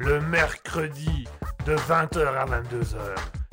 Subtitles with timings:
[0.00, 1.28] le mercredi
[1.66, 2.96] de 20h à 22h.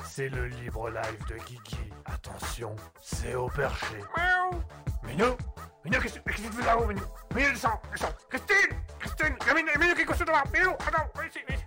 [0.06, 1.78] C'est le libre live de Kiki.
[2.06, 3.98] Attention, c'est au perché.
[4.16, 4.64] Miaou
[5.04, 5.38] Minou
[5.84, 7.04] Minou, qu'est-ce que tu fais là-haut, Minou
[7.36, 11.40] Minou, descends, descends Christine Christine Minou, Minou, qui est couché devant Minou, attends, viens ici,
[11.48, 11.66] viens ici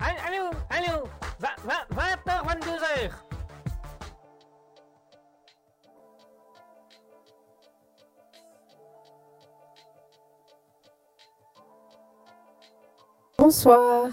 [0.00, 1.04] Allô, allô
[1.40, 3.29] 20h, 22h
[13.40, 14.10] Bonsoir.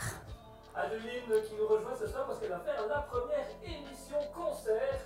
[0.73, 5.01] Adeline qui nous rejoint ce soir parce qu'elle va faire la première émission concert.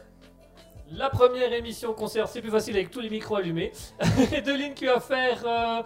[0.92, 3.72] La première émission concert, c'est plus facile avec tous les micros allumés.
[4.38, 5.82] Adeline qui va faire euh,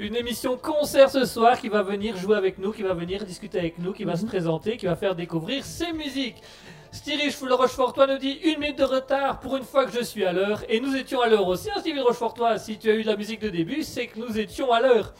[0.00, 3.60] une émission concert ce soir, qui va venir jouer avec nous, qui va venir discuter
[3.60, 6.42] avec nous, qui va se présenter, qui va faire découvrir ses musiques.
[6.90, 10.32] Stevie Rochefortois nous dit une minute de retard pour une fois que je suis à
[10.32, 10.64] l'heure.
[10.68, 12.58] Et nous étions à l'heure aussi, hein, Stevie Rochefortois.
[12.58, 15.14] Si tu as eu de la musique de début, c'est que nous étions à l'heure.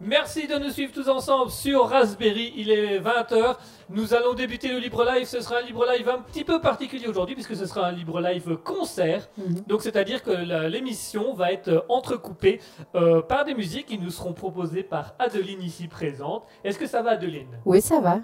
[0.00, 2.52] Merci de nous suivre tous ensemble sur Raspberry.
[2.56, 3.56] Il est 20h.
[3.88, 5.26] Nous allons débuter le Libre Live.
[5.26, 8.20] Ce sera un Libre Live un petit peu particulier aujourd'hui puisque ce sera un Libre
[8.20, 9.26] Live concert.
[9.38, 9.62] Mhm.
[9.66, 10.30] Donc c'est-à-dire que
[10.68, 12.60] l'émission va être entrecoupée
[12.94, 16.44] euh, par des musiques qui nous seront proposées par Adeline ici présente.
[16.62, 17.58] Est-ce que ça va Adeline?
[17.64, 18.20] Oui, ça va.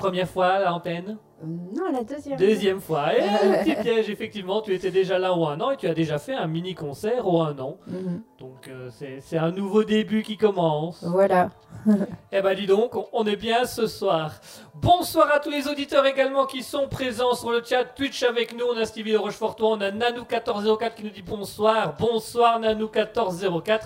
[0.00, 2.38] Première fois à l'antenne Euh, Non, la deuxième.
[2.38, 3.14] Deuxième fois.
[3.16, 3.20] Et
[3.64, 6.34] petit piège, effectivement, tu étais déjà là au un an et tu as déjà fait
[6.34, 7.76] un mini concert au un an.
[7.86, 8.22] Mhm.
[8.38, 8.88] Donc euh,
[9.20, 11.04] c'est un nouveau début qui commence.
[11.04, 11.50] Voilà.
[12.32, 14.32] Eh ben dis donc, on- est bien ce soir.
[14.74, 18.66] Bonsoir à tous les auditeurs également qui sont présents sur le chat Twitch avec nous.
[18.72, 21.94] On a Stevie de Rochefortois, on a Nanou1404 qui nous dit bonsoir.
[21.98, 23.80] Bonsoir Nanou1404.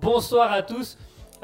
[0.00, 0.96] Bonsoir à tous.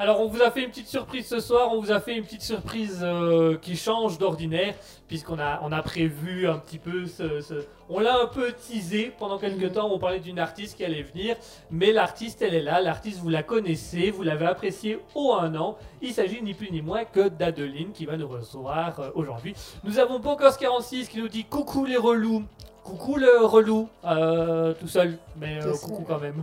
[0.02, 2.24] Alors on vous a fait une petite surprise ce soir, on vous a fait une
[2.24, 4.74] petite surprise euh, qui change d'ordinaire,
[5.08, 7.42] puisqu'on a, on a prévu un petit peu ce...
[7.42, 9.72] ce- On l'a un peu teasé pendant quelques Mhm.
[9.72, 11.36] temps, on parlait d'une artiste qui allait venir,
[11.70, 15.76] mais l'artiste elle est là, l'artiste vous la connaissez, vous l'avez appréciée au un an,
[16.00, 19.54] il s'agit ni plus ni moins que d'Adeline qui va nous recevoir euh, aujourd'hui.
[19.84, 22.42] Nous avons Bocos46 qui nous dit coucou les relous.
[22.84, 26.42] Coucou le relou, euh, tout seul, mais coucou quand même.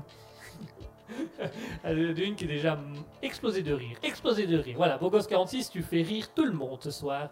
[1.83, 4.75] Adeline qui est déjà mm, explosé de rire, explosé de rire.
[4.77, 7.29] Voilà, Bocos46, tu fais rire tout le monde ce soir.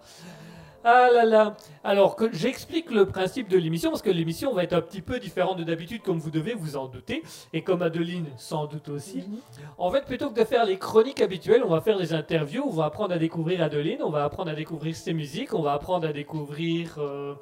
[0.87, 4.73] Ah là là Alors que j'explique le principe de l'émission, parce que l'émission va être
[4.73, 7.23] un petit peu différente de d'habitude, comme vous devez vous en douter,
[7.53, 9.23] et comme Adeline sans doute aussi.
[9.27, 9.39] Mhm.
[9.79, 12.69] En fait, plutôt que de faire les chroniques habituelles, on va faire des interviews, on
[12.69, 16.07] va apprendre à découvrir Adeline, on va apprendre à découvrir ses musiques, on va apprendre
[16.07, 17.33] à découvrir euh,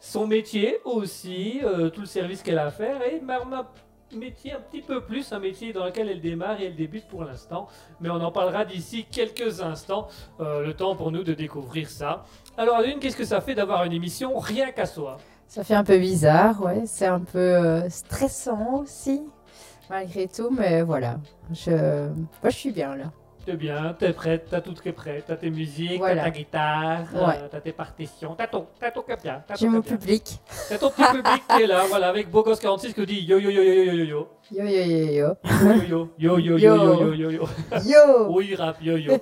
[0.00, 3.62] son métier aussi, euh, tout le service qu'elle a à faire, et même
[4.16, 7.24] métier un petit peu plus, un métier dans lequel elle démarre et elle débute pour
[7.24, 7.68] l'instant.
[8.00, 10.08] Mais on en parlera d'ici quelques instants,
[10.40, 12.24] euh, le temps pour nous de découvrir ça.
[12.56, 15.18] Alors Adeline, qu'est-ce que ça fait d'avoir une émission rien qu'à soi?
[15.46, 16.82] Ça fait un peu bizarre, ouais.
[16.86, 19.22] C'est un peu euh, stressant aussi,
[19.88, 21.18] malgré tout, mais voilà.
[21.52, 22.08] Je...
[22.44, 23.12] Je suis bien là.
[23.46, 27.04] T'es bien, t'es prête, t'as tout qui est prêt, t'as tes musiques, t'as ta guitare,
[27.50, 28.90] t'as tes partitions, t'as ton, t'as.
[29.58, 30.38] J'ai mon public.
[30.68, 33.62] T'as ton petit public qui est là, voilà, avec Bogos46 qui dit yo yo yo
[33.62, 34.28] yo yo yo yo.
[34.52, 36.08] Yo yo yo yo yo.
[36.18, 37.48] Yo yo yo yo yo yo yo.
[37.86, 38.28] Yo.
[38.30, 39.14] Oui rap yo yo.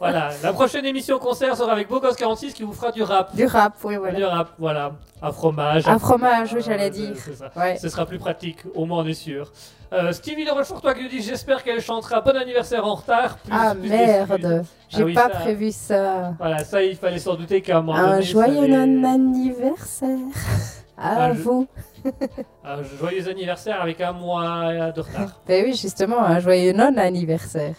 [0.00, 3.36] voilà, la prochaine émission concert sera avec Bogos46 qui vous fera du rap.
[3.36, 4.16] Du rap, oui voilà.
[4.16, 4.92] Du rap, voilà.
[5.20, 5.86] Un fromage.
[5.86, 7.16] Un fromage, oui j'allais dire.
[7.16, 7.50] C'est ça.
[7.54, 7.76] Ouais.
[7.76, 9.52] Ce sera plus pratique, au moins on sûr.
[9.92, 13.36] Euh, Stevie de Rochefortois qui nous dit J'espère qu'elle chantera Bon anniversaire en retard.
[13.38, 16.34] Plus- Ah plus merde, j'ai Ah oui, pas ça- prévu ça.
[16.38, 20.18] Voilà, ça il fallait s'en douter qu'à un moment Un donné, joyeux allait- anniversaire
[20.98, 21.68] à Ah, vous.
[22.64, 25.40] Un joyeux anniversaire avec un mois de retard.
[25.46, 27.74] Ben oui, justement, un joyeux non-anniversaire.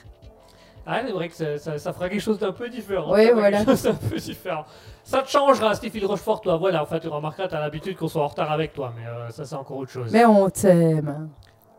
[0.86, 3.14] Ah, c'est vrai que ça, ça- ça fera quelque chose d'un peu différent.
[3.14, 3.58] Oui, voilà.
[3.58, 4.64] quelque chose d'un peu différent.
[5.04, 6.56] Ça te changera, Stéphane Rochefort, toi.
[6.56, 9.44] Voilà, enfin, tu remarqueras, t'as l'habitude qu'on soit en retard avec toi, mais euh, ça,
[9.44, 10.10] c'est encore autre chose.
[10.14, 11.30] Mais on t'aime.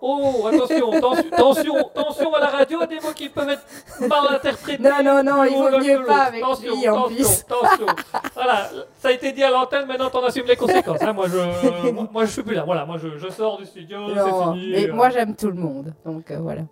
[0.00, 3.64] Oh, attention, tension, tension, tension à la radio, des mots qui peuvent être
[4.00, 4.80] mal interprétés.
[4.82, 7.44] Non, non, non, il L'un vaut mieux pas avec Tension, lui en tension, plus.
[7.46, 7.86] Tension,
[8.34, 11.02] Voilà, ça a été dit à l'antenne, maintenant t'en assumes les conséquences.
[11.02, 11.12] hein.
[11.12, 12.62] Moi, je, moi, moi, je suis plus là.
[12.64, 14.22] Voilà, moi, je, je sors du studio, c'est
[14.54, 14.70] fini.
[14.70, 14.94] mais euh.
[14.94, 16.62] moi j'aime tout le monde, donc euh, voilà.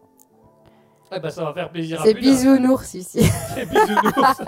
[1.14, 3.22] Eh ben, ça va faire plaisir à C'est bisounours ici.
[3.54, 4.42] C'est bisounours.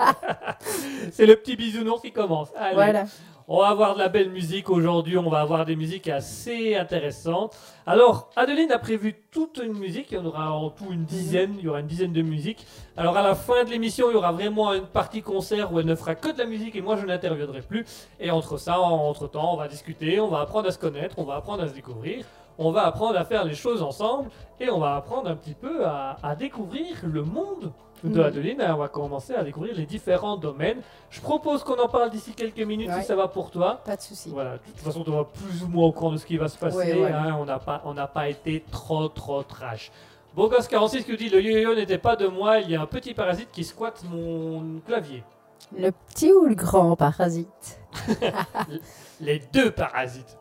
[1.11, 2.49] c'est le petit bisounours qui commence.
[2.57, 2.75] Allez.
[2.75, 3.03] voilà.
[3.51, 7.57] On va avoir de la belle musique aujourd'hui, on va avoir des musiques assez intéressantes.
[7.87, 11.55] Alors, Adeline a prévu toute une musique, il y en aura en tout une dizaine,
[11.57, 12.67] il y aura une dizaine de musiques.
[12.95, 15.87] Alors à la fin de l'émission, il y aura vraiment une partie concert où elle
[15.87, 17.87] ne fera que de la musique et moi je n'interviendrai plus.
[18.19, 21.23] Et entre ça, entre temps, on va discuter, on va apprendre à se connaître, on
[21.23, 22.25] va apprendre à se découvrir,
[22.59, 25.85] on va apprendre à faire les choses ensemble et on va apprendre un petit peu
[25.85, 27.71] à, à découvrir le monde
[28.03, 28.25] de Mhm.
[28.25, 28.61] Adeline.
[28.69, 30.79] On va commencer à découvrir les différents domaines.
[31.09, 33.01] Je propose qu'on en parle d'ici quelques minutes Ouais.
[33.01, 33.81] si ça va pour toi.
[33.83, 34.29] Pas de souci.
[34.29, 36.47] Voilà, de toute façon, on va plus ou moins au courant de ce qui va
[36.47, 36.93] se passer.
[36.93, 39.91] Ouais, hein, on n'a pas, on pas été trop, trop trash.
[40.37, 43.13] Bogos46 qui nous dit le yo-yo n'était pas de moi, il y a un petit
[43.13, 45.23] parasite qui squatte mon clavier.
[45.77, 47.79] Le petit ou le grand parasite?
[49.19, 50.37] Les deux parasites.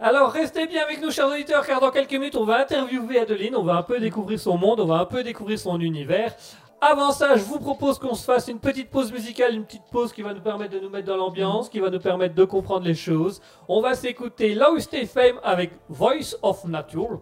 [0.00, 3.56] Alors restez bien avec nous, chers auditeurs, car dans quelques minutes, on va interviewer Adeline,
[3.56, 6.36] on va un peu découvrir son monde, on va un peu découvrir son univers.
[6.80, 10.12] Avant ça, je vous propose qu'on se fasse une petite pause musicale, une petite pause
[10.12, 12.86] qui va nous permettre de nous mettre dans l'ambiance, qui va nous permettre de comprendre
[12.86, 13.40] les choses.
[13.66, 17.20] On va s'écouter Lost Fame avec Voice of Nature.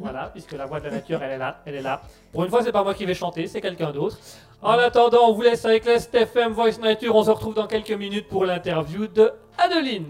[0.00, 2.00] Voilà, puisque la voix de la nature, elle est là, elle est là.
[2.32, 4.18] Pour une fois, c'est pas moi qui vais chanter, c'est quelqu'un d'autre.
[4.62, 7.16] En attendant, on vous laisse avec Lest FM Voice Nature.
[7.16, 10.06] On se retrouve dans quelques minutes pour l'interview de Adeline.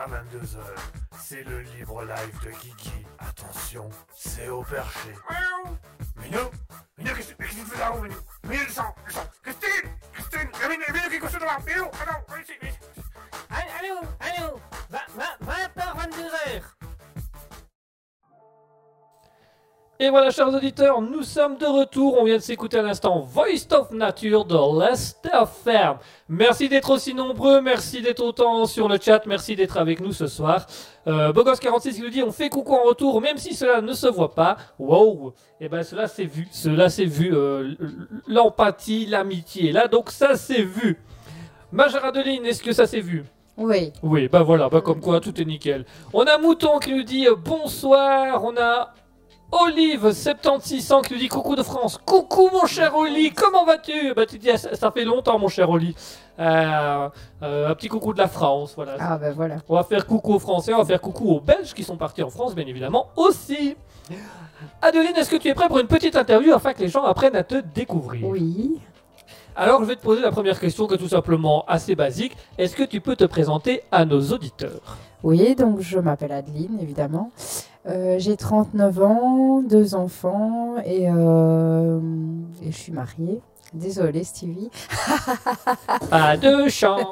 [0.00, 0.56] À 22h,
[1.18, 3.06] c'est le libre live de Kiki.
[3.18, 5.10] Attention, c'est au perché.
[5.28, 5.76] Miaou.
[6.22, 6.50] Minou
[6.96, 8.14] Minou, qu'est-ce que qu'est-ce que tu fais là-haut, Minou
[8.44, 11.90] Minou, descends, descends Christine Christine Minou, Minou, qui devant Minou,
[12.40, 12.54] ici,
[13.50, 14.58] allô,
[14.90, 16.62] 20h, 22h.
[20.02, 22.16] Et voilà, chers auditeurs, nous sommes de retour.
[22.18, 24.54] On vient de s'écouter à l'instant Voice of Nature de
[25.46, 25.98] Ferme.
[26.28, 30.26] Merci d'être aussi nombreux, merci d'être autant sur le chat, merci d'être avec nous ce
[30.26, 30.66] soir.
[31.06, 34.06] Euh, Bogos46 qui nous dit on fait coucou en retour, même si cela ne se
[34.06, 34.56] voit pas.
[34.78, 37.30] Wow Et ben cela c'est vu, cela c'est vu.
[37.34, 37.74] euh,
[38.26, 40.98] L'empathie, l'amitié, là donc ça c'est vu.
[41.72, 43.24] Major Adeline, est-ce que ça s'est vu?
[43.56, 43.92] Oui.
[44.02, 45.84] oui, bah voilà, bah comme quoi tout est nickel.
[46.14, 48.92] On a Mouton qui nous dit bonsoir, on a
[49.52, 51.98] Olive7600 qui nous dit coucou de France.
[52.04, 54.14] Coucou mon cher Oli, comment vas-tu?
[54.14, 55.94] Bah tu dis ça, ça fait longtemps mon cher Oli.
[56.38, 57.08] Euh,
[57.42, 58.96] euh, un petit coucou de la France, voilà.
[58.98, 59.56] Ah ben voilà.
[59.68, 62.22] On va faire coucou aux Français, on va faire coucou aux Belges qui sont partis
[62.22, 63.76] en France, bien évidemment, aussi.
[64.82, 67.36] Adeline, est-ce que tu es prêt pour une petite interview afin que les gens apprennent
[67.36, 68.26] à te découvrir?
[68.26, 68.80] Oui.
[69.56, 72.36] Alors, je vais te poser la première question qui est tout simplement assez basique.
[72.56, 74.96] Est-ce que tu peux te présenter à nos auditeurs?
[75.22, 77.30] Oui, donc je m'appelle Adeline, évidemment.
[77.86, 81.98] Euh, J'ai 39 ans, deux enfants et, euh,
[82.62, 83.40] et je suis mariée.
[83.72, 84.68] Désolée, Stevie.
[86.10, 87.06] Pas de chance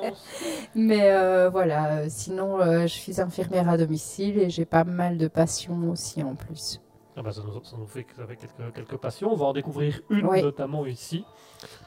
[0.74, 5.28] Mais euh, voilà, sinon, euh, je suis infirmière à domicile et j'ai pas mal de
[5.28, 6.80] passions aussi en plus.
[7.16, 9.32] Ah bah, ça, nous, ça nous fait quelques, quelques passions.
[9.32, 10.42] On va en découvrir une Oui.
[10.42, 11.24] notamment ici.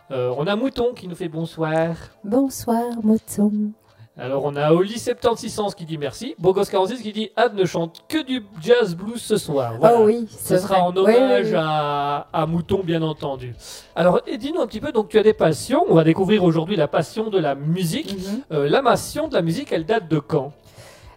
[0.09, 1.95] Euh, on a Mouton qui nous fait bonsoir.
[2.23, 3.71] Bonsoir, Moton.
[4.17, 6.35] Alors on a Oli 7600 qui dit merci.
[6.37, 9.75] Bogos 46 qui dit Anne ne chante que du jazz blues ce soir.
[9.79, 9.97] Voilà.
[9.99, 10.83] Oh oui, Ce sera vrai.
[10.83, 11.55] en hommage oui, oui.
[11.57, 13.55] À, à Mouton, bien entendu.
[13.95, 15.85] Alors, dis-nous un petit peu, donc tu as des passions.
[15.87, 18.13] On va découvrir aujourd'hui la passion de la musique.
[18.17, 18.41] Mhm.
[18.51, 20.51] Euh, la passion de la musique, elle date de quand?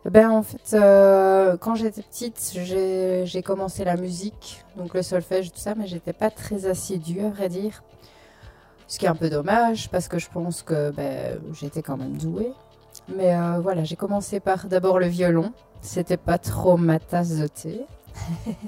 [0.04, 5.50] Ben, en fait, euh, quand j'étais petite, j'ai j'ai commencé la musique, donc le solfège,
[5.50, 7.82] tout ça, mais j'étais pas très assidue, à vrai dire.
[8.86, 12.18] Ce qui est un peu dommage, parce que je pense que ben, j'étais quand même
[12.18, 12.52] douée.
[13.08, 15.52] Mais euh, voilà, j'ai commencé par d'abord le violon.
[15.80, 17.80] C'était pas trop ma tasse de thé.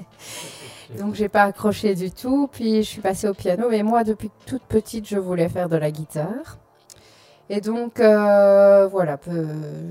[0.99, 2.47] Donc j'ai pas accroché du tout.
[2.51, 3.67] Puis je suis passée au piano.
[3.69, 6.57] Mais moi, depuis toute petite, je voulais faire de la guitare.
[7.49, 9.17] Et donc euh, voilà,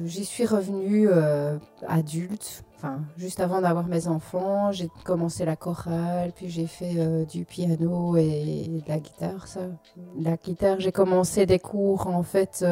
[0.04, 1.56] j'y suis revenue euh,
[1.88, 2.64] adulte.
[2.76, 7.46] Enfin, juste avant d'avoir mes enfants, j'ai commencé la chorale, puis j'ai fait euh, du
[7.46, 9.48] piano et de la guitare.
[9.48, 9.60] Ça.
[10.20, 12.62] La guitare, j'ai commencé des cours en fait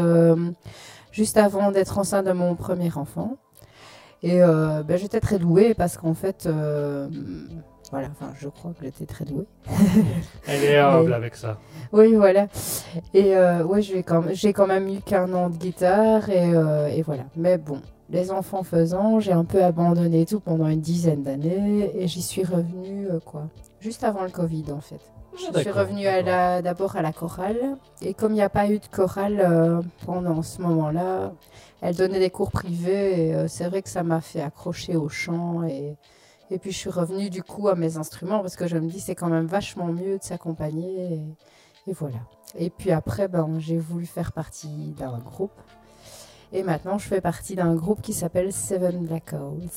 [1.14, 3.36] juste avant d'être enceinte de mon premier enfant.
[4.22, 7.08] Et euh, ben, j'étais très douée parce qu'en fait, euh,
[7.90, 9.46] voilà, enfin, je crois que j'étais très douée.
[10.48, 11.58] Elle est humble Mais- avec ça.
[11.92, 12.48] Oui, voilà.
[13.12, 16.52] Et euh, ouais, j'ai quand, même- j'ai quand même eu qu'un an de guitare et,
[16.54, 17.24] euh, et voilà.
[17.36, 22.08] Mais bon, les enfants faisant, j'ai un peu abandonné tout pendant une dizaine d'années et
[22.08, 23.48] j'y suis revenue, quoi,
[23.80, 25.00] juste avant le Covid en fait.
[25.34, 26.04] Je suis Ah, D'accord, revenue
[26.62, 30.42] d'abord à la chorale et comme il n'y a pas eu de chorale euh, pendant
[30.42, 31.32] ce moment-là,
[31.80, 35.08] elle donnait des cours privés et euh, c'est vrai que ça m'a fait accrocher au
[35.08, 35.96] chant et,
[36.50, 39.00] et puis je suis revenue du coup à mes instruments parce que je me dis
[39.00, 42.18] c'est quand même vachement mieux de s'accompagner et, et voilà.
[42.56, 45.60] Et puis après ben, j'ai voulu faire partie d'un groupe
[46.52, 49.68] et maintenant je fais partie d'un groupe qui s'appelle Seven Black Holes.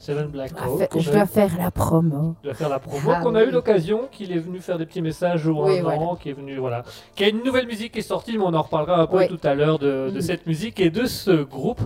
[0.00, 2.34] Seven Black Je dois qu'on je dois faire la promo.
[2.42, 3.48] de faire la promo, Ah qu'on a oui.
[3.48, 6.00] eu l'occasion, qu'il est venu faire des petits messages au Oui, voilà.
[6.20, 6.82] qui est venu, voilà.
[7.14, 9.28] Qui a une nouvelle musique qui est sortie, mais on en reparlera un peu Oui.
[9.28, 10.20] tout à l'heure de, de Mhm.
[10.22, 11.80] cette musique et de ce groupe.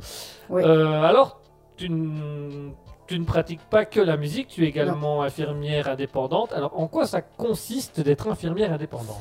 [0.52, 1.40] Euh, alors,
[1.76, 2.70] tu, ne-
[3.08, 6.52] tu ne pratiques pas que la musique, tu es également infirmière indépendante.
[6.52, 9.20] Alors, en quoi ça consiste d'être infirmière indépendante?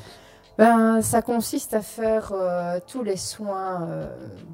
[0.60, 4.06] Ben, ça consiste à faire euh, tous les soins euh,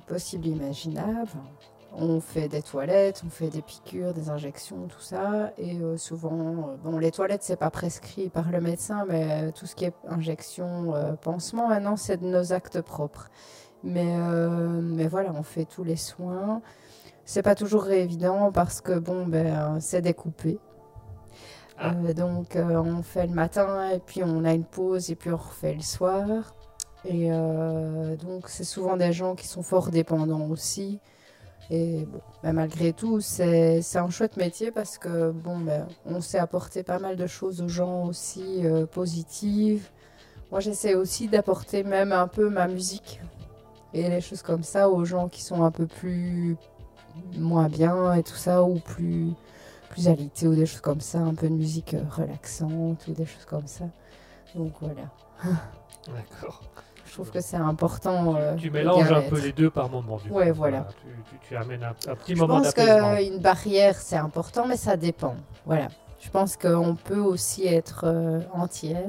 [0.07, 1.27] possibles et imaginables.
[1.93, 5.51] On fait des toilettes, on fait des piqûres, des injections, tout ça.
[5.57, 6.31] Et euh, souvent,
[6.69, 9.85] euh, bon, les toilettes, c'est pas prescrit par le médecin, mais euh, tout ce qui
[9.85, 13.29] est injection, pansement, maintenant, c'est de nos actes propres.
[13.83, 14.17] Mais,
[14.81, 16.61] mais voilà, on fait tous les soins.
[17.25, 20.59] C'est pas toujours évident parce que, bon, ben, c'est découpé.
[21.77, 21.91] Ah.
[22.13, 25.73] Donc, on fait le matin et puis on a une pause et puis on refait
[25.73, 26.53] le soir.
[27.05, 30.99] Et donc, c'est souvent des gens qui sont fort dépendants aussi.
[31.71, 36.39] Et bon, ben, malgré tout, c'est un chouette métier parce que, bon, ben, on sait
[36.39, 39.87] apporter pas mal de choses aux gens aussi euh, positives.
[40.51, 43.21] Moi, j'essaie aussi d'apporter même un peu ma musique
[43.93, 46.57] et les choses comme ça aux gens qui sont un peu plus
[47.37, 49.31] moins bien et tout ça, ou plus,
[49.89, 50.07] plus
[50.43, 53.67] ou des choses comme ça, un peu de musique euh, relaxante ou des choses comme
[53.67, 53.85] ça.
[54.55, 55.09] Donc voilà,
[56.07, 56.61] D'accord.
[57.09, 58.35] Je trouve que c'est important.
[58.35, 60.17] euh, tu mélanges un peu les deux par moment.
[60.17, 60.55] Du Ouais, coup.
[60.57, 60.87] voilà.
[61.01, 63.15] Tu, tu- tu amènes un, un petit Je moment pense d'apaisement.
[63.17, 65.35] qu'une barrière, c'est important, mais ça dépend.
[65.65, 65.87] Voilà.
[66.19, 69.07] Je pense qu'on peut aussi être euh, entière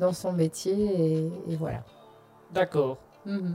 [0.00, 1.82] dans son métier et, et voilà.
[2.50, 2.96] D'accord.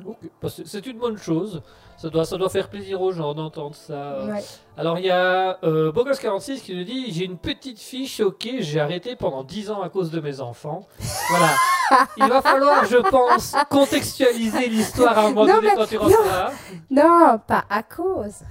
[0.05, 0.17] Ok.
[0.41, 1.61] Que C'est une bonne chose.
[1.97, 4.25] Ça doit, ça doit faire plaisir aux gens d'entendre ça.
[4.25, 4.43] Ouais.
[4.77, 8.79] Alors il y a euh, Bogos46 qui nous dit J'ai une petite fille choquée, j'ai
[8.79, 10.87] arrêté pendant 10 ans à cause de mes enfants.
[11.29, 11.49] Voilà.
[12.17, 15.97] Il va falloir, je pense, contextualiser l'histoire à un moment Non, donné mais- quand tu
[15.97, 16.51] rentreras.
[16.89, 18.41] Non, pas à cause.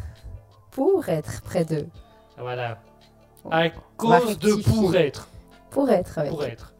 [0.70, 1.88] Pour être près d'eux.
[2.38, 2.78] Voilà.
[3.50, 5.28] À cause de pour être.
[5.70, 6.71] Pour être avec Pour être.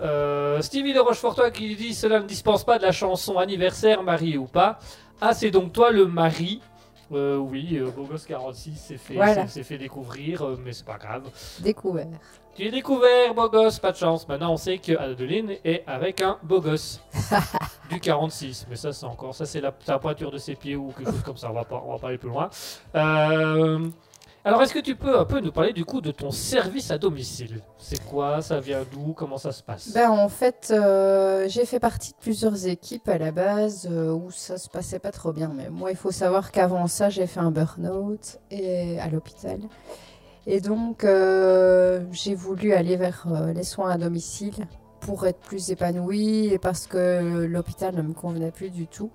[0.00, 4.36] Euh, Stevie de Rochefortois qui dit Cela ne dispense pas de la chanson anniversaire, mari
[4.36, 4.78] ou pas.
[5.20, 6.60] Ah, c'est donc toi le mari
[7.12, 9.46] Euh, oui, euh, Beau Gosse 46 s'est fait, Voilà.
[9.46, 11.22] s'est- s'est fait découvrir, euh, mais c'est pas grave.
[11.60, 12.06] Découvert.
[12.56, 14.26] Tu es découvert, beau gosse, pas de chance.
[14.28, 17.00] Maintenant, on sait que Adeline est avec un beau gosse
[17.90, 18.66] du 46.
[18.70, 21.22] Mais ça, c'est encore, ça, c'est la, la pointure de ses pieds ou quelque chose
[21.24, 21.50] comme ça.
[21.50, 22.48] On va pas, on va pas aller plus loin.
[22.94, 23.80] Euh,
[24.44, 26.98] alors, est-ce que tu peux un peu nous parler du coup de ton service à
[26.98, 27.60] domicile?
[27.78, 28.42] C'est quoi?
[28.42, 29.14] Ça vient d'où?
[29.14, 29.92] Comment ça se passe?
[29.94, 34.30] Ben, en fait, euh, j'ai fait partie de plusieurs équipes à la base euh, où
[34.30, 35.50] ça se passait pas trop bien.
[35.54, 39.60] Mais moi, il faut savoir qu'avant ça, j'ai fait un burn-out et à l'hôpital.
[40.46, 44.66] Et donc, euh, j'ai voulu aller vers euh, les soins à domicile
[45.00, 49.10] pour être plus épanouie et parce que l'hôpital ne me convenait plus du tout.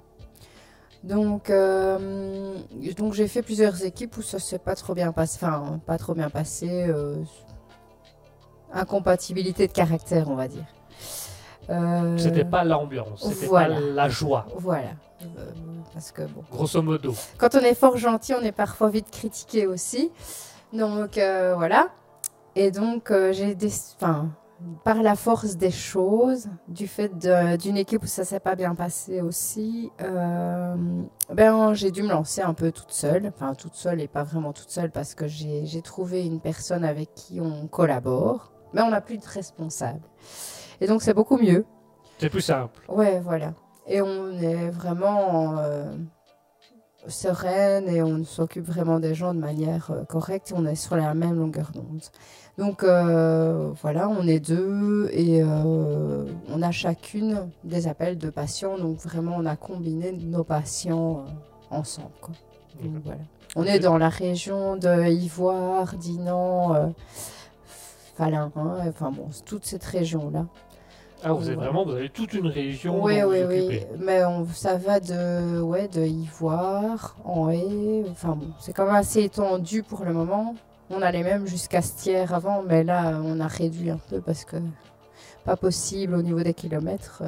[1.03, 2.55] Donc, euh,
[2.97, 5.37] donc j'ai fait plusieurs équipes où ça s'est pas trop bien passé.
[5.41, 6.85] Enfin, pas trop bien passé.
[6.89, 7.15] euh,
[8.73, 10.65] incompatibilité de caractère, on va dire.
[11.69, 13.75] Euh, C'était pas l'ambiance, c'était voilà.
[13.75, 14.89] pas la joie, Voilà.
[15.21, 15.51] Euh,
[15.93, 17.13] parce que bon, grosso modo.
[17.37, 20.11] quand on est fort gentil, on est parfois vite critiqué aussi.
[20.73, 21.89] Donc voilà.
[22.55, 24.29] Et donc j'ai des, enfin,
[24.83, 27.11] par la force des choses, du fait
[27.57, 30.75] d'une équipe où ça s'est pas bien passé aussi, euh,
[31.33, 33.27] ben j'ai dû me lancer un peu toute seule.
[33.27, 36.83] Enfin toute seule et pas vraiment toute seule parce que j'ai j'ai trouvé une personne
[36.83, 40.01] avec qui on collabore, mais on n'a plus de responsable.
[40.81, 41.65] Et donc c'est beaucoup mieux.
[42.19, 42.81] C'est plus simple.
[42.89, 43.53] Ouais, voilà.
[43.87, 45.95] Et on est vraiment euh,
[47.07, 50.95] sereine et on s'occupe vraiment des gens de manière euh, correcte et on est sur
[50.95, 52.03] la même longueur d'onde.
[52.59, 58.77] Donc euh, voilà, on est deux et euh, on a chacune des appels de patients.
[58.77, 62.11] Donc vraiment, on a combiné nos patients euh, ensemble.
[62.19, 62.35] Quoi.
[62.83, 63.21] Donc, voilà.
[63.55, 66.93] On est dans la région de Ivoire, Dinan,
[68.17, 70.45] Falun, hein, enfin bon, toute cette région-là.
[71.23, 73.79] Ah, vous avez vraiment, vous avez toute une région Oui, oui, oui.
[73.99, 78.03] Mais on, ça va de, ouais, de Ivoire, en haie.
[78.11, 80.55] Enfin bon, c'est quand même assez étendu pour le moment.
[80.89, 84.57] On allait même jusqu'à Stière avant, mais là, on a réduit un peu parce que
[85.45, 87.23] pas possible au niveau des kilomètres.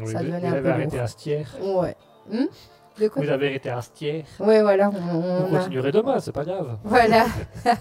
[0.00, 1.48] Oui, Ça vous, devenait vous un avez peu arrêté à Stière.
[1.62, 1.96] Ouais.
[2.30, 2.46] Hmm?
[3.00, 4.24] De quoi Vous avez arrêté à Stière.
[4.40, 4.88] Ouais, voilà.
[4.88, 5.18] On, Vous
[5.52, 6.78] on a- continuerez demain, c'est pas grave.
[6.84, 7.26] Voilà.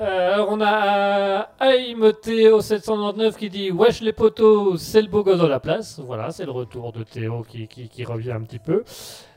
[0.00, 5.38] Euh, alors on a Aïme-Théo 799 qui dit Wesh les potos, c'est le beau gosse
[5.40, 5.98] dans la place.
[5.98, 8.84] Voilà, c'est le retour de Théo qui, qui- qui revient un petit peu.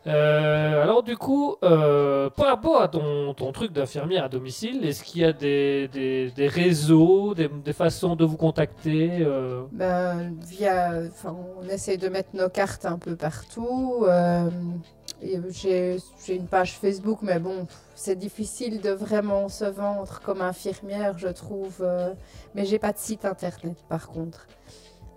[0.07, 5.21] Euh, alors du coup, euh, par rapport à ton, truc d'infirmière à domicile, est-ce qu'il
[5.21, 9.25] y a des, réseaux, des, façons de vous contacter
[9.71, 14.05] Ben, via, on essaye de mettre nos cartes un peu partout.
[15.21, 15.97] j'ai
[16.29, 21.85] une page Facebook, mais bon, c'est difficile de vraiment se vendre comme infirmière, je trouve.
[22.55, 24.47] mais j'ai pas de site internet, par contre.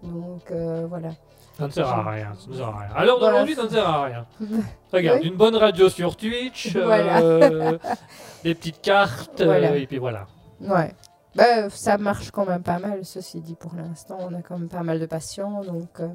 [0.02, 0.52] Donc
[0.88, 1.10] voilà.
[1.56, 2.32] Ça ne sert à rien.
[2.38, 2.88] Ça ne sert à rien.
[2.96, 4.26] Alors d'aujourd'hui, ça ne sert à rien.
[4.92, 5.28] Regarde, Oui.
[5.28, 7.20] une bonne radio sur Twitch, Voilà.
[7.20, 7.78] euh,
[8.44, 10.26] des petites cartes, euh, et puis voilà.
[10.60, 10.92] Ouais.
[11.36, 14.18] Ben, ça marche quand même pas mal, ceci dit, pour l'instant.
[14.20, 16.08] On a quand même pas mal de patients, donc euh,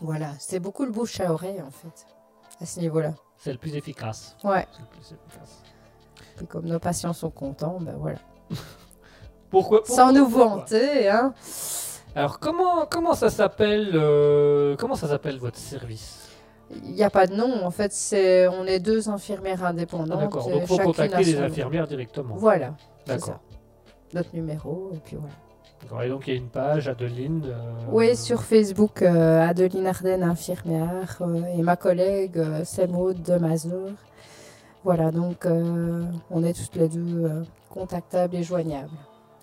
[0.00, 0.28] voilà.
[0.38, 2.06] C'est beaucoup le bouche à oreille, en fait,
[2.60, 3.12] à ce niveau-là.
[3.36, 4.36] C'est le plus efficace.
[4.44, 4.66] Ouais.
[4.72, 5.62] C'est le plus efficace.
[6.36, 8.18] Puis comme nos patients sont contents, ben voilà.
[9.50, 11.34] Pourquoi, pourquoi- Sans nous vanter, hein.
[12.14, 16.28] Alors comment comment ça s'appelle euh, comment ça s'appelle votre service?
[16.84, 20.20] Il n'y a pas de nom, en fait, c'est on est deux infirmières Ah, indépendantes.
[20.20, 20.48] D'accord.
[20.48, 21.42] et Donc faut contacter les nom.
[21.44, 22.34] infirmières directement.
[22.36, 22.74] Voilà,
[23.06, 23.40] D'accord.
[24.14, 25.34] Notre numéro, et puis voilà.
[25.82, 26.02] D'accord.
[26.02, 27.42] Et donc il y a une page Adeline.
[27.46, 33.36] euh, Oui, sur Facebook, euh, Adeline Arden, infirmière, euh, et ma collègue, c'est Maud de
[33.36, 33.90] Mazur.
[34.84, 38.90] Voilà, donc on est toutes les deux contactables et joignables.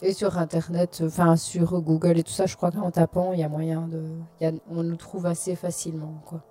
[0.02, 3.44] Et sur Internet, enfin sur Google et tout ça, je crois qu'en tapant, il y
[3.44, 4.02] a moyen de...
[4.40, 6.42] il y a- on nous trouve assez facilement, quoi.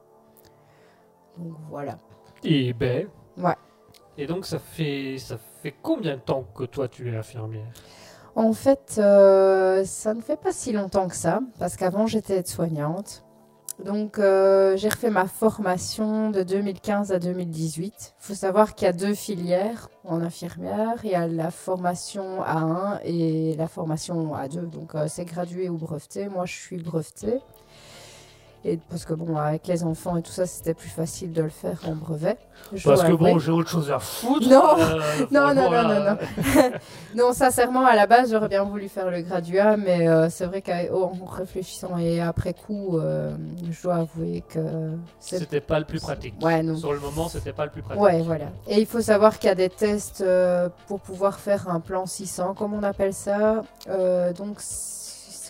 [1.39, 1.97] Donc voilà.
[2.45, 3.09] Et ben.
[3.39, 3.57] Ouais.
[4.19, 7.73] Et donc ça fait ça fait combien de temps que toi tu es infirmière?
[8.35, 13.25] En fait, euh, ça ne fait pas si longtemps que ça, parce qu'avant j'étais aide-soignante.
[13.85, 18.15] Donc euh, j'ai refait ma formation de 2015 à 2018.
[18.19, 20.95] Il faut savoir qu'il y a deux filières en infirmière.
[21.05, 24.69] Il y a la formation A1 et la formation A2.
[24.69, 26.29] Donc euh, c'est gradué ou breveté.
[26.29, 27.39] Moi je suis brevetée.
[28.65, 31.49] Et parce que bon, avec les enfants et tout ça, c'était plus facile de le
[31.49, 32.37] faire en brevet.
[32.85, 34.49] Parce que bon, j'ai autre chose à foutre.
[34.49, 34.77] Non.
[34.79, 36.19] euh, Non, non, franchement, non, là,
[36.57, 36.71] non,
[37.29, 40.61] Non, sincèrement, à la base, j'aurais bien voulu faire le graduat, mais euh, c'est vrai
[40.63, 43.35] qu'en réfléchissant et après coup, euh,
[43.71, 44.59] je dois avouer que.
[45.21, 46.35] C'était pas le plus pratique.
[46.43, 46.77] Ouais, non.
[46.77, 48.03] Sur le moment, c'était pas le plus pratique.
[48.03, 48.47] Ouais, voilà.
[48.67, 52.07] Et il faut savoir qu'il y a des tests euh, pour pouvoir faire un plan
[52.07, 53.63] 600, comme on appelle ça.
[53.89, 54.61] Euh, donc,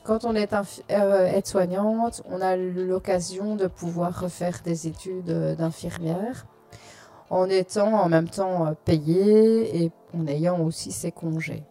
[0.08, 0.54] quand on est
[0.90, 6.46] euh, aide-soignante, on a l'occasion de pouvoir refaire des études euh, d'infirmière.
[7.28, 11.62] en étant en même temps euh, payé et en ayant aussi ses congés.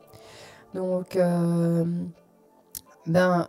[0.76, 1.18] Donc,
[3.08, 3.48] ben,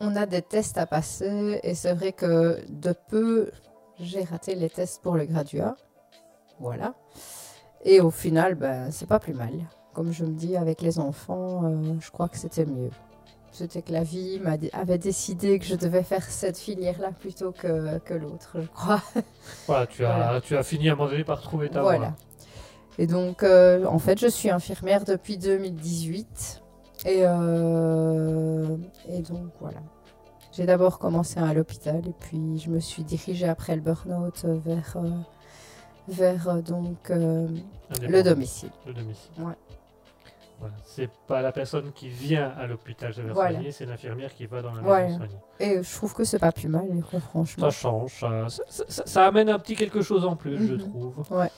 [0.00, 3.50] on a des tests à passer et c'est vrai que de peu,
[3.98, 5.74] j'ai raté les tests pour le graduat.
[6.60, 6.94] Voilà.
[7.84, 9.54] Et au final, ben, c'est pas plus mal.
[9.92, 11.62] Comme je me dis, avec les enfants,
[11.98, 12.90] je crois que c'était mieux.
[13.56, 14.40] C'était que la vie
[14.72, 19.00] avait décidé que je devais faire cette filière-là plutôt que, que l'autre, je crois.
[19.68, 20.40] Voilà, tu as, Voilà.
[20.40, 21.98] tu as fini à un moment donné par trouver ta Voilà.
[21.98, 22.14] voie.
[22.98, 26.62] Et donc, euh, en fait, je suis infirmière depuis 2018.
[27.06, 28.76] Et, euh,
[29.08, 29.78] et donc, voilà.
[30.52, 34.96] J'ai d'abord commencé à l'hôpital et puis je me suis dirigée après le burn-out vers,
[34.96, 35.10] euh,
[36.08, 37.46] vers donc, euh,
[38.02, 38.70] le domicile.
[38.86, 39.30] Le domicile.
[39.38, 39.54] Ouais.
[40.60, 40.74] Voilà.
[40.84, 43.52] C'est pas la personne qui vient à l'hôpital se faire Voilà.
[43.52, 45.08] soigner, c'est l'infirmière qui va dans la maison Voilà.
[45.16, 45.36] soigner.
[45.60, 46.86] Et je trouve que c'est pas plus mal,
[47.30, 47.70] franchement.
[47.70, 50.78] Ça change, ça, ça- ça- ça amène un petit quelque chose en plus, je Mhm.
[50.78, 51.14] trouve.
[51.30, 51.50] Ouais.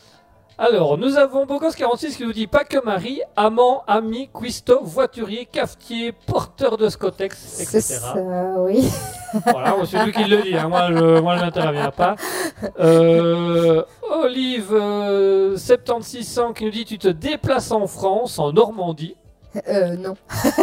[0.58, 6.12] Alors, nous avons Bocos46 qui nous dit pas que Marie, amant, ami, cuistot, voiturier, cafetier,
[6.12, 7.82] porteur de Scotex, C'est etc.
[8.00, 8.14] ça,
[8.60, 8.88] oui.
[9.44, 12.16] Voilà, c'est lui qui le dit, hein, moi je, moi, je n'interviens pas.
[12.80, 19.14] Euh, Olive euh, 7600 qui nous dit tu te déplaces en France, en Normandie.
[19.68, 20.14] Euh, non.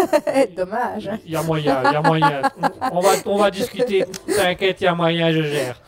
[0.58, 1.12] Dommage.
[1.24, 2.42] Il y a moyen, il y a moyen.
[2.92, 4.06] On va, on va discuter.
[4.26, 5.80] T'inquiète, il y a moyen, je gère.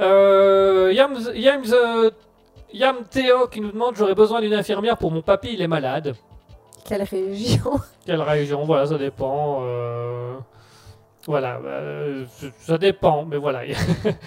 [0.00, 2.10] Euh, Yams, Yams, euh,
[2.74, 6.14] Yam Théo qui nous demande j'aurais besoin d'une infirmière pour mon papy, il est malade.
[6.84, 7.80] Quelle région?
[8.04, 8.64] Quelle région?
[8.64, 9.60] Voilà, ça dépend.
[9.62, 10.34] euh,
[11.26, 12.24] Voilà, euh,
[12.58, 13.60] ça dépend, mais voilà.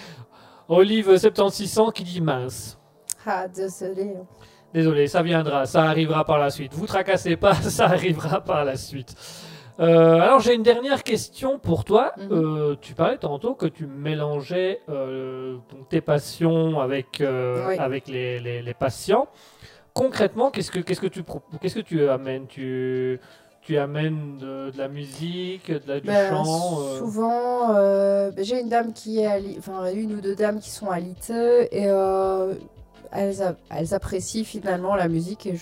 [0.68, 2.78] Olive 7600 qui dit mince.
[3.26, 4.14] Ah, désolé.
[4.72, 6.72] Désolé, ça viendra, ça arrivera par la suite.
[6.74, 9.14] Vous tracassez pas, ça arrivera par la suite.
[9.80, 12.12] Euh, alors j'ai une dernière question pour toi.
[12.16, 12.28] Mhm.
[12.32, 15.56] Euh, tu parlais tantôt que tu mélangeais euh,
[15.88, 17.78] tes passions avec, Oui.
[17.78, 19.28] avec les, les- les patients.
[19.94, 21.22] Concrètement, qu'est-ce que, qu'est-ce que tu
[21.60, 22.46] qu'est-ce que tu amènes?
[22.46, 23.20] Tu,
[23.62, 28.44] tu amènes de, de la musique, de la, du Ben, chant euh, Souvent, euh, ben,
[28.44, 30.98] j'ai une dame qui est, à Li- enfin une ou deux dames qui sont à
[31.00, 32.54] Liteux et euh,
[33.12, 35.46] elles, apprécient finalement la musique.
[35.46, 35.56] Et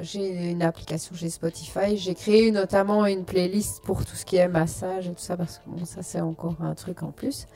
[0.00, 1.96] j'ai une application, j'ai Spotify.
[1.96, 5.58] J'ai créé notamment une playlist pour tout ce qui est massage et tout ça parce
[5.58, 7.46] que ça c'est encore un truc en plus.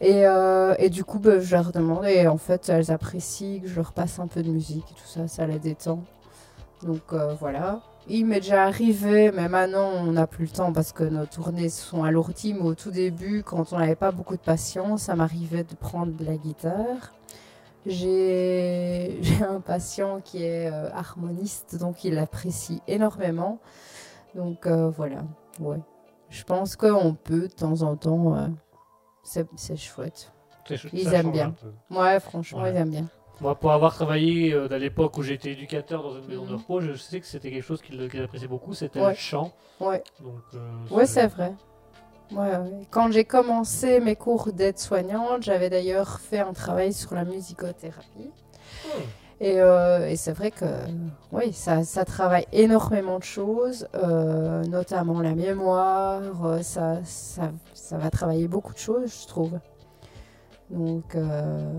[0.00, 3.76] Et, euh, du coup, ben, je leur demande et en fait, elles apprécient que je
[3.76, 6.02] leur passe un peu de musique et tout ça, ça les détend.
[6.82, 7.80] Donc euh, voilà.
[8.08, 11.68] Il m'est déjà arrivé, mais maintenant on n'a plus le temps parce que nos tournées
[11.68, 12.54] sont alourdies.
[12.54, 16.12] Mais au tout début, quand on n'avait pas beaucoup de patience, ça m'arrivait de prendre
[16.16, 17.12] de la guitare.
[17.86, 23.58] J'ai un patient qui est euh, harmoniste, donc il apprécie énormément.
[24.34, 25.22] Donc euh, voilà,
[25.60, 25.78] ouais.
[26.28, 28.36] Je pense qu'on peut de temps en temps.
[28.36, 28.46] euh,
[29.22, 30.32] c'est chouette.
[30.92, 31.54] ils aiment bien.
[31.90, 32.70] Ouais, franchement, Ouais.
[32.72, 33.06] ils aiment bien.
[33.40, 36.56] Moi, pour avoir travaillé euh, à l'époque où j'étais éducateur dans une maison de Mhm.
[36.56, 39.10] repos, je sais que c'était quelque chose qu'ils appréciaient beaucoup, c'était Ouais.
[39.10, 39.52] le chant.
[39.80, 40.02] Ouais.
[40.22, 40.60] Donc, euh,
[40.94, 41.54] Ouais, c'est vrai.
[42.32, 42.86] Ouais, ouais.
[42.90, 48.30] Quand j'ai commencé mes cours d'aide-soignante, j'avais d'ailleurs fait un travail sur la musicothérapie.
[48.84, 49.00] Hmm.
[49.40, 50.66] Et, euh, et c'est vrai que
[51.32, 56.20] oui, ça, ça travaille énormément de choses, euh, notamment la mémoire.
[56.44, 59.58] euh, ça, ça, ça va travailler beaucoup de choses, je trouve.
[60.68, 61.72] Donc, euh,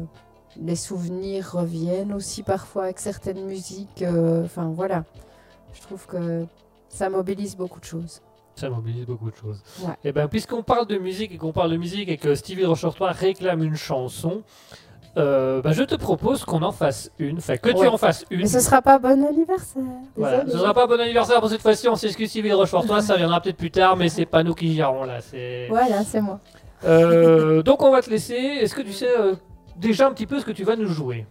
[0.59, 4.03] les souvenirs reviennent aussi parfois avec certaines musiques.
[4.43, 5.03] Enfin, voilà.
[5.73, 6.45] Je trouve que
[6.89, 8.21] ça mobilise beaucoup de choses.
[8.61, 9.63] Ça mobilise beaucoup de choses.
[9.79, 9.93] Ouais.
[10.03, 13.07] Et ben, puisqu'on parle de musique et qu'on parle de musique et que Stevie Rochefort
[13.07, 14.43] réclame une chanson,
[15.17, 17.39] euh, ben, je te propose qu'on en fasse une.
[17.39, 18.41] Enfin, que tu en fasses une.
[18.41, 19.81] Mais ce sera pas bon anniversaire.
[20.15, 20.45] Voilà.
[20.45, 23.57] Ce sera pas bon anniversaire pour cette fois-ci, on s'excuse Stevie Rochefort, ça viendra peut-être
[23.57, 25.21] plus tard, mais c'est pas nous qui gérons là.
[25.21, 25.65] C'est...
[25.67, 26.39] Voilà, c'est moi.
[26.83, 28.35] Euh, donc on va te laisser.
[28.35, 29.33] Est-ce que tu sais euh,
[29.75, 31.25] déjà un petit peu ce que tu vas nous jouer?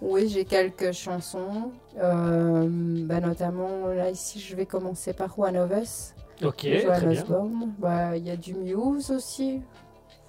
[0.00, 1.72] Oui, j'ai quelques chansons.
[1.98, 6.14] Euh, bah, notamment, là, ici, je vais commencer par One of Us.
[6.42, 7.24] Ok, très bien.
[7.78, 9.60] Bah, Il y a du Muse aussi.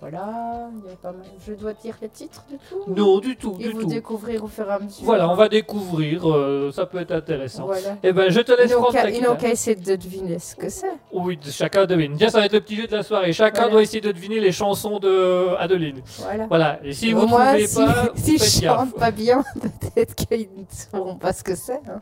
[0.01, 1.21] Voilà, il y a pas mal.
[1.47, 3.87] Je dois dire les titres du tout Non, du tout, Et du vous tout.
[3.87, 5.03] découvrir au fur et à mesure.
[5.05, 7.65] Voilà, on va découvrir, euh, ça peut être intéressant.
[7.65, 7.97] Voilà.
[8.03, 10.69] Eh ben, je te laisse prendre ta ils n'ont qu'à essayer de deviner ce que
[10.69, 10.91] c'est.
[11.13, 12.13] Oui, chacun devine.
[12.17, 13.31] Tiens, ça va être le petit jeu de la soirée.
[13.33, 13.71] Chacun Voilà.
[13.71, 16.01] doit essayer de deviner les chansons de Adeline.
[16.19, 16.45] Voilà.
[16.47, 16.79] Voilà.
[16.83, 20.65] Et si vous ne trouvez si, pas, si je chante pas bien, peut-être qu'ils ne
[20.69, 21.81] sauront pas ce que c'est.
[21.87, 21.99] hein.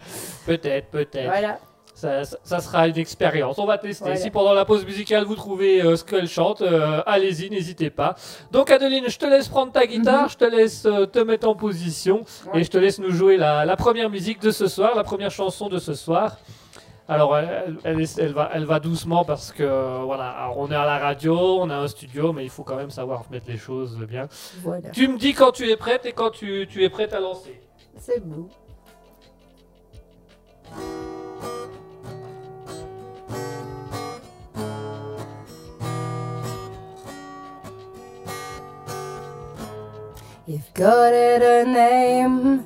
[0.48, 1.26] Peut-être, peut-être.
[1.30, 1.60] Voilà.
[1.96, 3.58] Ça, ça- ça sera une expérience.
[3.60, 4.06] On va tester.
[4.06, 4.20] Voilà.
[4.20, 8.16] Si pendant la pause musicale vous trouvez euh, ce qu'elle chante, euh, allez-y, n'hésitez pas.
[8.52, 10.30] Donc Adeline, je te laisse prendre ta guitare, Mhm.
[10.30, 12.62] je te laisse euh, te mettre en position Ouais.
[12.62, 15.32] et je te laisse nous jouer la, la première musique de ce soir, la première
[15.32, 16.38] chanson de ce soir.
[17.08, 20.86] Alors, elle, elle, est- elle va, elle va doucement parce que, voilà, on est à
[20.86, 23.98] la radio, on a un studio, mais il faut quand même savoir mettre les choses
[24.08, 24.28] bien.
[24.64, 24.90] Voilà.
[24.90, 27.62] Tu me dis quand tu es prête et quand tu, tu es prête à lancer.
[27.98, 28.50] C'est beau.
[40.46, 42.60] If God had a name,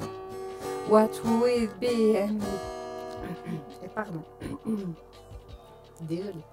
[0.87, 2.17] what would it be?
[2.17, 2.41] And
[3.83, 4.23] Eh, Pardon.
[6.01, 6.43] Désolée.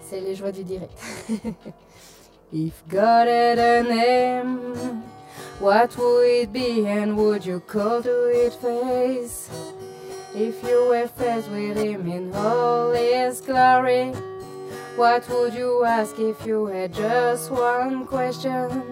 [0.00, 0.98] C'est les joies du direct.
[2.50, 5.02] If God had a name,
[5.60, 6.86] what would it be?
[6.86, 9.50] And would you call to it face?
[10.34, 14.12] If you were faced with him in all his glory,
[14.96, 18.82] what would you ask if you had just one question?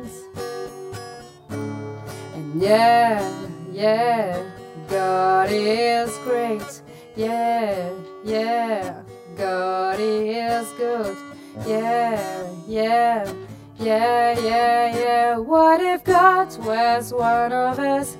[2.54, 4.42] Yeah, yeah,
[4.88, 6.82] God is great.
[7.14, 7.92] Yeah,
[8.24, 9.02] yeah,
[9.36, 11.16] God is good.
[11.64, 13.32] Yeah, yeah,
[13.78, 15.36] yeah, yeah, yeah.
[15.38, 18.16] What if God was one of us?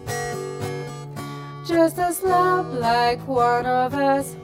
[1.67, 4.37] Just a slob like one of us.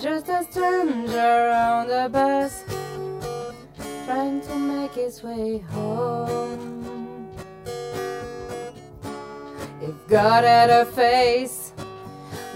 [0.00, 2.64] Just a stranger on the bus.
[4.04, 6.99] Trying to make his way home.
[10.10, 11.72] God had a face,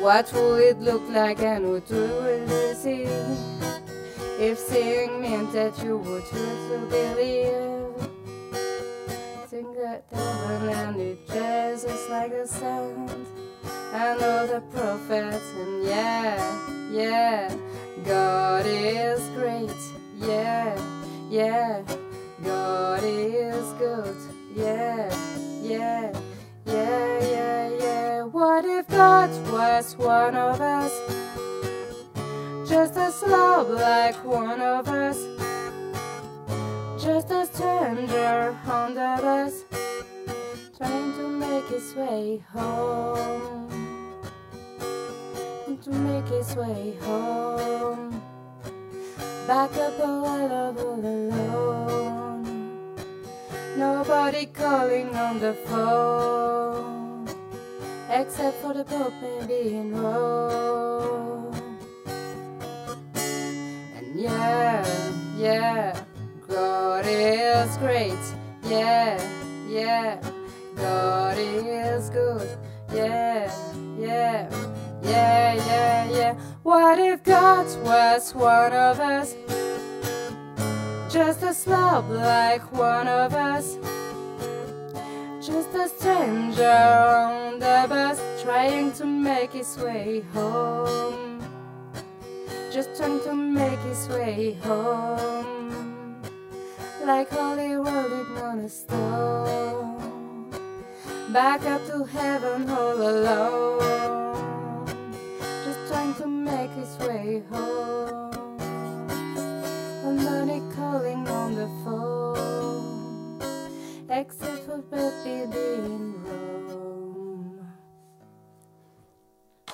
[0.00, 3.06] what would it look like and what would you see?
[4.40, 7.94] If seeing meant that you would choose to believe,
[9.46, 13.24] think that heaven and it Jesus like the sound.
[13.92, 17.56] I know the prophets, and yeah, yeah,
[18.04, 19.70] God is great,
[20.18, 20.76] yeah,
[21.30, 21.84] yeah,
[22.42, 24.16] God is good,
[24.56, 25.08] yeah,
[25.62, 26.12] yeah,
[26.66, 28.22] yeah, yeah, yeah.
[28.22, 30.92] What if God was one of us?
[32.68, 35.18] Just a slob like one of us.
[37.02, 39.64] Just a stranger on the bus.
[40.76, 43.68] Trying to make his way home.
[45.84, 48.22] To make his way home.
[49.46, 52.23] Back up a while all alone.
[53.76, 57.28] Nobody calling on the phone.
[58.08, 61.52] Except for the Pope maybe in Rome.
[63.16, 64.86] And yeah,
[65.36, 66.00] yeah,
[66.46, 68.22] God is great.
[68.62, 69.20] Yeah,
[69.68, 70.22] yeah,
[70.76, 72.56] God is good.
[72.92, 73.52] Yeah,
[73.98, 74.48] yeah,
[75.02, 76.34] yeah, yeah, yeah.
[76.62, 79.34] What if God was one of us?
[81.14, 83.78] Just a slob like one of us.
[85.40, 91.40] Just a stranger on the bus trying to make his way home.
[92.72, 96.20] Just trying to make his way home.
[97.04, 100.50] Like Holy rolling on a stone.
[101.32, 103.78] Back up to heaven all alone.
[105.64, 108.33] Just trying to make his way home.
[110.94, 113.40] Nobody calling on the phone.
[114.08, 117.58] Except for baby in Rome.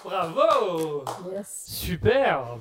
[0.03, 1.65] Bravo Yes.
[1.67, 2.57] Super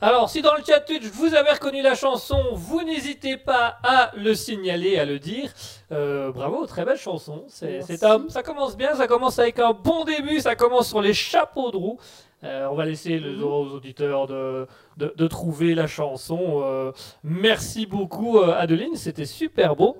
[0.00, 4.12] Alors, si dans le chat Twitch vous avez reconnu la chanson, vous n'hésitez pas à
[4.16, 5.52] le signaler, à le dire.
[5.90, 7.44] Euh, bravo, très belle chanson.
[7.48, 11.72] C'est, ça commence bien, ça commence avec un bon début, ça commence sur les chapeaux
[11.72, 11.98] de roue.
[12.42, 13.42] Euh, on va laisser le Mhm.
[13.44, 16.60] aux auditeurs de, de, de trouver la chanson.
[16.62, 19.96] Euh, merci beaucoup, euh, Adeline, c'était super beau.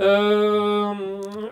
[0.00, 0.92] Euh,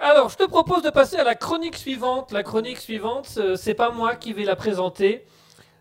[0.01, 2.31] alors, je te propose de passer à la chronique suivante.
[2.33, 5.25] La chronique suivante, c'est pas moi qui vais la présenter.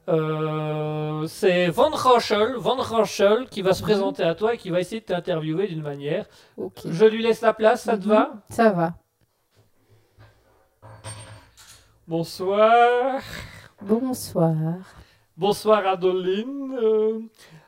[0.08, 3.88] C'est Van Rochel, Van Rochel qui va se Mhm.
[3.90, 6.26] présenter à toi et qui va essayer de t'interviewer d'une manière.
[6.86, 8.10] Je lui laisse la place, ça te Mhm.
[8.10, 8.94] va Ça va.
[12.08, 13.22] Bonsoir.
[13.84, 14.54] Bonsoir.
[15.36, 16.78] Bonsoir Adeline.
[16.80, 17.20] Euh,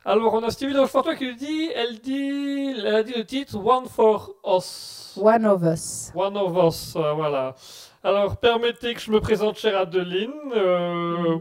[0.06, 3.87] alors on a Stevie toi qui dit, elle dit, elle a dit le titre One
[3.87, 5.17] for Us.
[5.19, 6.12] One of us.
[6.13, 7.56] One of Us, euh, voilà.
[8.04, 10.31] Alors permettez que je me présente chère Adeline.
[10.56, 11.40] Euh.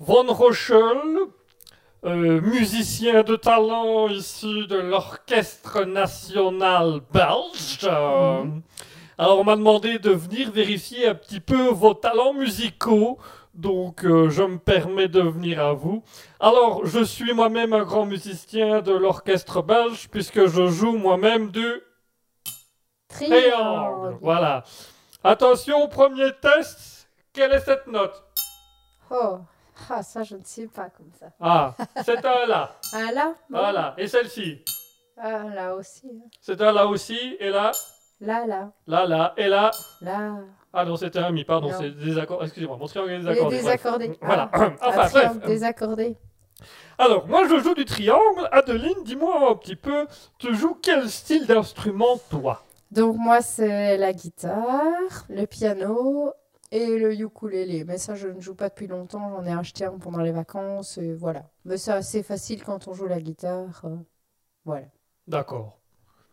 [0.00, 1.28] Von Rochel,
[2.02, 7.88] musicien de talent issu de l'Orchestre National Belge.
[7.88, 8.62] Mhm.
[9.16, 13.18] Alors on m'a demandé de venir vérifier un petit peu vos talents musicaux.
[13.56, 16.02] Donc euh, je me permets de venir à vous.
[16.40, 21.66] Alors je suis moi-même un grand musicien de l'orchestre belge puisque je joue moi-même du
[23.08, 23.40] triangle.
[23.50, 24.18] Triangle.
[24.20, 24.62] Voilà.
[25.24, 27.08] Attention, premier test.
[27.32, 28.22] Quelle est cette note?
[29.10, 29.38] Oh,
[29.90, 31.26] Ah, ça, je ne sais pas comme ça.
[31.40, 32.76] Ah, c'est un là.
[32.92, 33.94] Ah, là non Voilà.
[33.98, 34.62] Et celle-ci?
[35.18, 36.06] Ah, là aussi.
[36.06, 36.28] hein.
[36.40, 37.36] C'est un là aussi.
[37.40, 37.72] Et là
[38.20, 39.34] Là, là, Là, là.
[39.36, 40.36] Et là là.
[40.72, 41.78] Ah non, c'était un mi, pardon, Non.
[41.78, 42.42] c'est des accords.
[42.44, 43.48] Excusez-moi, mon triangle est Il est désaccordé.
[43.48, 43.50] bref.
[43.50, 44.18] désaccordé.
[44.20, 44.50] Voilà.
[44.52, 45.48] Ah, enfin, un triangle bref.
[45.48, 46.16] désaccordé.
[46.98, 48.48] Alors, moi, je joue du triangle.
[48.52, 50.06] Adeline, dis-moi un petit peu,
[50.38, 52.64] tu joues quel style d'instrument, toi?
[52.90, 56.32] Donc, moi, c'est la guitare, le piano
[56.72, 57.84] et le ukulélé.
[57.84, 59.30] Mais ça, je ne joue pas depuis longtemps.
[59.30, 60.98] J'en ai acheté un pendant les vacances.
[60.98, 61.50] Et voilà.
[61.64, 63.82] Mais c'est assez facile quand on joue la guitare.
[63.84, 63.96] euh,
[64.64, 64.86] Voilà.
[65.26, 65.78] D'accord.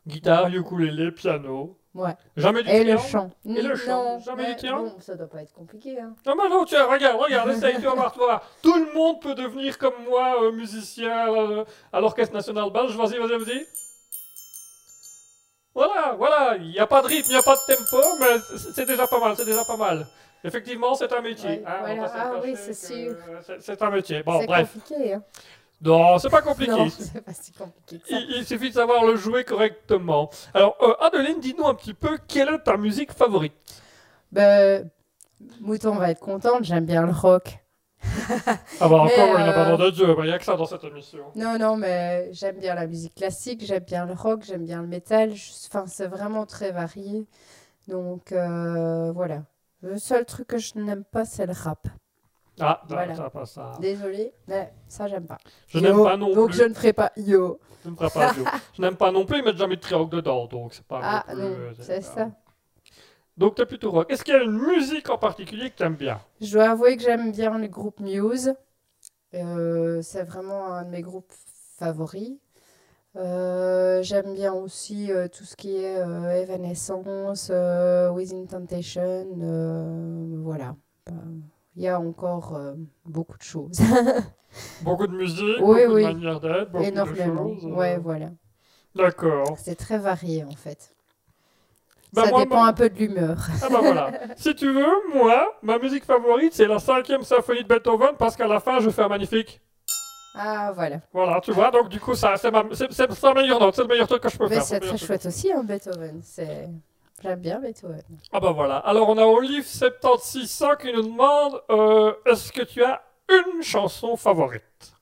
[0.07, 1.77] Guitare, ukulélé, piano.
[1.95, 2.15] Ouais.
[2.35, 3.29] Jamais du Et le chant.
[3.45, 5.99] Et le chant Non, Jamais du mais triangle Bon, ça doit pas être compliqué.
[5.99, 6.15] Hein.
[6.25, 8.41] Non, mais non, tiens, regarde, regarde, essaye, tu vas voir, toi.
[8.63, 12.95] Tout le monde peut devenir comme moi, euh, musicien euh, à l'Orchestre National Belge.
[12.97, 13.67] Vas-y, vas-y, vas-y.
[15.75, 18.57] Voilà, voilà, il n'y a pas de rythme, il n'y a pas de tempo, mais
[18.75, 20.05] c'est déjà pas mal, c'est déjà pas mal.
[20.43, 21.49] Effectivement, c'est un métier.
[21.49, 22.11] Ouais, hein, voilà.
[22.15, 23.15] Ah oui, c'est sûr.
[23.59, 24.21] c'est- un métier.
[24.23, 24.73] Bon, c'est bref.
[24.73, 25.13] compliqué.
[25.13, 25.23] Hein.
[25.83, 26.71] Non, c'est pas compliqué.
[26.71, 28.19] Non, c'est pas si compliqué que ça.
[28.19, 30.29] Il, il suffit de savoir le jouer correctement.
[30.53, 33.53] Alors, euh, Adeline, dis-nous un petit peu quelle est ta musique favorite?
[34.31, 34.89] Ben,
[35.61, 37.59] Mouton va être contente, j'aime bien le rock.
[38.81, 40.65] Ah bah encore, il n'a pas euh, de Dieu, il n'y a que ça dans
[40.65, 41.19] cette émission.
[41.35, 44.87] Non, non, mais j'aime bien la musique classique, j'aime bien le rock, j'aime bien le
[44.87, 45.33] métal.
[45.35, 47.25] Je- Enfin, c'est vraiment très varié.
[47.87, 49.43] Donc, euh, voilà.
[49.81, 51.87] Le seul truc que je n'aime pas, c'est le rap.
[52.59, 53.15] Ah, non, Voilà.
[53.15, 53.71] ça, pas ça.
[53.79, 55.37] Désolée, mais ça, j'aime pas.
[55.67, 56.59] Je Yo, n'aime pas non Donc, plus.
[56.59, 57.59] je ne ferai pas yo.
[57.83, 58.43] Je ne ferai pas jeu.
[58.77, 61.53] Je n'aime pas non plus, mais jamais de triangle dedans, donc c'est pas Ah, non
[61.53, 62.29] plus, euh, c'est ça.
[63.35, 64.11] Donc t'es plutôt rock.
[64.11, 66.19] Est-ce qu'il y a une musique en particulier que tu aimes bien?
[66.39, 68.53] Je dois avouer que j'aime bien le groupe Muse.
[69.33, 71.33] Euh, c'est vraiment un de mes groupes
[71.79, 72.33] favoris.
[73.15, 75.95] Euh, j'aime bien aussi euh, tout ce qui est
[76.41, 77.49] Evanescence,
[78.13, 79.25] Within Temptation.
[80.43, 80.75] voilà.
[81.75, 82.73] Il y a encore euh,
[83.05, 83.79] beaucoup de choses.
[84.83, 86.03] Beaucoup de musique, Oui, beaucoup oui.
[86.03, 87.45] de manières d'être, beaucoup Énormément.
[87.45, 87.65] de choses.
[87.65, 88.27] euh, Ouais, voilà.
[88.93, 89.55] D'accord.
[89.57, 90.93] C'est très varié en fait.
[92.13, 93.37] Bah, Ça moi, dépend un peu de l'humeur.
[93.63, 94.11] Ah bah voilà.
[94.37, 98.45] si tu veux, moi, ma musique favorite, c'est la cinquième symphonie de Beethoven, parce qu'à
[98.45, 99.59] la fin, je fais un magnifique.
[100.35, 100.97] Ah, voilà.
[101.11, 103.75] Voilà, tu vois, donc du coup, ça, c'est ma- c'est- c'est- c'est la meilleure note,
[103.75, 104.63] c'est le meilleur truc que je peux Mais faire.
[104.63, 104.99] c'est très truc.
[105.03, 106.19] chouette aussi, hein, Beethoven.
[106.21, 106.69] C'est...
[107.21, 108.01] J'aime bien Beethoven.
[108.33, 108.77] Ah bah voilà.
[108.77, 114.15] Alors on a Olive 7600 qui nous demande euh, est-ce que tu as une chanson
[114.17, 114.93] favorite?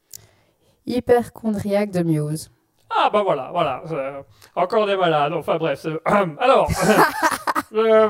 [0.86, 2.52] Hyperchondriaque de Muse.
[2.90, 3.82] Ah bah voilà, voilà.
[3.92, 4.22] euh,
[4.56, 5.34] encore des malades.
[5.34, 5.86] Enfin bref.
[6.06, 6.70] alors,
[7.74, 8.10] euh,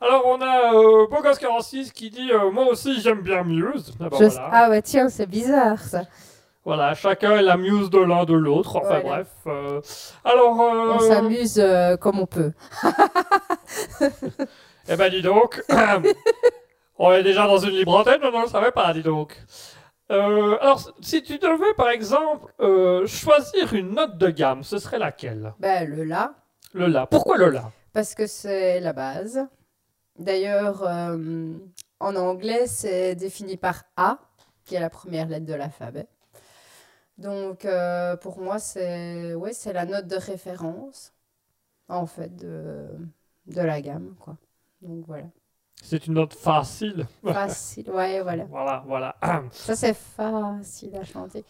[0.00, 3.94] alors on a euh, Bogos46 qui dit moi aussi j'aime bien Muse.
[4.00, 4.50] Ah bah Je- voilà.
[4.52, 6.02] Ah ouais, tiens, c'est bizarre ça.
[6.66, 8.74] Voilà, chacun est la Muse de l'un de l'autre.
[8.76, 9.22] Enfin Voilà.
[9.22, 9.28] bref.
[9.46, 9.80] euh,
[10.24, 10.60] alors.
[10.60, 12.52] euh, On s'amuse euh, comme on peut.
[14.88, 15.64] Eh ben dis donc,
[16.98, 19.36] on est déjà dans une libre antenne, je ne le savais pas, dis donc.
[20.08, 22.52] Alors, si tu devais, par exemple,
[23.06, 25.52] choisir une note de gamme, ce serait laquelle?
[25.58, 26.34] Ben, le La,
[26.72, 27.06] Le La.
[27.06, 27.70] Pourquoi le La?
[27.92, 29.44] Parce que c'est la base.
[30.18, 30.82] D'ailleurs,
[32.00, 34.18] en anglais, c'est défini par A,
[34.64, 36.06] qui est la première lettre de l'alphabet.
[37.18, 41.14] Donc, euh, pour moi, c'est ouais, c'est la note de référence,
[41.88, 42.88] en fait, de,
[43.46, 44.38] de la gamme, quoi.
[44.82, 45.26] Donc, voilà.
[45.82, 47.06] C'est une note facile.
[47.22, 48.44] Facile, ouais, voilà.
[48.50, 49.16] Voilà, voilà.
[49.52, 51.44] Ça, c'est facile à chanter.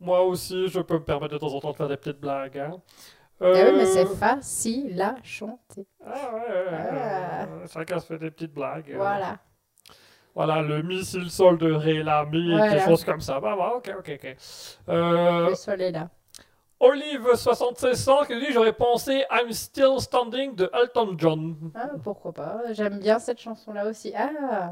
[0.00, 2.58] Moi aussi, je peux me permettre de temps en temps de faire des petites blagues.
[2.58, 2.80] hein.
[3.40, 5.86] Eh oui, mais Euh, c'est facile à chanter.
[6.04, 7.44] Ah ouais, ouais, ouais, Ah.
[7.46, 8.90] euh, chacun se fait des petites blagues.
[8.92, 8.96] euh.
[8.98, 9.38] Voilà.
[10.34, 12.74] Voilà, le missile sol de Ré, la mi, Voilà.
[12.74, 13.40] des choses comme ça.
[13.40, 14.36] Bah, bah, ok, ok, ok.
[14.88, 16.08] Euh, Le sol est là.
[16.80, 21.56] Olive7600 qui dit J'aurais pensé I'm Still Standing de Elton John.
[21.74, 22.60] Ah, pourquoi pas.
[22.72, 24.12] J'aime bien cette chanson-là aussi.
[24.16, 24.70] Ah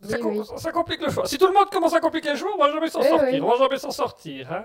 [0.00, 0.44] Ça, Oui, com- oui.
[0.56, 1.26] ça complique le choix.
[1.26, 3.28] Si tout le monde commence à compliquer le choix, on va jamais s'en Eh sortir.
[3.30, 3.40] oui.
[3.42, 4.52] On va jamais s'en sortir.
[4.52, 4.64] hein.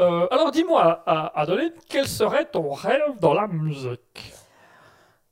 [0.00, 1.02] Euh, alors dis-moi,
[1.34, 4.32] Adeline, quel serait ton rêve dans la musique?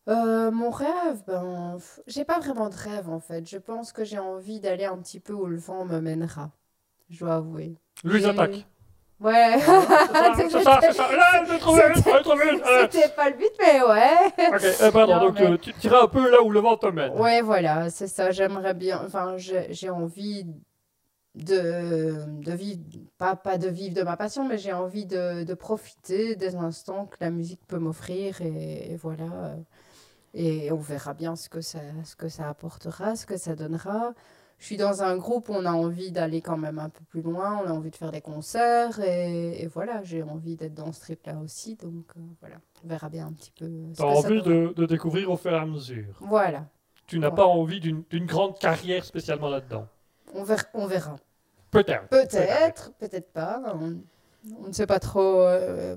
[0.09, 1.77] Euh, mon rêve, ben,
[2.07, 3.49] j'ai pas vraiment de rêve en fait.
[3.49, 6.51] Je pense que j'ai envie d'aller un petit peu où le vent me mènera.
[7.11, 7.75] Je dois avouer.
[8.05, 8.67] Louise J'ai- attaque.
[9.21, 9.59] Ouais.
[9.61, 11.15] C'est ça, c'est ça.
[11.15, 12.45] Là, je l'ai trouvé, je l'ai trouvé.
[12.91, 14.49] C'était pas le but, mais ouais.
[14.55, 16.79] Ok, eh, pardon, Non, donc mais- euh, tu iras un peu là où le vent
[16.79, 17.13] te mène.
[17.19, 18.31] Ouais, voilà, c'est ça.
[18.31, 19.03] J'aimerais bien.
[19.05, 20.47] Enfin, j'ai j'ai envie
[21.35, 22.81] de, de vivre,
[23.19, 27.05] pas, pas de vivre de ma passion, mais j'ai envie de, de profiter des instants
[27.07, 28.41] que la musique peut m'offrir.
[28.41, 29.55] Et, et voilà.
[30.35, 34.15] Et on verra bien ce que, ça, ce que ça apportera, ce que ça donnera.
[34.59, 37.23] Je suis dans un groupe où on a envie d'aller quand même un peu plus
[37.23, 39.01] loin, on a envie de faire des concerts.
[39.01, 41.77] Et, et voilà, j'ai envie d'être dans ce trip-là aussi.
[41.77, 43.67] Donc euh, voilà, on verra bien un petit peu.
[43.67, 46.15] que ça envie de, de découvrir au fur et à mesure.
[46.21, 46.67] Voilà.
[47.07, 47.35] tu n'as Ouais.
[47.35, 49.87] pas envie d'une grande carrière spécialement là-dedans.
[50.35, 50.63] On verra.
[50.75, 51.17] On verra.
[51.71, 52.09] Peut-être.
[52.09, 53.63] Peut-être, peut-être pas.
[53.75, 53.97] On,
[54.63, 55.41] on ne sait pas trop.
[55.41, 55.97] euh,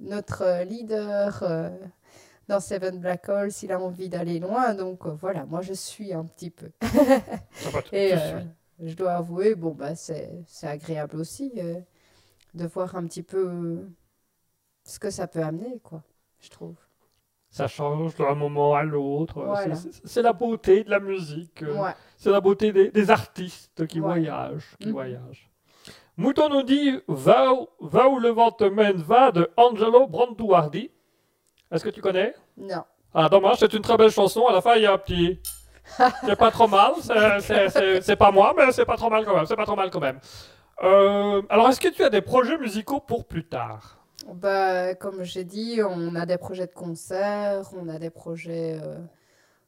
[0.00, 1.70] notre leader euh,
[2.48, 4.74] dans Seven Black Holes, il a envie d'aller loin.
[4.74, 6.70] Donc euh, voilà, moi je suis un petit peu.
[7.92, 8.40] Et euh,
[8.82, 11.80] je dois avouer, bon, bah, c'est agréable aussi euh,
[12.54, 13.86] de voir un petit peu
[14.84, 16.02] ce que ça peut amener, quoi,
[16.40, 16.76] je trouve.
[17.50, 19.42] Ça change d'un moment à l'autre.
[19.42, 19.74] Voilà.
[19.74, 21.62] C'est- la beauté de la musique.
[21.66, 21.92] Ouais.
[22.18, 24.06] C'est la beauté des, des artistes qui Ouais.
[24.06, 24.76] voyagent.
[24.78, 24.92] Qui Mhm.
[24.92, 25.50] voyagent.
[26.18, 30.90] Mouton nous dit va, où- va où le vent te mène, va de Angelo Branduardi.
[31.70, 32.34] Est-ce que tu connais?
[32.56, 32.84] Non.
[33.14, 34.46] Ah, dommage, c'est une très belle chanson.
[34.46, 35.38] À la fin, il y a un petit.
[36.26, 36.92] C'est pas trop mal.
[37.40, 39.46] c'est- pas moi, mais c'est pas trop mal quand même.
[39.46, 40.20] C'est pas trop mal quand même.
[40.82, 43.96] Euh, alors, est-ce que tu as des projets musicaux pour plus tard?
[44.34, 48.98] Bah, comme j'ai dit, on a des projets de concerts, on a des projets euh,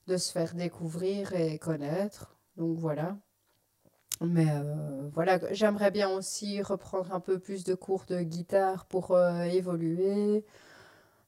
[0.08, 2.36] de se faire découvrir et connaître.
[2.58, 3.16] Donc voilà.
[4.20, 9.18] Mais euh, voilà, j'aimerais bien aussi reprendre un peu plus de cours de guitare pour
[9.52, 10.44] évoluer.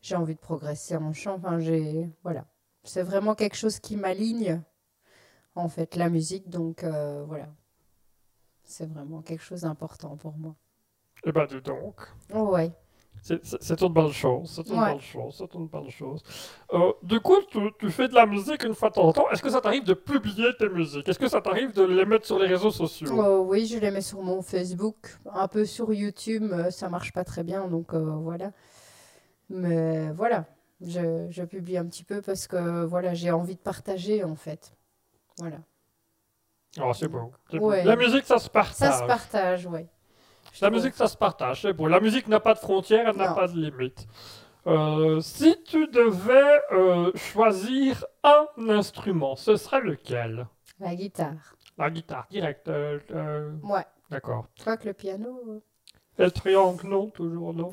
[0.03, 1.37] J'ai envie de progresser en chant.
[1.37, 2.45] Enfin, j'ai voilà,
[2.85, 4.61] c'est vraiment quelque chose qui m'aligne
[5.55, 6.49] en fait la musique.
[6.51, 7.49] Donc euh, voilà,
[8.65, 10.57] c'est vraiment quelque chose d'important pour moi.
[11.25, 12.01] Eh ben, dis donc.
[12.35, 12.73] Oh, ouais.
[13.23, 14.95] C'est- une belle chose, c'est une Ouais.
[14.95, 16.21] belle chose, c'est une belle chose.
[16.73, 19.31] Euh, du coup, tu, tu fais de la musique une fois de temps en temps.
[19.31, 21.09] Est-ce que ça t'arrive de publier tes musiques?
[21.09, 23.15] Est-ce que ça t'arrive de les mettre sur les réseaux sociaux?
[23.17, 27.13] Oh, oui, je les mets sur mon Facebook, un peu sur YouTube, euh, ça marche
[27.13, 28.51] pas très bien, donc euh, voilà.
[29.53, 30.47] Mais voilà,
[30.81, 34.75] je, je publie un petit peu parce que voilà, j'ai envie de partager en fait.
[35.39, 35.59] Voilà.
[36.81, 37.31] Oh, c'est beau.
[37.53, 38.75] La musique, ça se partage.
[38.75, 39.69] Ça se partage.
[40.53, 41.87] Je La musique, ça se partage, c'est beau.
[41.87, 44.07] La musique n'a pas de frontières, elle n'a pas de limite.
[44.67, 50.47] Euh, si tu devais euh, choisir un instrument, ce serait lequel?
[50.79, 51.57] La guitare.
[51.79, 52.69] La guitare, direct.
[52.69, 53.85] euh, Ouais.
[54.11, 54.47] D'accord.
[54.57, 55.63] Je crois que le piano,
[56.19, 57.71] Et le triangle, non Toujours non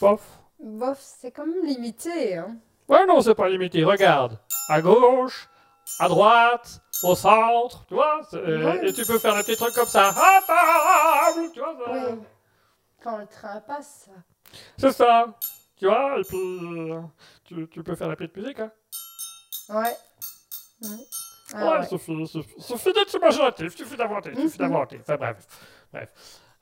[0.00, 2.36] Pof bof, c'est quand même limité.
[2.36, 2.56] Hein.
[2.88, 3.84] Ouais, non, c'est pas limité.
[3.84, 4.38] Regarde,
[4.68, 5.48] à gauche,
[5.98, 8.20] à droite, au centre, tu vois.
[8.34, 8.88] euh, Ouais.
[8.88, 10.08] Et tu peux faire des petits trucs comme ça.
[10.08, 11.76] À table, tu vois.
[11.84, 12.18] ça- Ouais.
[13.02, 14.12] Quand le train passe, ça.
[14.78, 15.26] C'est ça.
[15.76, 17.00] Tu vois, et puis euh,
[17.44, 18.60] tu, tu peux faire la petite musique.
[18.60, 18.70] Hein.
[19.70, 19.96] Ouais.
[20.82, 20.96] Mm.
[21.54, 21.86] Ah ouais, ouais.
[21.86, 24.68] suffit, suffit, suffit d'être imaginatif, suffit d'inventer, suffit Mhm.
[24.68, 24.98] d'inventer.
[25.00, 25.36] Enfin bref,
[25.92, 26.08] bref.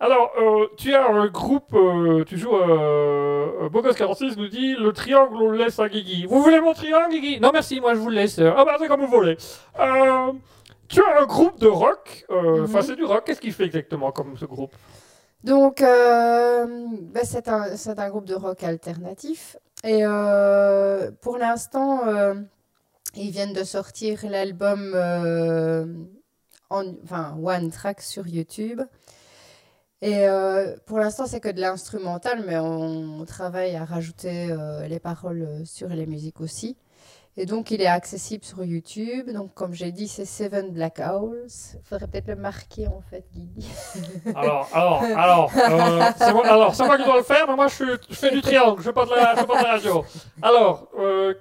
[0.02, 4.92] Alors, euh, tu as un groupe, euh, tu joues, euh, Bogos 46 nous dit, le
[4.94, 6.24] triangle, on le laisse à Guigui.
[6.26, 7.38] Vous voulez mon triangle, Guigui?
[7.38, 8.38] Non merci, moi je vous le laisse.
[8.38, 9.36] Ah bah c'est comme vous voulez.
[9.78, 10.32] Euh,
[10.88, 12.82] tu as un groupe de rock, euh, enfin Mhm.
[12.82, 14.72] c'est du rock, qu'est-ce qu'il fait exactement comme ce groupe?
[15.44, 16.66] Donc, euh,
[17.12, 17.64] ben, c'est un,
[17.98, 19.56] un groupe de rock alternatif.
[19.84, 22.34] Et euh, pour l'instant, euh,
[23.16, 25.86] ils viennent de sortir l'album euh,
[26.70, 28.80] en, enfin, One Track sur YouTube.
[30.02, 34.98] Et euh, pour l'instant, c'est que de l'instrumental, mais on, travaille à rajouter euh, les
[34.98, 36.76] paroles euh, sur les musiques aussi.
[37.36, 39.30] Et donc, il est accessible sur YouTube.
[39.30, 41.48] Donc, comme j'ai dit, c'est Seven Black Owls.
[41.74, 43.68] Il faudrait peut-être le marquer, en fait, Guigui.
[44.34, 47.68] Alors, alors, alors, euh, c'est moi, alors, c'est moi qui dois le faire, mais moi
[47.68, 50.04] je, suis, je fais du triangle, je fais je fais pas de la radio.
[50.42, 50.88] Alors,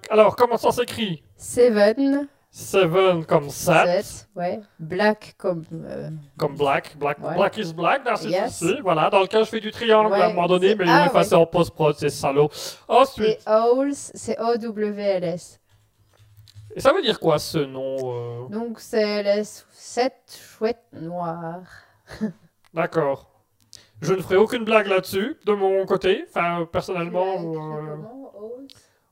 [0.10, 1.24] alors, comment ça s'écrit?
[1.38, 4.59] Seven, Seven comme 7, sept, ouais.
[4.79, 5.63] Black comme.
[5.71, 7.35] euh, comme black, black, Ouais.
[7.35, 8.61] black is black, là c'est Yes.
[8.61, 10.91] ici, voilà, dans lequel je fais du triangle Ouais, à un moment donné, mais l'ont
[10.91, 12.49] ah, effacé en post-prod, c'est salaud.
[12.49, 15.59] et Ensuite, Owls, c'est O-W-L-S.
[16.75, 20.15] et ça veut dire quoi ce nom euh, Donc, c'est les sept
[20.57, 21.69] chouettes noires.
[22.73, 23.29] D'accord.
[24.01, 27.95] Je ne ferai aucune blague là-dessus, de mon côté, enfin, personnellement, euh,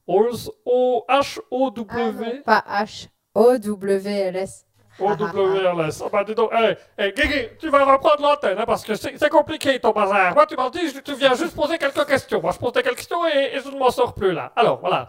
[0.07, 0.49] Owls?
[0.65, 2.25] Owls, Ah, O-H-O-W.
[2.37, 3.09] non, Pas H.
[3.37, 4.65] O-W-L-S.
[4.99, 6.01] O-W-L-S.
[6.05, 9.29] Ah bah dis donc, hey, hey, Guigui, tu vas reprendre l'antenne, hein, parce que c'est
[9.29, 10.33] compliqué ton bazar.
[10.33, 12.41] Moi, tu dit, je- tu viens juste poser quelques questions.
[12.41, 14.51] Moi, je pose des quelques questions et, et je ne m'en sors plus là.
[14.55, 15.07] Alors, voilà.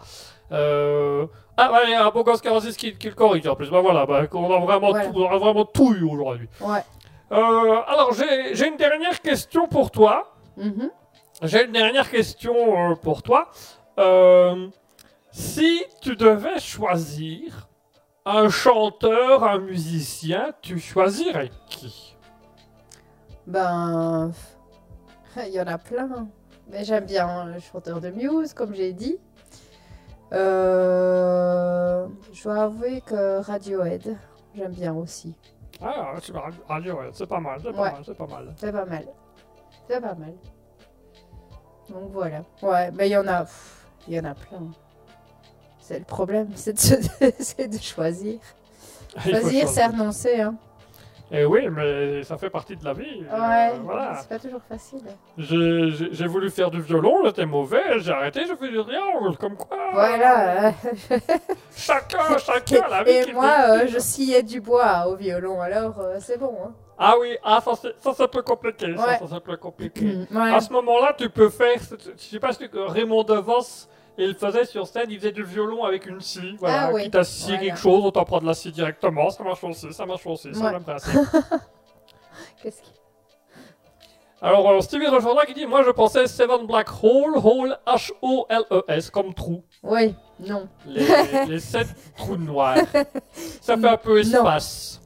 [0.51, 1.25] Euh...
[1.57, 3.69] Ah, bah, il y a un beau gosse 46 qui, qui le corrige en plus.
[3.69, 5.07] Bah voilà, bah, on a vraiment Voilà.
[5.09, 6.47] tout, on a vraiment tout eu aujourd'hui.
[6.61, 6.79] Ouais.
[7.31, 10.31] Euh, alors, j'ai une dernière question pour toi.
[10.55, 10.89] Mhm.
[11.41, 13.49] J'ai une dernière question euh, pour toi.
[15.31, 17.68] Si tu devais choisir
[18.25, 22.15] un chanteur, un musicien, tu choisirais qui?
[23.47, 24.31] Ben.
[25.37, 26.27] Il y en a plein.
[26.71, 29.17] Mais j'aime bien le chanteur de Muse, comme j'ai dit.
[30.33, 34.15] Euh, je dois avouer que Radiohead,
[34.55, 35.35] j'aime bien aussi.
[35.81, 37.91] Ah, tu vas radio, ouais, c'est pas mal, c'est pas Ouais.
[37.91, 38.53] mal, c'est pas mal.
[38.57, 39.07] C'est pas mal.
[39.87, 40.33] C'est pas mal.
[41.89, 42.41] Donc voilà.
[42.61, 43.45] Ouais, mais il y en a.
[44.07, 44.69] Il y en a plein.
[45.89, 48.37] C'est le problème, c'est de, se- de choisir.
[49.27, 50.39] Choisir, c'est renoncer.
[50.39, 50.53] Hein.
[51.31, 53.23] Eh oui, mais ça fait partie de la vie.
[53.33, 54.19] euh, Ouais, voilà.
[54.21, 55.01] c'est pas toujours facile.
[55.35, 59.75] J'ai voulu faire du violon, j'étais mauvais, j'ai arrêté, je fais du triangle, comme quoi.
[59.91, 60.67] Voilà.
[61.11, 61.17] euh,
[61.75, 66.17] Chacun, chacun, la vie Et moi, euh, je sciais du bois au violon, alors euh,
[66.19, 66.55] c'est bon.
[66.67, 66.71] Hein.
[66.99, 69.27] Ah oui, ah, ça, c'est- un peu compliqué, ça, Ouais.
[69.27, 70.05] ça, compliqué.
[70.31, 70.53] Ouais.
[70.53, 73.87] À ce moment-là, tu peux faire, je sais pas si tu- Raymond DeVos,
[74.25, 77.15] il faisait sur scène, il faisait du violon avec une scie, voilà, Ah oui, quitte
[77.15, 77.59] à scier voilà.
[77.69, 80.53] quelque chose, autant prendre la scie directement, ça marche aussi, ça marche aussi, Ouais.
[80.63, 81.19] le même principe.
[82.61, 82.91] Qu'est-ce qui-
[84.41, 89.33] Alors, euh, Stevie Rochefort qui dit, moi je pensais Seven Black Hole, Hole, H-O-L-E-S, comme
[89.33, 89.63] trou.
[89.83, 90.67] Oui, non.
[90.85, 91.05] Les,
[91.47, 92.77] les sept trous noirs.
[93.61, 95.01] Ça fait un peu espace.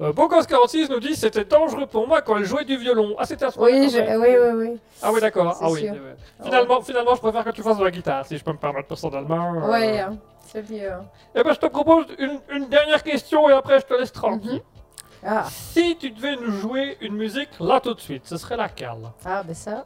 [0.00, 3.16] Euh, Bocos46 nous dit c'était dangereux pour moi quand elle jouait du violon.
[3.18, 4.80] Ah, c'était à ce Oui, je- oui, oui, oui.
[5.02, 5.56] Ah oui, d'accord.
[5.60, 5.80] Ah oui.
[5.80, 5.94] sûr.
[5.94, 8.58] euh, Finalement, finalement, je préfère que tu fasses de la guitare, si je peux me
[8.58, 9.54] permettre personnellement.
[9.54, 10.92] Euh, Ouais, hein, c'est mieux.
[10.92, 11.04] hein.
[11.34, 14.52] Eh ben, je te propose une, une dernière question et après je te laisse tranquille.
[14.52, 15.26] Mhm.
[15.26, 18.92] Ah, Si tu devais nous jouer une musique là tout de suite, ce serait laquelle?
[19.24, 19.84] Ah ben ça.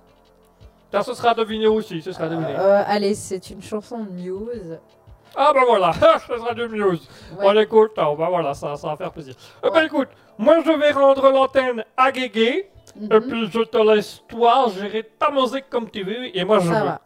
[0.92, 2.54] Ça, ce sera à deviner aussi, ce sera à deviner.
[2.58, 4.78] Euh, allez, c'est une chanson de Muse.
[5.36, 5.92] Ah ben voilà,
[6.28, 7.08] ce sera du Muse.
[7.38, 7.44] Ouais.
[7.46, 9.34] On écoute, oh, ben voilà, ça, ça va faire plaisir.
[9.64, 9.86] Eh ben Ouais.
[9.86, 10.08] écoute,
[10.38, 12.68] moi je vais rendre l'antenne à Guégué,
[13.00, 13.20] et Mhm.
[13.28, 16.84] puis je te laisse toi gérer ta musique comme tu veux, et moi je Ça
[16.84, 17.00] va.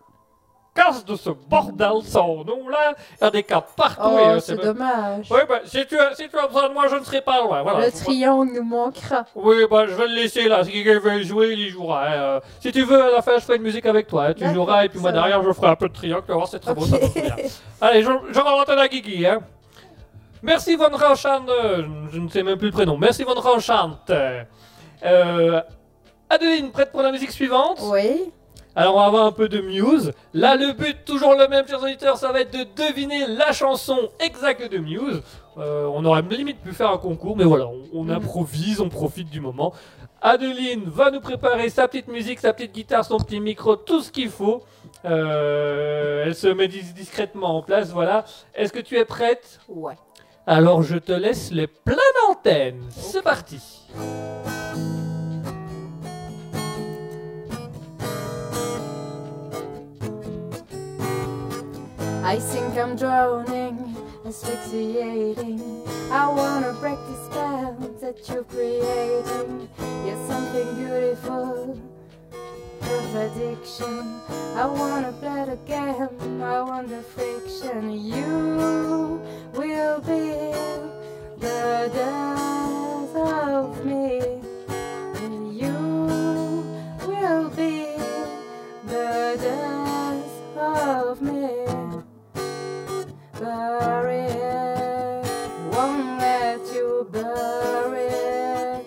[0.76, 4.38] Casse de ce bordel sans nom là, il y a des cas partout, Oh, euh,
[4.38, 5.26] c'est dommage.
[5.30, 7.42] Oui, ben si tu, as, si tu as besoin de moi, je ne serai pas
[7.42, 7.86] loin, voilà.
[7.86, 9.24] Le triangle nous manquera.
[9.34, 12.04] Oui, ben je vais le laisser là, si quelqu'un veut jouer, il y jouera.
[12.06, 12.40] hein, euh.
[12.60, 14.84] si tu veux, à la fin, je ferai une musique avec toi, hein, tu joueras,
[14.84, 16.74] et puis moi derrière, je ferai un peu de triangle, tu vas voir, c'est très
[16.74, 17.34] beau, ça bien.
[17.80, 19.40] Allez, je, je rends l'antenne à Guigui, hein.
[20.42, 22.96] Merci Von Ranchant, euh, je ne sais même plus le prénom.
[22.98, 23.98] Merci Von Ranchant.
[24.10, 25.60] Euh,
[26.28, 27.78] Adeline, prête pour la musique suivante?
[27.82, 28.32] Oui.
[28.76, 30.12] Alors on va avoir un peu de Muse.
[30.34, 33.96] Là, le but, toujours le même, chers auditeurs, ça va être de deviner la chanson
[34.20, 35.22] exacte de Muse.
[35.58, 38.10] Euh, on aurait limite pu faire un concours, mais voilà, on, on Mhm.
[38.10, 39.72] improvise, on profite du moment.
[40.20, 44.10] Adeline va nous préparer sa petite musique, sa petite guitare, son petit micro, tout ce
[44.12, 44.62] qu'il faut.
[45.06, 48.24] Euh, elle se met dis- discrètement en place, voilà.
[48.54, 49.60] Est-ce que tu es prête?
[49.68, 49.94] Ouais.
[50.46, 51.96] Alors je te laisse les plein
[52.28, 52.82] d'antenne.
[52.90, 53.58] C'est parti.
[62.26, 63.94] I think I'm drowning,
[64.26, 65.60] asphyxiating.
[66.10, 69.68] I wanna break the spell that you're creating.
[70.04, 71.78] You're something beautiful,
[73.14, 74.20] addiction.
[74.56, 77.92] I wanna the game, I want the friction.
[77.92, 79.22] You
[79.54, 80.50] will be
[81.38, 84.42] the death of me.
[85.62, 85.78] You
[87.06, 87.86] will be
[88.84, 91.45] the death of me.
[93.38, 95.26] Bury it,
[95.70, 98.86] won't let you bury it,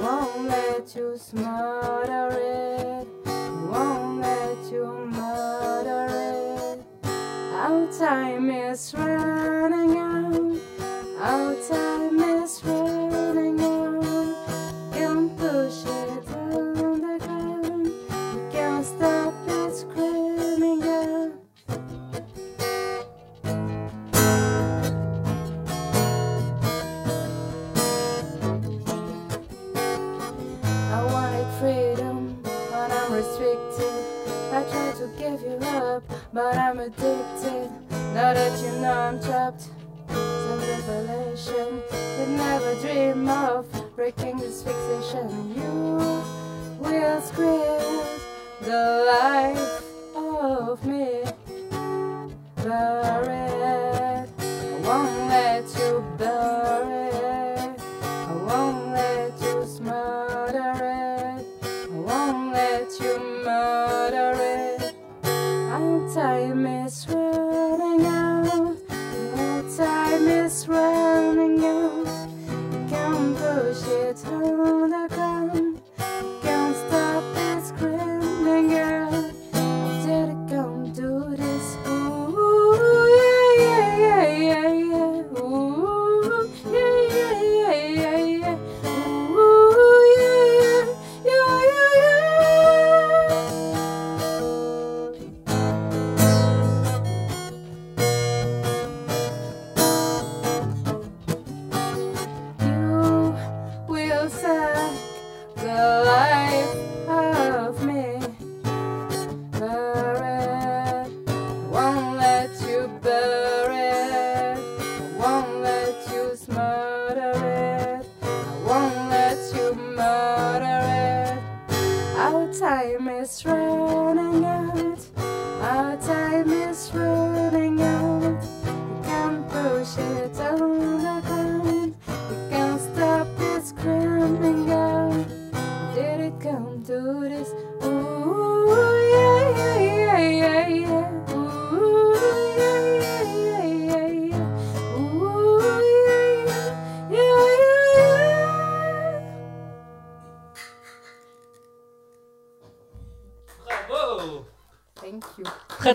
[0.00, 3.08] won't let you smother it,
[3.68, 6.84] won't let you murder it.
[7.52, 10.60] Our time is running out,
[11.20, 12.89] our time is running
[36.32, 37.70] but I'm addicted.
[37.90, 39.68] Now that you know I'm trapped,
[40.08, 41.82] some revelation.
[41.90, 43.66] Could never dream of
[43.96, 45.54] breaking this fixation.
[45.54, 46.22] You
[46.78, 48.20] will script
[48.62, 51.24] the life of me.
[52.56, 53.59] Bury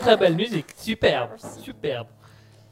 [0.05, 1.31] Très belle musique, superbe,
[1.63, 2.07] superbe.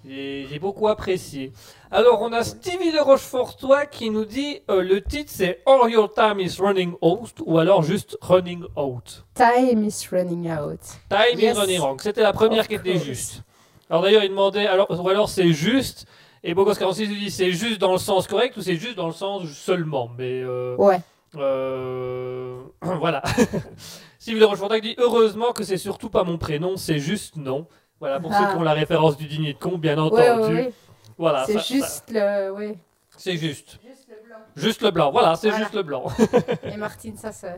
[0.05, 1.53] J'ai beaucoup apprécié.
[1.89, 6.13] Alors on a Stevie de Rochefortois qui nous dit euh, le titre c'est All Your
[6.13, 9.23] Time is Running Out ou alors juste Running Out.
[9.33, 10.79] Time is running out.
[11.09, 11.55] Time Yes.
[11.55, 12.01] is Running Out.
[12.01, 13.43] C'était la première qui était juste.
[13.89, 16.05] Alors d'ailleurs il demandait alors ou alors c'est juste
[16.43, 19.07] et Bogos 46 nous dit c'est juste dans le sens correct ou c'est juste dans
[19.07, 20.09] le sens seulement.
[20.17, 20.99] Mais euh, Ouais.
[21.37, 23.23] euh, voilà.
[24.23, 27.67] Stevie de Rochefortois qui dit heureusement que c'est surtout pas mon prénom, c'est juste non.
[27.99, 28.51] Voilà pour ceux Ah.
[28.53, 30.21] qui ont la référence du dîner de con, bien entendu.
[30.21, 30.73] Ouais, ouais, ouais.
[31.17, 32.51] Voilà, C'est ça- juste le.
[32.51, 32.77] Oui.
[33.17, 33.79] c'est juste.
[33.85, 34.37] Juste le blanc.
[34.55, 35.63] Juste le blanc, voilà, c'est Voilà.
[35.65, 36.05] juste le blanc.
[36.63, 37.57] Et Martine, sa sœur.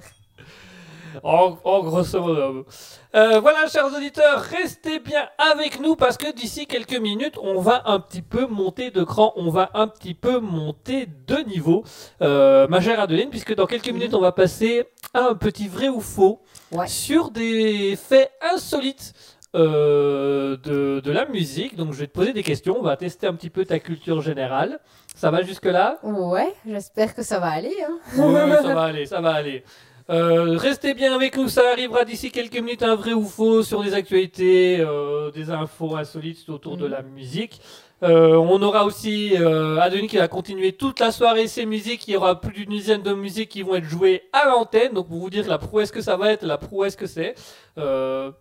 [1.24, 2.66] en, en grosso modo.
[3.16, 7.84] Euh, voilà, chers auditeurs, restez bien avec nous parce que d'ici quelques minutes, on va
[7.86, 11.84] un petit peu monter de cran, on va un petit peu monter de niveau,
[12.22, 15.88] euh, ma chère Adeline, puisque dans quelques minutes, on va passer à un petit vrai
[15.89, 16.41] ou faux
[16.72, 16.88] Ouais.
[16.88, 19.13] sur des faits insolites.
[19.55, 23.26] euh, de, de la musique, donc je vais te poser des questions, on va tester
[23.26, 24.80] un petit peu ta culture générale.
[25.16, 25.97] Ça va jusque-là?
[26.03, 27.74] Ouais, j'espère que ça va aller.
[27.88, 27.97] Hein.
[28.18, 29.63] Oui, ça va aller, ça va aller.
[30.09, 33.82] Euh, restez bien avec nous, ça arrivera d'ici quelques minutes, un vrai ou faux sur
[33.82, 36.91] des actualités, euh, des infos insolites autour de Mhm.
[36.91, 37.61] la musique.
[38.03, 42.07] Euh, on aura aussi euh, qui va continuer toute la soirée ses musiques.
[42.07, 44.93] Il y aura plus d'une dizaine de musiques qui vont être jouées à l'antenne.
[44.93, 47.35] Donc pour vous dire la prouesse que ça va être, la prouesse que c'est.
[47.77, 48.31] Euh,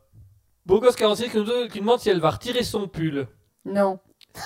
[0.67, 3.27] Bogos 46 qui, nous- qui demande si elle va retirer son pull.
[3.65, 3.99] Non.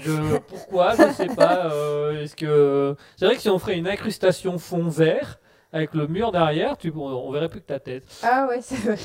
[0.00, 0.94] Je, pourquoi?
[0.96, 1.66] Je sais pas.
[1.72, 5.38] euh, Est-ce que c'est vrai que si on ferait une incrustation fond vert
[5.72, 8.04] avec le mur derrière, tu, on, on verrait plus que ta tête.
[8.22, 8.96] Ah ouais, c'est vrai.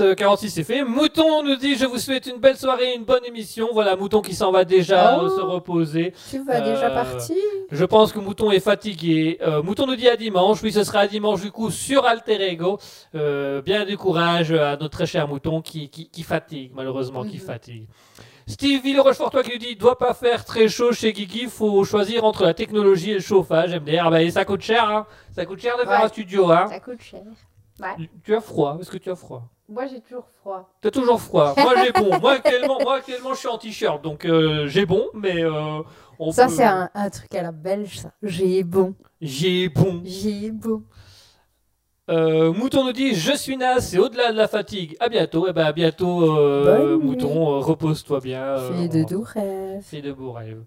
[0.00, 0.84] Euh, 46 c'est fait.
[0.84, 3.68] Mouton nous dit je vous souhaite une belle soirée, une bonne émission.
[3.72, 5.24] Voilà Mouton qui s'en va déjà Oh.
[5.24, 6.12] euh, se reposer.
[6.30, 7.36] Tu vas déjà Euh, partir
[7.70, 9.38] Je pense que Mouton est fatigué.
[9.42, 10.62] Euh, Mouton nous dit à dimanche.
[10.62, 12.78] Oui, ce sera à dimanche du coup sur Alter Ego.
[13.14, 17.36] Euh, bien du courage à notre très cher Mouton qui, qui, qui fatigue, malheureusement, qui
[17.38, 17.42] Mhm.
[17.42, 17.88] fatigue.
[18.46, 22.44] Steve Villerochefortois qui nous dit doit pas faire très chaud chez Kiki, faut choisir entre
[22.44, 23.72] la technologie et le chauffage.
[23.74, 25.06] MDR, bah, et ça coûte cher, hein.
[25.34, 26.66] Ça coûte cher de faire un studio, hein.
[26.68, 27.22] Ça coûte cher.
[28.24, 29.42] Tu as froid Est-ce que tu as froid?
[29.68, 30.70] Moi, j'ai toujours froid.
[30.80, 31.54] T'as toujours froid.
[31.56, 32.20] Moi j'ai bon.
[32.20, 35.82] Moi actuellement, moi actuellement, je suis en t-shirt, donc euh, j'ai bon, mais euh,
[36.20, 38.12] on Ça, peut- c'est un, un truc à la belge, ça.
[38.22, 38.94] J'ai bon.
[39.20, 40.02] J'ai bon.
[40.04, 40.82] J'ai bon.
[42.08, 44.96] Euh, Mouton nous dit je suis naze, c'est au-delà de la fatigue.
[45.00, 45.48] À bientôt.
[45.48, 46.96] Et ben à bientôt, euh.
[46.98, 47.56] Mouton.
[47.56, 48.42] euh, repose-toi bien.
[48.44, 49.82] euh, Fais de doux rêves.
[49.82, 50.62] Fais de beaux rêves.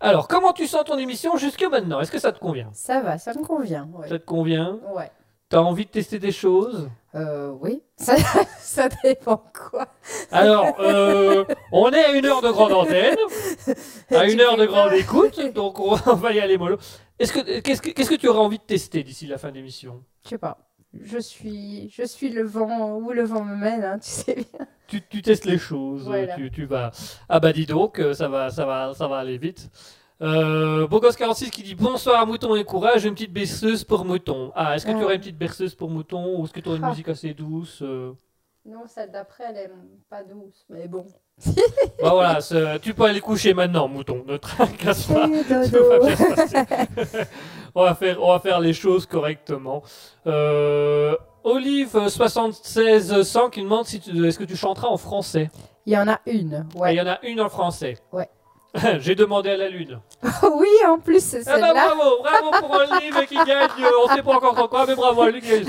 [0.00, 2.70] Alors, comment tu sens ton émission jusque maintenant Est-ce que ça te convient?
[2.72, 3.88] Ça va, ça me convient.
[3.94, 4.08] Ouais.
[4.08, 4.78] Ça te convient?
[4.96, 5.10] Ouais.
[5.48, 6.88] T'as envie de tester des choses?
[7.14, 7.82] Euh, oui.
[7.96, 8.16] Ça,
[8.58, 9.86] ça dépend quoi.
[10.32, 13.16] Alors, euh, on est à une heure de grande antenne,
[14.10, 16.76] à une heure de grande écoute, donc on va y aller mollo.
[17.20, 19.54] Est-ce que qu'est-ce que qu'est-ce que tu aurais envie de tester d'ici la fin de
[19.54, 20.02] l'émission?
[20.24, 20.58] Je sais pas.
[21.00, 24.66] Je suis, je suis le vent, où le vent me mène, hein, tu sais bien.
[24.88, 26.34] tu, tu testes les choses, Voilà.
[26.36, 26.90] tu, tu vas.
[27.28, 29.70] Ah bah dis donc, euh, ça va, ça va, ça va aller vite.
[30.24, 34.50] Euh, Bogos46 qui dit bonsoir Mouton et courage, une petite berceuse pour Mouton.
[34.54, 35.04] Ah, est-ce que tu Ah.
[35.04, 36.88] aurais une petite berceuse pour Mouton ou est-ce que tu aurais une Ah.
[36.90, 38.12] musique assez douce euh
[38.64, 39.70] Non, celle d'après, elle est
[40.08, 41.04] pas douce, mais bon.
[42.02, 42.38] Bah voilà,
[42.80, 44.24] tu peux aller coucher maintenant, Mouton.
[44.26, 45.26] Ne tracasse pas.
[47.74, 49.82] On, va faire, on va faire les choses correctement.
[50.28, 55.50] Euh, Olive 7600 qui demande si tu, est-ce que tu chanteras en français?
[55.84, 56.94] Il y en a une, Et Il ouais.
[56.94, 57.96] y en a une en français.
[58.12, 58.28] Ouais.
[58.98, 60.00] J'ai demandé à la lune.
[60.56, 63.68] oui, en plus, c'est Ah bah bravo, bravo pour Olive qui gagne.
[63.80, 65.66] euh, On sait pas encore quoi, mais bravo à lui qui gagne.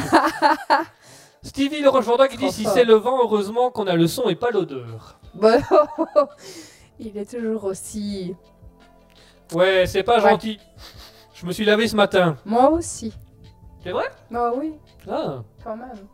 [1.44, 4.36] Stevie le Rochefortois qui dit si c'est le vent, heureusement qu'on a le son et
[4.36, 5.20] pas l'odeur.
[5.36, 5.62] Bon,
[7.00, 8.36] il est toujours aussi.
[9.54, 10.32] Ouais, c'est pas Ouais.
[10.32, 10.60] gentil.
[11.36, 12.38] Je me suis lavé ce matin.
[12.46, 13.14] Moi aussi.
[13.84, 14.06] C'est vrai?
[14.32, 14.74] Bah oui,
[15.08, 16.08] Ah, quand même.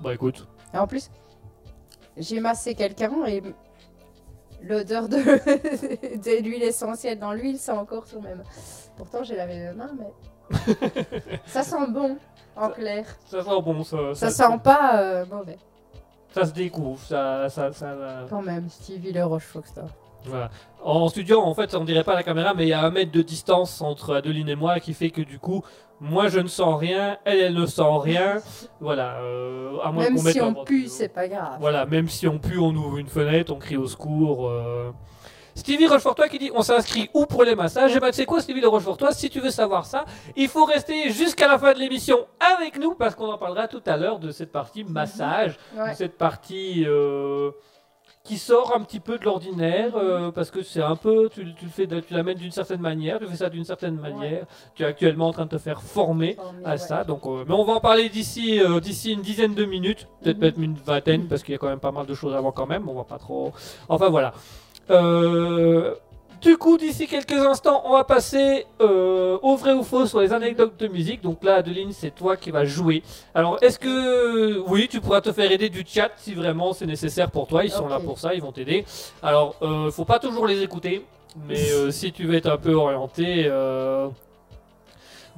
[0.00, 0.48] bah écoute.
[0.74, 1.08] Et en plus,
[2.16, 3.40] j'ai massé quelqu'un et
[4.62, 5.16] l'odeur de,
[6.16, 8.44] de l'huile essentielle dans l'huile, c'est encore sur mes mains.
[8.96, 10.12] Pourtant, j'ai lavé mes mains, mais
[11.46, 12.16] ça sent bon,
[12.56, 13.04] en clair.
[13.26, 14.14] Ça sent bon, ça.
[14.14, 15.58] Ça sent pas euh, mauvais.
[16.32, 17.94] Ça se découvre, ça, ça, ça,
[18.28, 19.88] Quand même, Stevie le Rochefoxtor.
[20.26, 20.50] voilà.
[20.84, 22.90] En studio, en fait, on dirait pas à la caméra, mais il y a un
[22.90, 25.62] mètre de distance entre Adeline et moi qui fait que du coup,
[26.00, 28.36] moi je ne sens rien, elle, elle ne sent rien.
[28.80, 29.16] Voilà.
[29.20, 31.56] euh, à moins Même si on pue, c'est pas grave.
[31.60, 34.48] Voilà, même si on pue, on ouvre une fenêtre, on crie au secours.
[34.48, 34.90] euh.
[35.54, 37.96] Stevie Rochefortois qui dit on s'inscrit où pour les massages?
[37.96, 40.04] Et ben tu sais quoi Stevie le Rochefortois, si tu veux savoir ça,
[40.36, 42.26] il faut rester jusqu'à la fin de l'émission
[42.58, 45.92] avec nous parce qu'on en parlera tout à l'heure de cette partie massage, Ouais.
[45.92, 47.52] de cette partie euh,
[48.26, 51.64] qui sort un petit peu de l'ordinaire euh, parce que c'est un peu, tu, tu
[51.64, 54.44] le fais, tu l'amènes d'une certaine manière, tu fais ça d'une certaine manière.
[54.74, 56.78] Tu es actuellement en train de te faire former à ouais.
[56.78, 57.04] ça.
[57.04, 60.36] Donc, euh, mais on va en parler d'ici euh, d'ici une dizaine de minutes, peut-être
[60.36, 60.40] Mhm.
[60.40, 62.66] peut-être une vingtaine, parce qu'il y a quand même pas mal de choses avant quand
[62.66, 62.88] même.
[62.88, 63.52] On va pas trop.
[63.88, 64.32] Enfin voilà.
[66.40, 70.32] Du coup, d'ici quelques instants, on va passer euh, au vrai ou faux sur les
[70.32, 71.22] anecdotes de musique.
[71.22, 73.02] Donc là, Adeline, c'est toi qui vas jouer.
[73.34, 77.30] Alors, est-ce que oui, tu pourras te faire aider du chat si vraiment c'est nécessaire
[77.30, 77.64] pour toi.
[77.64, 78.84] Ils sont là pour ça, ils vont t'aider.
[79.22, 81.04] Alors, euh, faut pas toujours les écouter,
[81.48, 83.46] mais euh, si tu veux être un peu orienté.
[83.46, 84.08] Euh...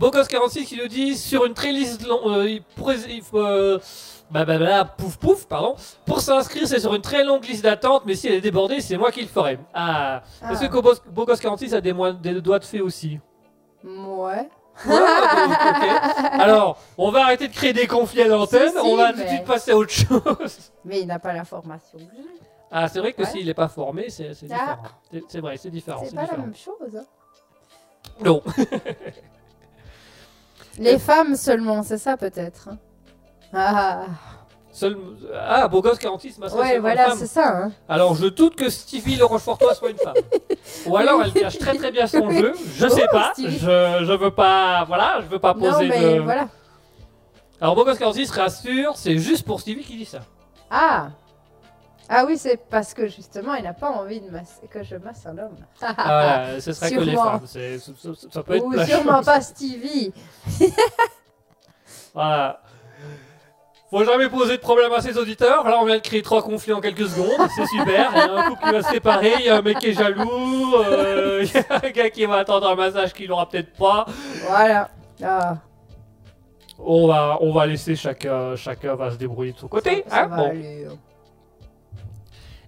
[0.01, 3.79] Bogos46 qui nous dit sur une très liste long- euh, il pourrait- il faut,
[4.31, 5.74] euh, bah, bah, bah, pouf pouf pardon
[6.05, 8.97] pour s'inscrire c'est sur une très longue liste d'attente mais si elle est débordée c'est
[8.97, 10.53] moi qui le ferai ah, Ah.
[10.53, 13.18] est-ce que Bogos- Bogos46 a des, des doigts de fée aussi?
[13.85, 14.49] Ouais.
[16.33, 19.20] Alors on va arrêter de créer des conflits à l'antenne Si, si, on va tout
[19.22, 21.99] de suite passer à autre chose Mais il n'a pas la formation
[22.70, 23.29] ah c'est vrai que Ouais.
[23.29, 24.35] s'il n'est pas formé c'est Ah.
[24.45, 24.83] différent
[25.29, 26.97] C'est- vrai c'est différent C'est pas la différent même chose.
[26.97, 27.05] hein.
[28.24, 28.43] non
[30.79, 32.68] Les femmes seulement, c'est ça peut-être.
[33.53, 34.05] Ah,
[34.73, 34.97] Seul...
[35.35, 37.49] ah Bogos46 m'a ouais, voilà, c'est ça.
[37.65, 37.73] hein.
[37.89, 40.15] Alors je doute que Stevie le Rochefortois soit une femme.
[40.87, 42.53] Ou alors elle cache très très bien son jeu.
[42.77, 43.31] Je sais Oh, pas.
[43.33, 43.59] Stevie.
[43.59, 44.85] Je, je veux pas.
[44.85, 46.21] Voilà, je veux pas Non, poser mais de.
[46.21, 46.49] voilà.
[47.61, 50.21] Alors Bogos 46 rassure, c'est juste pour Stevie qui dit ça.
[50.71, 51.09] Ah
[52.09, 55.27] Ah oui, c'est parce que justement, il n'a pas envie de masser- que je masse
[55.27, 55.57] un homme.
[55.83, 57.25] Ah, voilà, ce serait que les Sûrement.
[57.33, 57.41] femmes.
[57.47, 60.13] C'est- ça, ça- ça peut être Ou sûrement pas Stevie.
[62.15, 62.61] Voilà.
[63.91, 65.64] Faut jamais poser de problème à ses auditeurs.
[65.66, 67.49] Là, on vient de créer trois conflits en quelques secondes.
[67.57, 68.11] C'est super.
[68.14, 69.32] Il y a un couple qui va se séparer.
[69.39, 70.74] Il y a un mec qui est jaloux.
[70.84, 74.05] euh, Il y a un gars qui va attendre un massage qu'il n'aura peut-être pas.
[74.47, 74.91] Voilà.
[75.24, 75.57] Ah,
[76.78, 80.05] On va, on va laisser chacun, chacun va se débrouiller de son côté.
[80.07, 80.26] ça, ça hein.
[80.28, 80.51] va Bon.
[80.51, 80.86] aller.
[80.86, 80.95] hein.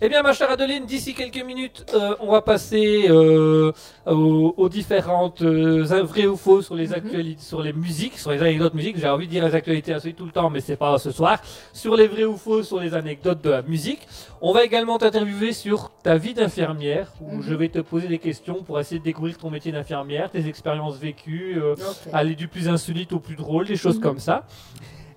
[0.03, 3.71] Eh bien, ma chère Adeline, d'ici quelques minutes, euh, on va passer euh,
[4.07, 6.95] aux, aux différentes euh, vraies ou faux sur les Mhm.
[6.95, 8.97] actualités, sur les musiques, sur les anecdotes musique.
[8.99, 11.43] J'ai envie de dire les actualités assez tout le temps, mais c'est pas ce soir.
[11.75, 14.09] Sur les vrais ou faux, sur les anecdotes de la musique.
[14.41, 17.43] On va également t'interviewer sur ta vie d'infirmière, où Mhm.
[17.43, 20.97] je vais te poser des questions pour essayer de découvrir ton métier d'infirmière, tes expériences
[20.97, 21.75] vécues, euh,
[22.15, 24.03] aller du plus insolite au plus drôle, des choses Mhm.
[24.03, 24.47] comme ça.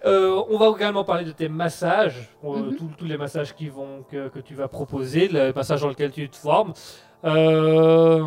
[0.06, 2.76] Euh, on va également parler de tes massages, euh, Mhm.
[2.76, 6.12] tous- tous les massages qui vont, que, que tu vas proposer, le massage dans lequel
[6.12, 6.74] tu te formes.
[7.24, 8.24] Euh,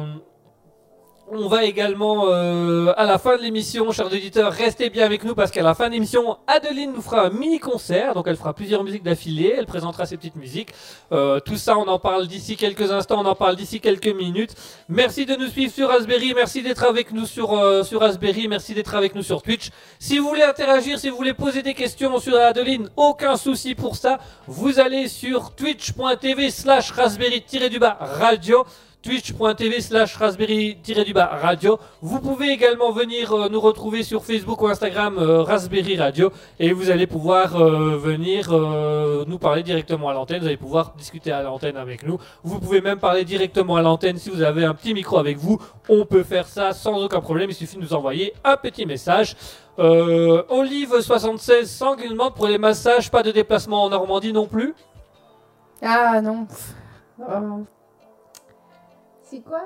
[1.28, 5.34] on va également, euh, à la fin de l'émission, chers auditeurs, restez bien avec nous
[5.34, 8.14] parce qu'à la fin de l'émission, Adeline nous fera un mini-concert.
[8.14, 10.70] Donc elle fera plusieurs musiques d'affilée, elle présentera ses petites musiques.
[11.12, 14.54] Euh, tout ça, on en parle d'ici quelques instants, on en parle d'ici quelques minutes.
[14.88, 18.74] Merci de nous suivre sur Raspberry, merci d'être avec nous sur, euh, sur Raspberry, merci
[18.74, 19.70] d'être avec nous sur Twitch.
[19.98, 23.96] Si vous voulez interagir, si vous voulez poser des questions sur Adeline, aucun souci pour
[23.96, 24.18] ça.
[24.46, 28.64] Vous allez sur twitch.tv slash raspberry-du-bas radio
[29.06, 31.78] twitch.tv slash raspberry-du-bas radio.
[32.02, 36.72] Vous pouvez également venir euh, nous retrouver sur Facebook ou Instagram euh, Raspberry Radio et
[36.72, 40.40] vous allez pouvoir euh, venir euh, nous parler directement à l'antenne.
[40.40, 42.18] Vous allez pouvoir discuter à l'antenne avec nous.
[42.42, 45.62] Vous pouvez même parler directement à l'antenne si vous avez un petit micro avec vous.
[45.88, 47.48] On peut faire ça sans aucun problème.
[47.50, 49.36] Il suffit de nous envoyer un petit message.
[49.78, 54.48] Euh, Olive76 sans qui nous demande pour les massages, pas de déplacement en Normandie non
[54.48, 54.74] plus.
[55.80, 56.48] Ah non.
[57.20, 57.66] Oh.
[59.28, 59.62] C'est quoi?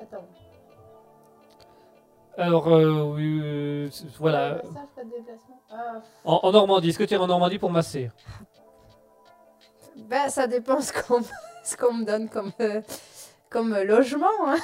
[0.00, 0.24] Attends.
[2.38, 3.88] Alors, euh, oui, euh,
[4.18, 4.54] voilà.
[4.62, 5.60] Massage, pas de déplacement.
[5.70, 6.00] Ah.
[6.24, 8.10] En, en Normandie, est-ce que tu es en Normandie pour masser?
[9.96, 11.20] Ben, ça dépend ce qu'on
[11.64, 12.80] ce qu'on me donne comme, euh,
[13.50, 14.26] comme logement.
[14.46, 14.56] hein.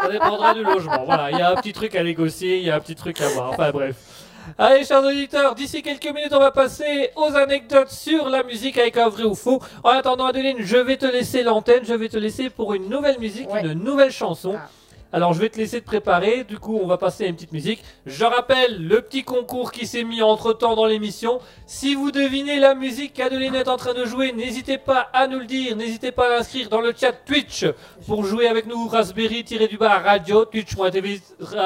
[0.00, 1.04] Ça dépendra du logement.
[1.04, 3.20] Voilà, il y a un petit truc à négocier, il y a un petit truc
[3.20, 3.50] à voir.
[3.50, 4.13] Enfin bref.
[4.58, 8.96] Allez, chers auditeurs, d'ici quelques minutes, on va passer aux anecdotes sur la musique avec
[8.96, 9.60] un vrai ou faux.
[9.82, 11.84] En attendant, Adeline, je vais te laisser l'antenne.
[11.84, 13.62] Je vais te laisser pour une nouvelle musique, Ouais.
[13.62, 14.54] une nouvelle chanson.
[14.56, 14.68] Ah.
[15.14, 16.42] Alors, je vais te laisser te préparer.
[16.42, 17.84] Du coup, on va passer à une petite musique.
[18.04, 21.38] Je rappelle le petit concours qui s'est mis entre temps dans l'émission.
[21.66, 25.38] Si vous devinez la musique qu'Adeline est en train de jouer, n'hésitez pas à nous
[25.38, 25.76] le dire.
[25.76, 27.64] N'hésitez pas à l'inscrire dans le chat Twitch
[28.08, 31.20] pour jouer avec nous Raspberry-du-bas radio, twitch.tv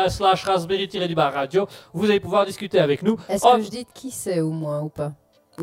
[0.08, 1.66] slash Raspberry-du-bas radio.
[1.94, 3.16] Vous allez pouvoir discuter avec nous.
[3.30, 3.56] Est-ce Oh.
[3.56, 5.12] que je dis de qui c'est au moins ou pas?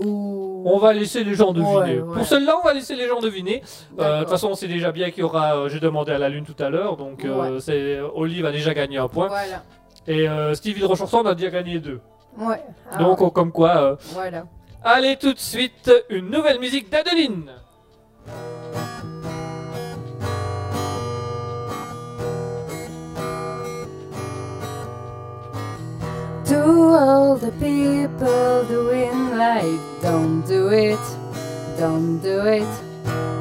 [0.03, 1.73] On va laisser les gens deviner.
[1.75, 2.13] Ouais, ouais.
[2.15, 3.61] Pour celle-là, on va laisser les gens deviner.
[3.99, 5.55] Euh, De toute façon, on sait déjà bien qu'il y aura.
[5.55, 8.97] euh, J'ai demandé à la lune tout à l'heure, donc euh, Olive a déjà gagné
[8.97, 9.27] un point.
[9.27, 9.63] Voilà.
[10.07, 11.99] Et Stevie de Rochefort a déjà gagné deux.
[12.37, 12.61] Ouais.
[12.91, 13.27] Ah, donc, ouais.
[13.27, 13.97] on- comme quoi.
[14.13, 14.45] Voilà.
[14.83, 17.49] Allez, tout de suite, une nouvelle musique d'Adeline.
[26.47, 26.61] To
[26.93, 30.99] all the people doing life, don't do it,
[31.79, 32.67] don't do it.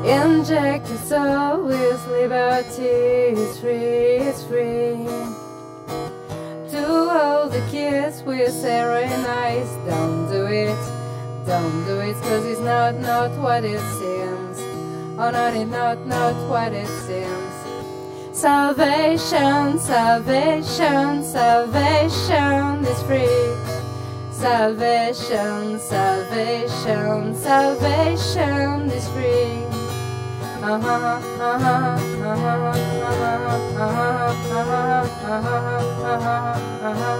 [0.08, 5.04] Inject your soul with liberty, it's free, it's free.
[6.72, 10.82] To all the kids with sarin eyes, don't do it,
[11.46, 14.60] don't do it, cause it's not, not what it seems.
[15.18, 17.53] Oh, not, it not, not what it seems.
[18.34, 23.54] Salvation, salvation, salvation is free.
[24.32, 29.62] Salvation, salvation, salvation is free.
[30.60, 35.78] Uh-huh, uh-huh, uh-huh, uh-huh, uh-huh, uh-huh, uh-huh,
[36.82, 37.14] uh-huh.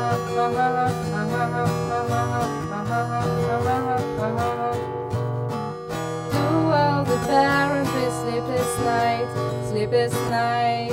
[6.33, 6.45] To
[6.75, 9.44] all the parents with sleepless night,
[9.85, 10.89] sleepless night.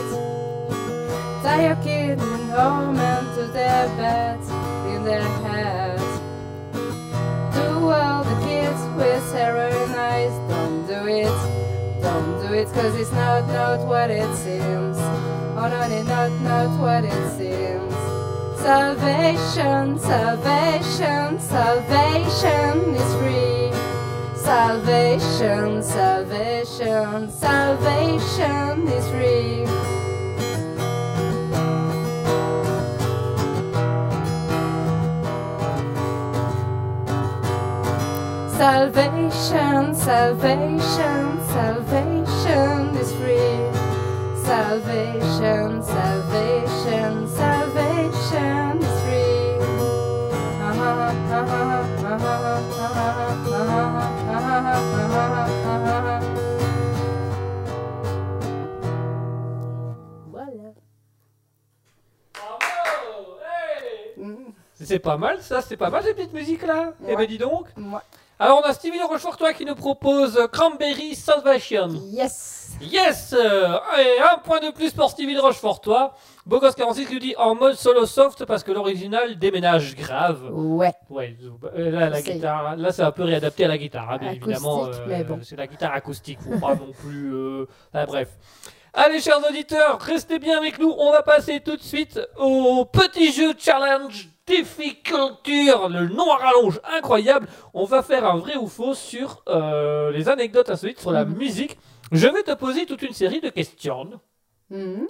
[1.44, 4.50] Tie your kid in home and to their beds
[4.94, 6.04] in their heads.
[7.56, 13.12] Do all the kids with heroin eyes, don't do it, don't do it, cause it's
[13.14, 14.98] not, not what it seems.
[15.56, 17.94] Oh, no, it's not, not what it seems.
[18.60, 23.91] Salvation, salvation, salvation is free.
[24.44, 29.66] Salvation, salvation, salvation is free.
[38.58, 43.62] Salvation, salvation, salvation is free.
[44.44, 49.42] Salvation, salvation, salvation is free.
[50.68, 54.11] Uh-huh, uh-huh, uh-huh, uh-huh, uh-huh, uh-huh,
[64.92, 66.94] C'est pas mal, ça, c'est pas mal ces petites musiques là.
[67.04, 67.28] Eh ben Ouais.
[67.28, 67.68] dis donc.
[67.78, 68.04] moi.
[68.42, 71.90] Alors on a Stevie de Rochefortois qui nous propose Cranberry Salvation.
[72.10, 72.72] Yes.
[72.82, 76.16] Yes euh, Et un point de plus pour Stevie de Rochefortois.
[76.48, 80.50] Bogos 46 qui nous dit en mode solo soft parce que l'original déménage grave.
[80.52, 80.92] Ouais.
[81.12, 81.38] Ouais,
[81.78, 84.50] euh, là, la guitare, là c'est un peu réadapté à la guitare, hein, bien Acoustique,
[84.50, 84.90] évidemment.
[85.08, 85.40] mais bon.
[85.44, 87.36] C'est la guitare acoustique, faut pas non plus.
[87.36, 88.30] euh, bref.
[88.96, 90.92] Allez, chers auditeurs, restez bien avec nous.
[90.98, 96.80] On va passer tout de suite au petit jeu challenge difficulture, le nom à rallonge
[96.98, 97.48] incroyable.
[97.74, 101.38] On va faire un vrai ou faux sur euh, les anecdotes insolites sur la Mhm.
[101.38, 101.78] musique.
[102.12, 104.20] Je vais te poser toute une série de questions.
[104.70, 105.08] Mhm.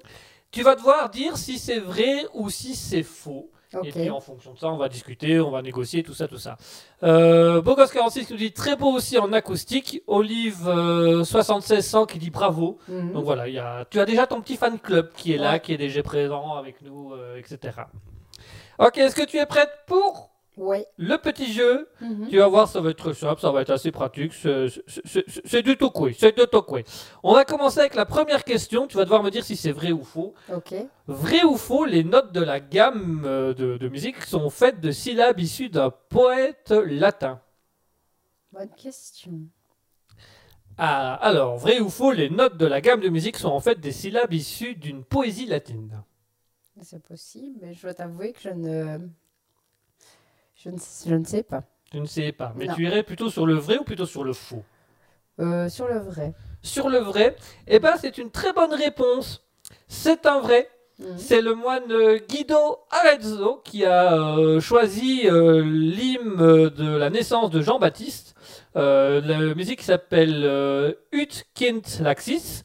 [0.52, 3.50] Tu vas devoir dire si c'est vrai ou si c'est faux.
[3.86, 6.38] Et puis en fonction de ça, on va discuter, on va négocier, tout ça, tout
[6.38, 6.58] ça.
[7.04, 10.04] Euh, Bogos46 qui nous dit très beau aussi en acoustique.
[10.08, 12.80] Olive euh, 7600 qui dit bravo.
[12.90, 13.14] Mhm.
[13.14, 15.58] Donc voilà, il y a, tu as déjà ton petit fan club qui est là,
[15.60, 17.84] qui est déjà présent avec nous, euh, etc.
[18.82, 20.86] Ok, est-ce que tu es prête pour Ouais.
[20.98, 21.88] le petit jeu?
[22.02, 22.28] Mhm.
[22.30, 24.34] Tu vas voir, ça va être simple, ça va être assez pratique.
[24.34, 26.80] C'est- du tokwe, c'est du tokwe.
[27.24, 28.88] On va commencer avec la première question.
[28.88, 30.34] Tu vas devoir me dire si c'est vrai ou faux.
[30.54, 30.74] Ok.
[31.08, 34.92] Vrai ou faux, les notes de la gamme euh, de, de musique sont faites de
[34.92, 37.40] syllabes issues d'un poète latin.
[38.52, 39.40] Bonne question.
[40.78, 43.80] Ah, alors, vrai ou faux, les notes de la gamme de musique sont en fait
[43.80, 46.04] des syllabes issues d'une poésie latine?
[46.82, 48.98] C'est possible, mais je dois t'avouer que je ne...
[50.56, 50.78] Je ne,
[51.08, 51.64] je ne sais pas.
[51.92, 52.76] Tu ne sais pas, mais Non.
[52.76, 54.64] tu irais plutôt sur le vrai ou plutôt sur le faux?
[55.40, 56.34] Euh, sur le vrai.
[56.62, 57.36] Sur le vrai,
[57.68, 59.44] eh ben c'est une très bonne réponse.
[59.88, 60.70] C'est un vrai.
[61.00, 61.18] Mhm.
[61.18, 66.38] C'est le moine Guido Arezzo qui a euh, choisi euh, l'hymne
[66.70, 68.36] de la naissance de Jean-Baptiste.
[68.76, 69.22] La
[69.56, 72.64] musique s'appelle Ut Kind Laxis.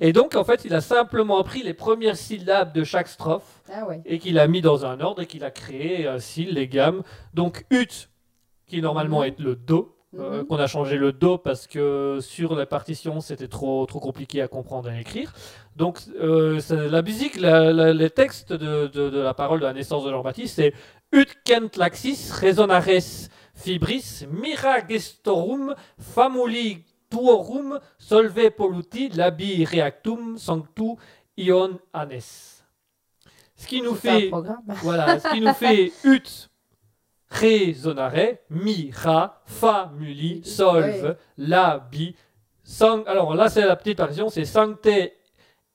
[0.00, 3.86] Et donc, en fait, il a simplement pris les premières syllabes de chaque strophe Ah
[3.86, 4.00] ouais.
[4.04, 7.02] et qu'il a mis dans un ordre et qu'il a créé ainsi les gammes.
[7.34, 8.08] Donc, Ut,
[8.66, 9.26] qui normalement Mhm.
[9.26, 10.46] est le Do, euh, Mhm.
[10.46, 14.48] qu'on a changé le Do parce que sur la partition, c'était trop, trop compliqué à
[14.48, 15.32] comprendre et à écrire.
[15.76, 19.72] Donc, euh, la musique, la- la- les textes de, de- de la parole de la
[19.72, 20.74] naissance de Jean-Baptiste, c'est
[21.12, 30.96] Ut kent laxis resonares fibris mira gestorum famuli tuorum solve polluti labi reactum sanctu
[31.36, 32.62] ion anes.
[33.54, 34.30] Ce qui nous fait
[34.82, 36.48] voilà, ce qui nous fait ut
[37.32, 41.16] Ré, sonare, Mi, Ra, Fa, Muli, Solve, Ouais.
[41.38, 42.14] La, Bi,
[42.62, 43.04] Sang.
[43.04, 44.90] Alors là, c'est la petite partition, c'est Sancte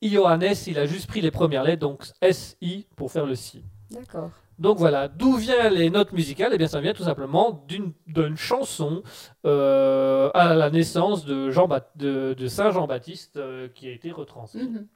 [0.02, 0.54] Ioannes.
[0.68, 3.64] Il a juste pris les premières lettres, donc S-I pour faire le Si.
[3.90, 4.30] D'accord.
[4.60, 6.52] Donc voilà, d'où viennent les notes musicales?
[6.54, 9.04] Eh bien, ça vient tout simplement d'une chanson
[9.46, 14.64] euh, à la naissance de, Jean de, de Saint Jean-Baptiste euh, qui a été retransmise.
[14.70, 14.88] Mhm.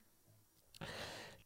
[0.81, 0.85] On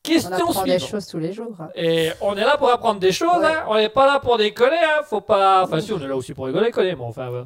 [0.04, 1.56] Question apprend des choses tous les jours.
[1.60, 1.70] hein.
[1.76, 3.48] Et on est là pour apprendre des choses, Ouais.
[3.48, 3.66] hein.
[3.68, 5.02] on n'est pas là pour déconner, hein.
[5.04, 5.64] faut pas.
[5.64, 7.30] Enfin, si, on est là aussi pour rigoler, mais enfin.
[7.32, 7.44] ouais.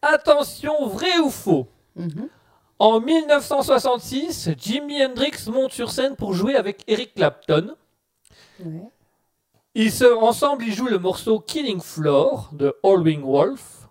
[0.00, 1.66] Attention, vrai ou faux?
[1.96, 2.28] Mhm.
[2.78, 7.74] En 1966, Jimi Hendrix monte sur scène pour jouer avec Eric Clapton.
[8.60, 8.88] Ouais.
[9.74, 13.88] Ils se, ensemble, ils jouent le morceau Killing Floor de Howling Wolf.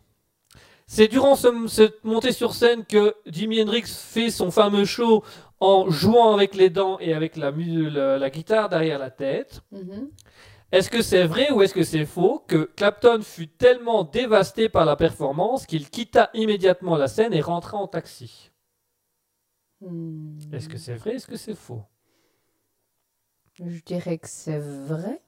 [0.88, 5.24] C'est durant ce- cette montée sur scène que Jimi Hendrix fait son fameux show
[5.60, 9.62] en jouant avec les dents et avec la, mu- la- la guitare derrière la tête.
[9.72, 10.10] Mhm.
[10.72, 14.86] Est-ce que c'est vrai ou est-ce que c'est faux que Clapton fut tellement dévasté par
[14.86, 18.52] la performance qu'il quitta immédiatement la scène et rentra en taxi?
[19.82, 20.38] Hmm.
[20.52, 21.82] Est-ce que c'est vrai Est-ce que c'est faux?
[23.64, 25.22] Je dirais que c'est vrai.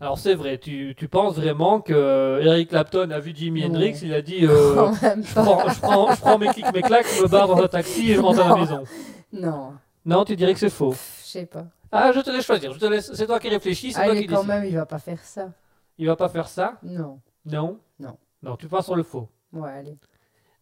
[0.00, 3.64] Alors c'est vrai, tu, tu penses vraiment que Eric Clapton a vu Jimi.
[3.64, 7.06] Hendrix, il a dit euh, je, prends, je, prends, je prends mes clics, mes claques,
[7.16, 8.84] je me barre dans un taxi et je rentre à la maison.
[9.32, 9.72] Non,
[10.04, 10.92] Non, tu dirais que c'est faux.
[10.92, 11.66] Je sais pas.
[11.90, 14.22] Ah, je te laisse choisir, je te laisse, c'est toi qui réfléchis, c'est toi Allez,
[14.22, 15.50] qui quand même, il va pas faire ça.
[15.96, 16.74] Il va pas faire ça?
[16.82, 17.20] Non.
[17.46, 17.78] Non?
[18.00, 18.16] Non.
[18.42, 19.28] Non, tu penses sur le faux.
[19.52, 19.96] Ouais, allez.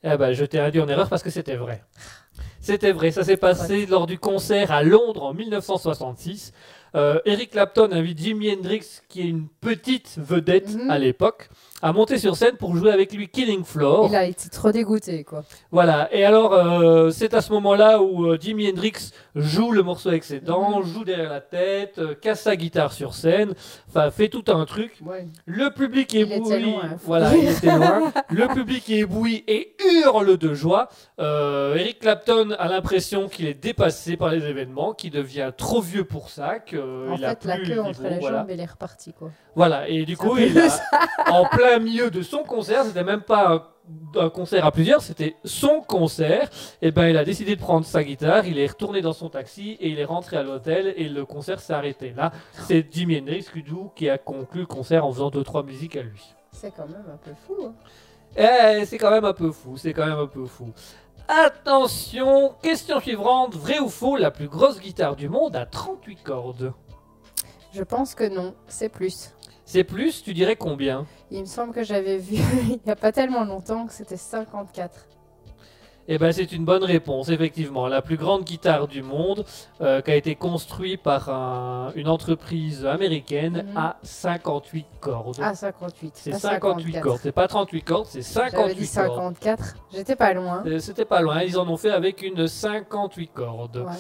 [0.05, 1.83] Eh ben, je t'ai induit en erreur parce que c'était vrai.
[2.61, 6.53] C'était vrai, ça s'est passé lors du concert à Londres en 1966.
[6.95, 10.91] Euh, Eric Clapton invite Jimi Hendrix, qui est une petite vedette Mhm.
[10.91, 11.49] à l'époque,
[11.83, 14.07] à monter sur scène pour jouer avec lui Killing Floor.
[14.09, 15.43] Il a été trop dégoûté, quoi.
[15.73, 20.09] Voilà, et alors euh, c'est à ce moment-là où euh, Jimi Hendrix joue le morceau
[20.11, 20.87] avec ses dents, Mhm.
[20.87, 23.55] joue derrière la tête, euh, casse sa guitare sur scène,
[23.89, 24.93] enfin fait tout un truc.
[25.05, 25.27] Ouais.
[25.47, 26.63] Le public est ébloui.
[26.63, 26.83] loin.
[27.05, 28.13] Voilà, il était loin.
[28.31, 29.75] Le public est ébloui et
[30.05, 30.89] hurle de joie.
[31.19, 36.05] Euh, Eric Clapton a l'impression qu'il est dépassé par les événements, qu'il devient trop vieux
[36.05, 38.47] pour ça, qu'il a fait, la plus queue le entre niveau, les voilà.
[38.49, 39.31] elle est repartie, quoi.
[39.55, 40.69] Voilà, et du coup, il a,
[41.31, 43.63] en plein milieu de son concert, c'était même pas un,
[44.21, 46.51] un concert à plusieurs, c'était son concert.
[46.81, 49.77] Et ben, il a décidé de prendre sa guitare, il est retourné dans son taxi
[49.81, 52.13] et il est rentré à l'hôtel et le concert s'est arrêté.
[52.17, 52.33] Là,
[52.67, 56.03] c'est Jimi Hendrix Kudou, qui a conclu le concert en faisant deux trois musiques à
[56.03, 56.23] lui.
[56.53, 57.57] C'est quand même un peu fou.
[57.67, 57.75] Hein.
[58.37, 60.73] Eh, c'est quand même un peu fou, c'est quand même un peu fou.
[61.29, 66.73] Attention, question suivante, vrai ou faux, la plus grosse guitare du monde a 38 cordes?
[67.73, 69.35] Je pense que non, c'est plus.
[69.73, 71.07] C'est plus, tu dirais combien?
[71.31, 72.37] Il me semble que j'avais vu
[72.69, 75.07] il n'y a pas tellement longtemps que c'était 54.
[76.09, 77.87] Eh ben, c'est une bonne réponse, effectivement.
[77.89, 79.47] La plus grande guitare du monde,
[79.81, 83.77] euh, qui a été construite par un- une entreprise américaine, Mhm.
[83.79, 85.39] a 58 cordes.
[85.41, 86.13] Ah, 58.
[86.17, 87.03] c'est pas 58 54.
[87.03, 87.21] cordes.
[87.23, 89.09] C'est pas 38 cordes, c'est J'avais 58 dit cordes.
[89.15, 89.75] 54.
[89.91, 90.63] J'étais pas loin.
[90.67, 93.79] Euh, C'était pas loin, ils en ont fait avec une 58 cordes.
[93.79, 93.93] Ouais.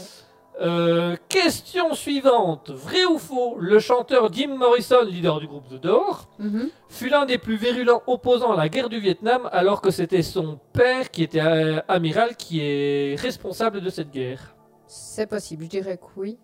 [0.63, 2.71] Euh, question suivante.
[2.71, 6.69] Vrai ou faux Le chanteur Jim Morrison, leader du groupe The Door, Mhm.
[6.89, 10.61] fut l'un des plus virulents opposants à la guerre du Vietnam alors que c'était son
[10.73, 14.55] père qui était euh, amiral qui est responsable de cette guerre.
[14.87, 16.39] C'est possible, je dirais que oui.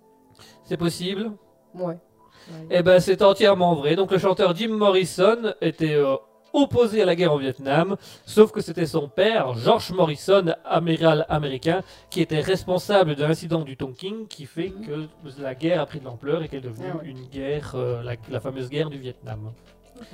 [0.65, 1.33] C'est possible?
[1.75, 1.85] Ouais.
[1.87, 1.99] Ouais.
[2.71, 3.95] Eh ben c'est entièrement vrai.
[3.95, 6.17] Donc le chanteur Jim Morrison était euh,
[6.63, 7.97] opposé à la guerre au Vietnam,
[8.27, 13.77] sauf que c'était son père, George Morrison, amiral américain, qui était responsable de l'incident du
[13.77, 15.07] Tonkin qui fait que
[15.41, 17.07] la guerre a pris de l'ampleur et qu'elle est devenue Ah ouais.
[17.07, 19.53] une guerre, euh, la, la fameuse guerre du Vietnam.
[20.01, 20.07] Ok.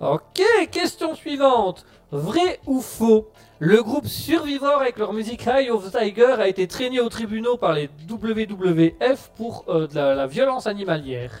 [0.00, 1.84] Ok, question suivante.
[2.12, 3.28] Vrai ou faux?
[3.58, 7.56] Le groupe Survivor avec leur musique High of the Tiger a été traîné aux tribunaux
[7.56, 11.32] par les WWF pour euh, de la, la violence animalière.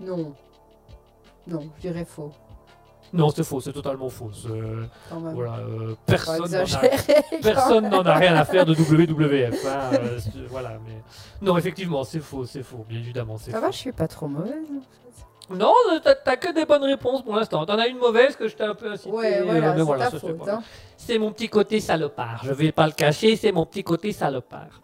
[0.00, 0.34] Non.
[1.46, 2.30] Non, je dirais faux.
[3.12, 4.30] Non, c'est faux, c'est totalement faux.
[5.10, 9.64] Voilà, euh, Pas personne n'en a, personne rien à faire de WWF.
[9.66, 11.02] hein, euh, c'est- voilà, mais
[11.40, 13.64] non, effectivement, c'est faux, c'est faux, bien évidemment, c'est Ça faux.
[13.66, 14.52] va, je suis pas trop mauvaise.
[14.52, 15.54] fait.
[15.54, 17.64] Non, euh, t'as que des bonnes réponses pour l'instant.
[17.64, 19.10] T'en as une mauvaise que je t'ai un peu incité.
[19.10, 19.44] Ouais, euh,
[19.82, 20.62] voilà, c'est voilà, hein.
[20.98, 22.42] C'est mon petit côté salopard.
[22.44, 24.82] Je vais pas le cacher, c'est mon petit côté salopard.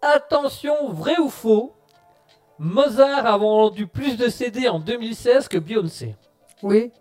[0.00, 1.72] Attention, vrai ou faux
[2.58, 6.14] Mozart a vendu plus de CD en 2016 que Beyoncé.
[6.62, 6.92] Oui,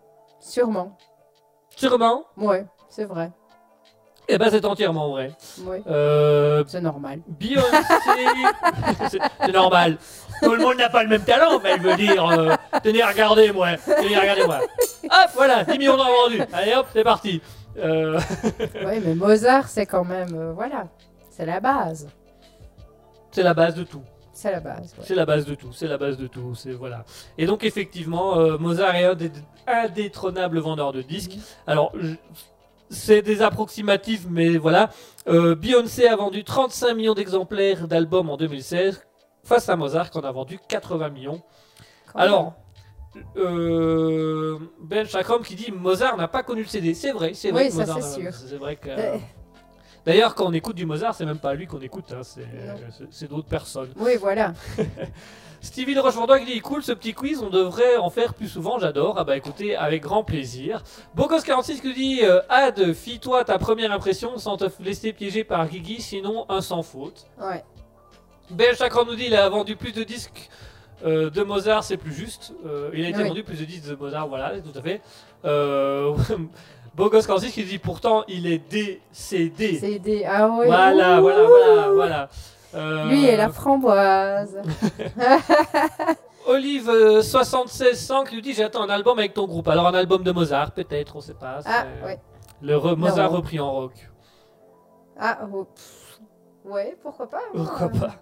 [0.43, 0.97] sûrement.
[1.75, 2.23] Sûrement?
[2.37, 3.31] Ouais, c'est vrai.
[4.29, 5.31] Eh ben, c'est entièrement vrai.
[5.65, 7.19] Ouais, Euh, c'est normal.
[7.27, 7.67] Beyoncé,
[9.41, 9.97] c'est normal.
[10.41, 12.25] Tout le monde n'a pas le même talent, mais elle veut dire.
[12.29, 13.75] euh, tenez, regardez moi.
[13.77, 14.59] Tenez, regardez moi.
[15.03, 16.41] Hop, voilà, 10 millions d'en vendus.
[16.53, 17.41] Allez, hop, c'est parti.
[17.77, 18.17] Euh,
[18.85, 20.33] Ouais, mais Mozart, c'est quand même.
[20.35, 20.87] euh, voilà.
[21.29, 22.07] C'est la base.
[23.31, 24.03] c'est la base de tout.
[24.33, 24.95] C'est la base.
[24.97, 25.03] ouais.
[25.05, 27.05] C'est la base de tout, c'est la base de tout, c'est voilà.
[27.37, 29.31] Et donc effectivement, euh, Mozart est un des
[29.67, 31.37] indétrônables vendeurs de disques.
[31.67, 32.15] Alors, je-
[32.89, 34.89] c'est des approximatifs, mais voilà.
[35.27, 39.01] Euh, Beyoncé a vendu 35 millions d'exemplaires d'albums en 2016,
[39.43, 41.41] face à Mozart qui en a vendu 80 millions.
[42.11, 42.53] Quand Alors,
[43.37, 46.93] euh, Ben Chakram qui dit Mozart n'a pas connu le CD.
[46.93, 47.67] C'est vrai, c'est vrai.
[47.67, 48.33] Que ça, Mozart c'est sûr.
[48.33, 48.89] C'est vrai que.
[50.05, 52.21] D'ailleurs, quand on écoute du Mozart, c'est même pas lui qu'on écoute, hein,
[53.09, 53.89] c'est d'autres personnes.
[53.97, 54.53] Oui, voilà.
[55.61, 58.79] Stevie de Rochefordois qui dit cool ce petit quiz, on devrait en faire plus souvent,
[58.79, 59.15] j'adore.
[59.17, 60.83] Ah bah écoutez, avec grand plaisir.
[61.15, 65.65] Bocos46 qui nous dit euh, Ad, fie-toi ta première impression sans te laisser piéger par
[65.69, 67.27] Guigui, sinon un sans faute.
[67.41, 67.63] Ouais.
[68.49, 70.49] Ben Chakran nous dit il a vendu plus de disques
[71.05, 72.51] euh, de Mozart, c'est plus juste.
[72.65, 73.27] Euh, il a été Oui.
[73.29, 75.01] vendu plus de disques de Mozart, voilà, tout à fait.
[75.45, 76.13] Euh,
[76.97, 79.99] Bocos46 qui dit pourtant il est décédé.
[79.99, 80.25] Des.
[80.25, 80.67] Ah oui.
[80.67, 81.21] Voilà, Ouh.
[81.21, 82.29] voilà, voilà, voilà.
[82.75, 84.59] Euh, Lui et la framboise.
[86.47, 89.67] Olive euh, 7600 qui nous dit j'attends un album avec ton groupe.
[89.69, 91.59] Alors un album de Mozart peut-être, on sait pas.
[91.65, 92.19] Ah, c'est ouais.
[92.61, 93.93] Le re- Mozart repris en rock.
[95.19, 95.67] Ah, oh,
[96.65, 97.39] ouais, pourquoi pas.
[97.53, 98.15] Pourquoi pas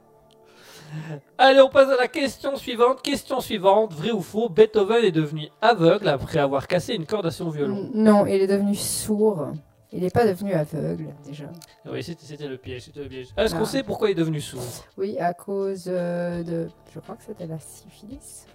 [1.38, 3.02] Allez, on passe à la question suivante.
[3.02, 7.32] Question suivante, vrai ou faux Beethoven est devenu aveugle après avoir cassé une corde à
[7.32, 7.90] son violon?
[7.94, 9.50] Non, il est devenu sourd.
[9.94, 11.46] Il n'est pas devenu aveugle, déjà.
[11.86, 13.28] Oui, c'était c'était le piège, c'était le piège.
[13.36, 13.66] Est-ce qu'on Ah.
[13.66, 14.62] sait pourquoi il est devenu sourd?
[14.98, 16.70] Oui, à cause euh, de.
[16.94, 18.46] Je crois que c'était la syphilis.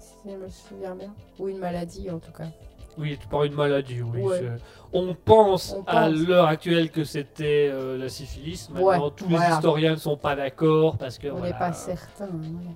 [0.00, 1.14] Si je me souviens bien.
[1.38, 2.48] Ou une maladie, en tout cas.
[2.98, 4.22] Oui, par une maladie, oui.
[4.22, 4.48] Ouais.
[4.92, 8.68] On pense On à l'heure actuelle que c'était euh, la syphilis.
[8.70, 11.28] Maintenant, Ouais, tous les historiens ne sont pas d'accord parce que.
[11.28, 11.54] On n'est voilà.
[11.56, 12.26] pas certain.
[12.26, 12.74] ouais.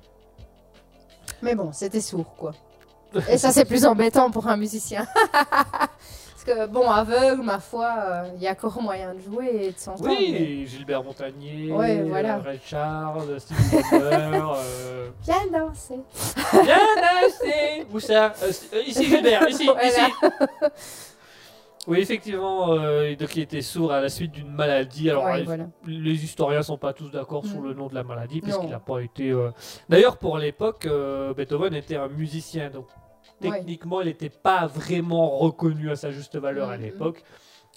[1.43, 2.53] Mais bon, c'était sourd, quoi.
[3.31, 5.07] Et ça, c'est plus embêtant pour un musicien.
[6.45, 9.73] Parce que, bon, aveugle, ma foi, euh, il y a encore moyen de jouer et
[9.73, 10.09] de s'entendre.
[10.09, 12.37] mais- Oui, Gilbert Montagnier, Ouais, voilà.
[12.37, 14.41] euh, Ray Charles, Stevie Wonder.
[14.57, 16.01] euh, Bien danser.
[16.65, 16.79] Bien
[17.27, 19.85] assez Où ça Euh, euh, Ici Gilbert, ici, Voilà.
[19.87, 20.01] ici
[21.87, 25.11] Oui, effectivement, euh, donc il était sourd à la suite d'une maladie.
[25.11, 25.65] Alors, Ouais, euh, voilà.
[25.87, 27.69] les historiens sont pas tous d'accord sur Mm.
[27.69, 29.29] le nom de la maladie, puisqu'il n'a pas été.
[29.31, 29.51] euh,
[29.91, 32.87] D'ailleurs, pour l'époque, euh, Beethoven était un musicien, donc
[33.49, 33.59] Ouais.
[33.59, 36.83] techniquement, il n'était pas vraiment reconnu à sa juste valeur à Mhm.
[36.83, 37.23] l'époque.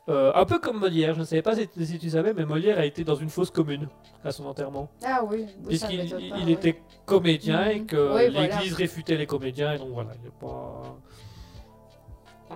[0.10, 2.78] Euh, un peu comme Molière, je ne savais pas si, si tu savais, mais Molière
[2.78, 3.88] a été dans une fosse commune
[4.26, 4.90] à son enterrement.
[5.06, 5.46] Ah oui.
[5.66, 7.86] Puisqu'il il- il était comédien et Mhm.
[7.86, 8.48] que Oui, voilà.
[8.48, 10.98] l'église réfutait les comédiens, et donc voilà, il a pas.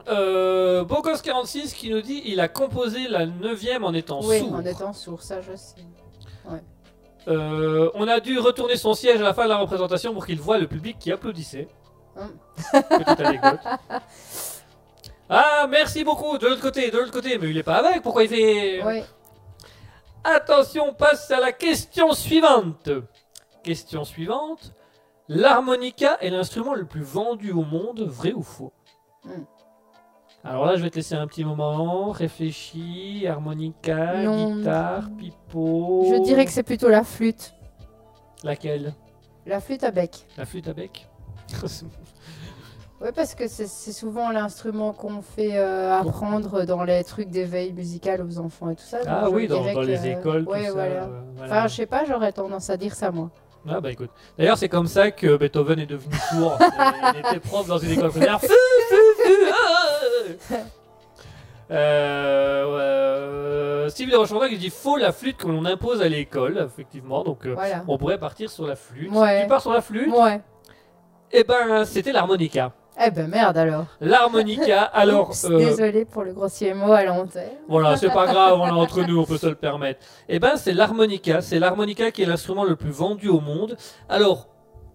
[0.09, 4.53] Euh, Bocos46 qui nous dit il a composé la neuvième en étant Oui, sourd.
[4.53, 5.75] en étant sourd, ça je sais.
[7.27, 10.39] Euh, on a dû retourner son siège à la fin de la représentation pour qu'il
[10.39, 11.67] voit le public qui applaudissait.
[12.71, 13.59] Petite anecdote.
[15.29, 16.37] Ah, merci beaucoup.
[16.37, 17.37] De l'autre côté, de l'autre côté.
[17.37, 18.01] Mais il est pas avec.
[18.01, 19.03] Pourquoi il fait Oui.
[20.23, 22.89] Attention, on passe à la question suivante.
[23.63, 24.73] Question suivante.
[25.29, 28.71] L'harmonica est l'instrument le plus vendu au monde, vrai ou faux
[29.23, 29.43] Hmm.
[30.45, 32.11] Alors là, je vais te laisser un petit moment.
[32.11, 33.25] Réfléchis.
[33.27, 34.55] Harmonica, Non.
[34.55, 36.05] guitare, pipeau.
[36.09, 37.53] Je dirais que c'est plutôt la flûte.
[38.43, 38.93] Laquelle?
[39.45, 40.25] La flûte à bec.
[40.37, 41.07] La flûte à bec?
[42.99, 48.23] Oui, parce que c'est souvent l'instrument qu'on fait euh, apprendre dans les trucs d'éveil musical
[48.23, 48.97] aux enfants et tout ça.
[49.05, 50.71] Ah oui, dans, les écoles, tout ouais, ça.
[50.73, 51.03] voilà.
[51.03, 51.57] euh, voilà.
[51.59, 53.29] Enfin, je sais pas, j'aurais tendance à dire ça moi.
[53.69, 54.09] Ah bah écoute.
[54.37, 56.57] D'ailleurs, c'est comme ça que Beethoven est devenu sourd.
[56.59, 56.65] Euh,
[57.13, 58.39] il était prof dans une école primaire.
[58.41, 58.47] Ah
[61.69, 67.23] euh, euh, Steve de qui dit faux la flûte que l'on impose à l'école, effectivement.
[67.23, 67.83] Donc euh, Voilà.
[67.87, 69.11] on pourrait partir sur la flûte.
[69.11, 69.43] Ouais.
[69.43, 70.13] Tu pars sur la flûte?
[70.13, 70.41] Ouais.
[71.31, 72.71] Eh ben, c'était l'harmonica.
[73.05, 73.85] Eh ben merde alors.
[74.01, 75.31] L'harmonica, alors.
[75.45, 77.51] Euh, Désolée pour le grossier mot à l'antenne.
[77.67, 79.99] Voilà, c'est pas grave, on est entre nous, on peut se le permettre.
[80.27, 81.41] Eh ben, c'est l'harmonica.
[81.41, 83.77] C'est l'harmonica qui est l'instrument le plus vendu au monde.
[84.09, 84.47] Alors,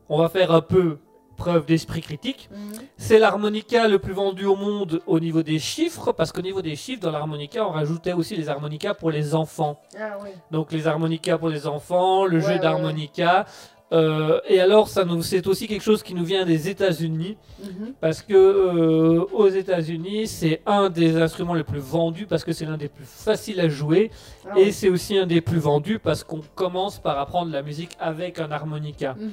[0.09, 0.99] on va faire un peu
[1.37, 2.49] preuve d'esprit critique.
[2.53, 2.73] Mhm.
[2.97, 6.77] C'est l'harmonica le plus vendu au monde au niveau des chiffres, parce qu'au niveau des
[6.77, 9.81] chiffres, dans l'harmonica, on rajoutait aussi les harmonicas pour les enfants.
[9.99, 10.31] Ah oui.
[10.51, 13.47] Donc les harmonicas pour les enfants, le Ouais, jeu ouais, d'harmonica.
[13.93, 17.93] Euh, et alors, ça nous, c'est aussi quelque chose qui nous vient des États-Unis, Mhm.
[18.01, 22.65] parce que euh, aux États-Unis, c'est un des instruments les plus vendus, parce que c'est
[22.65, 24.11] l'un des plus faciles à jouer,
[24.47, 24.73] Ah et oui.
[24.73, 28.51] c'est aussi un des plus vendus parce qu'on commence par apprendre la musique avec un
[28.51, 29.15] harmonica.
[29.19, 29.31] Mhm.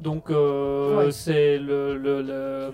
[0.00, 1.10] Donc euh, Ouais.
[1.12, 2.72] c'est le, le- le-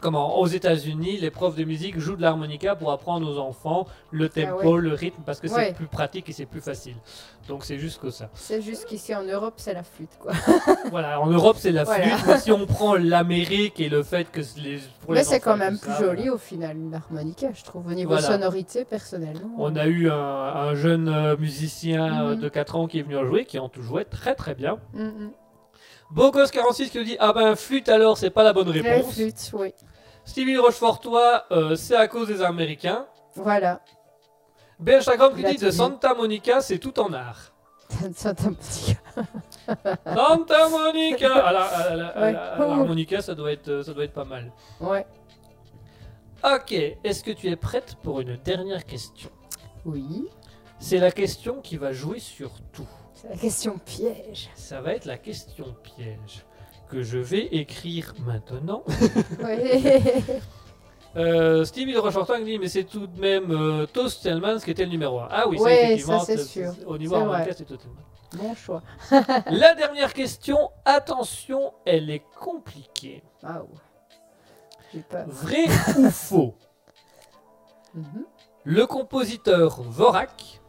[0.00, 4.28] comment aux États-Unis, les profs de musique jouent de l'harmonica pour apprendre aux enfants le
[4.28, 4.80] tempo, Ah ouais.
[4.80, 6.96] le rythme, parce que c'est plus pratique et c'est plus facile.
[7.48, 8.28] Donc c'est juste que ça.
[8.34, 10.32] C'est juste qu'ici en Europe, c'est la flûte, quoi.
[10.90, 12.04] Voilà, en Europe c'est la Voilà.
[12.16, 15.56] flûte, mais si on prend l'Amérique et le fait que les pour Mais c'est quand
[15.56, 16.34] même plus ça, joli voilà.
[16.34, 18.26] au final, une harmonica, je trouve, au niveau Voilà.
[18.28, 19.50] sonorité, personnellement.
[19.58, 22.40] On a eu un, un jeune euh, musicien euh, Mhm.
[22.40, 24.78] de 4 ans qui est venu en jouer, qui en tout jouait très très bien.
[24.92, 25.30] Mm, mm.
[26.14, 29.14] Bogos46 qui nous dit Ah ben flûte alors c'est pas la bonne La réponse.
[29.14, 29.72] flûte, oui.
[30.24, 33.06] Stevie Rochefortois, euh, c'est à cause des Américains.
[33.34, 33.80] Voilà.
[34.78, 35.70] Ben Chagrin qui dit de.
[35.70, 37.52] Santa Monica, c'est tout en art.
[38.14, 39.00] Santa Monica.
[40.14, 44.24] Santa Monica À la- à la- à la- ça, doit être, ça doit être pas
[44.24, 44.52] mal.
[44.80, 45.06] Ouais.
[46.42, 49.30] Ok, est-ce que tu es prête pour une dernière question?
[49.84, 50.26] Oui.
[50.78, 52.88] C'est la question qui va jouer sur tout.
[53.12, 54.48] C'est la question piège.
[54.54, 56.44] Ça va être la question piège
[56.90, 58.84] que je vais écrire maintenant.
[61.16, 64.28] Euh, Stevie de Rochefortin dit mais c'est tout de même euh, Toast
[64.64, 65.28] qui était le numéro 1.
[65.28, 66.72] Ah oui, ça Ouais, effectivement, ça, c'est sûr.
[66.86, 67.88] Au niveau C'est c'est Toast
[68.36, 68.82] bon choix.
[69.50, 73.22] La dernière question, attention, elle est compliquée.
[73.42, 75.02] Ah ouais.
[75.26, 75.64] Vrai
[75.98, 76.54] ou faux?
[77.94, 78.24] Mhm.
[78.64, 80.60] Le compositeur Vorak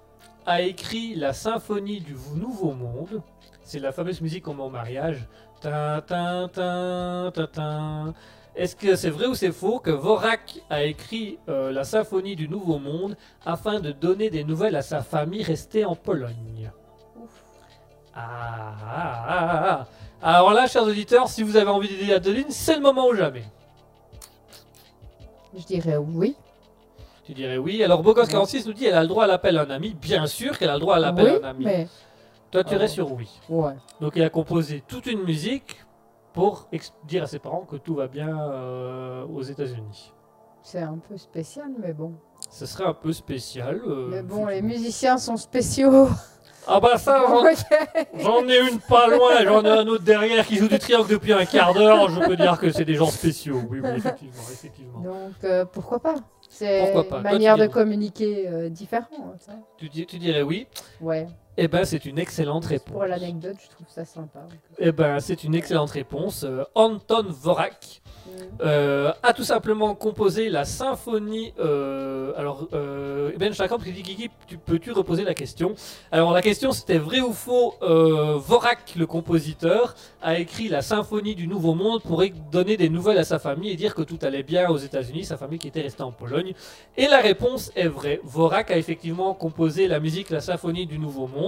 [0.45, 3.21] a écrit la symphonie du Nouveau Monde.
[3.63, 5.27] C'est la fameuse musique qu'on met au mariage.
[8.55, 12.49] Est-ce que c'est vrai ou c'est faux que Vorak a écrit euh, la symphonie du
[12.49, 13.15] Nouveau Monde
[13.45, 16.71] afin de donner des nouvelles à sa famille restée en Pologne?
[18.13, 19.87] Ah, ah, ah, ah.
[20.21, 23.43] Alors là, chers auditeurs, si vous avez envie d'aider Adeline, c'est le moment ou jamais.
[25.57, 26.35] Je dirais oui.
[27.25, 27.83] Tu dirais oui.
[27.83, 29.95] Alors Bogos46 nous dit elle a le droit à l'appel à un ami.
[29.99, 31.65] Bien sûr qu'elle a le droit à l'appel oui, à un ami.
[31.65, 31.87] mais
[32.51, 32.79] Toi, tu Oh.
[32.79, 33.29] restes sur oui.
[33.49, 33.73] ouais.
[34.01, 35.83] Donc il a composé toute une musique
[36.33, 36.67] pour
[37.07, 40.13] dire à ses parents que tout va bien euh, aux États-Unis.
[40.63, 42.13] C'est un peu spécial, mais bon.
[42.49, 43.81] Ce serait un peu spécial.
[43.87, 46.07] euh, mais bon, les musiciens sont spéciaux.
[46.67, 47.25] Ah bah ça,
[48.19, 51.33] j'en- ai une pas loin, j'en ai un autre derrière qui joue du triangle depuis
[51.33, 52.07] un quart d'heure.
[52.11, 53.61] Je peux dire que c'est des gens spéciaux.
[53.67, 54.99] Oui, oui, effectivement, effectivement.
[54.99, 56.15] Donc euh, pourquoi pas?
[56.47, 59.09] C'est une manière de communiquer euh, différente.
[59.49, 59.59] hein.
[59.77, 60.67] Tu, tu dirais oui.
[61.01, 61.25] Ouais.
[61.57, 62.93] Eh ben, c'est une excellente réponse.
[62.93, 64.39] Pour l'anecdote, je trouve ça sympa.
[64.79, 66.43] Eh ben, c'est une excellente réponse.
[66.43, 68.31] Euh, Anton Vorak Mm.
[68.61, 71.53] euh, a tout simplement composé la symphonie.
[71.59, 72.67] euh, alors,
[73.37, 75.73] Ben Chakram qui dit Kiki, tu, peux-tu reposer la question?
[76.11, 81.47] Alors, la question c'était vrai ou faux Vorak, le compositeur, a écrit la symphonie du
[81.47, 84.69] Nouveau Monde pour donner des nouvelles à sa famille et dire que tout allait bien
[84.69, 86.53] aux États-Unis, sa famille qui était restée en Pologne.
[86.97, 88.19] Et la réponse est vraie.
[88.23, 91.40] Vorak a effectivement composé la musique, la symphonie du Nouveau Monde,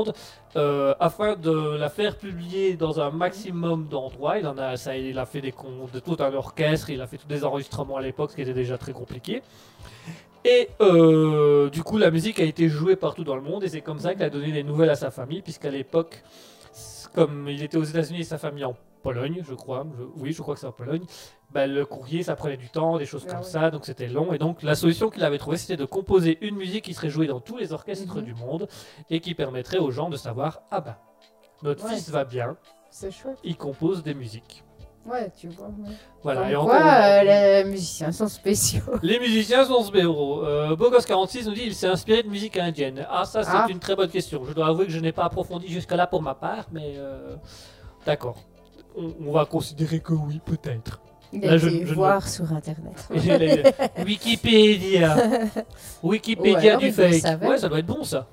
[0.56, 4.40] euh, afin de la faire publier dans un maximum d'endroits.
[4.40, 7.08] Il en a, ça, il a fait des con- de tout un orchestre, il a
[7.08, 9.42] fait tous des enregistrements à l'époque, ce qui était déjà très compliqué.
[10.46, 13.82] Et euh, du coup, la musique a été jouée partout dans le monde, et c'est
[13.82, 16.22] comme ça qu'il a donné des nouvelles à sa famille, puisqu'à l'époque,
[17.14, 20.42] comme il était aux États-Unis et sa famille en Pologne, je crois, je- oui, je
[20.42, 21.04] crois que c'est en Pologne,
[21.52, 24.34] bah, le courrier, ça prenait du temps, des choses Ah comme ça, donc c'était long.
[24.34, 27.28] Et donc, la solution qu'il avait trouvée, c'était de composer une musique qui serait jouée
[27.28, 28.24] dans tous les orchestres Mhm.
[28.24, 28.68] du monde
[29.12, 30.98] et qui permettrait aux gens de savoir ah bah,
[31.62, 31.94] notre Ouais.
[31.96, 32.58] fils va bien,
[32.90, 33.38] C'est chouette.
[33.44, 34.64] il compose des musiques.
[35.06, 35.68] Ouais, tu vois.
[35.68, 35.92] ouais.
[36.22, 36.50] Voilà.
[36.50, 37.24] Et encore- euh,
[37.64, 38.84] les musiciens sont spéciaux.
[39.02, 40.46] Les musiciens sont héros.
[40.46, 43.06] Euh, Bogos46 nous dit il s'est inspiré de musique indienne.
[43.10, 43.68] Ah, ça, c'est Ah.
[43.70, 44.46] une très bonne question.
[44.46, 47.36] Je dois avouer que je n'ai pas approfondi jusque-là pour ma part, mais euh,
[48.06, 48.38] d'accord.
[48.98, 51.00] On, on va considérer que oui, peut-être.
[51.32, 53.08] Il a été je voir sur Internet.
[54.06, 55.16] Wikipédia.
[56.04, 57.42] Wikipédia du fake.
[57.42, 58.28] Ouais, ça doit être bon ça.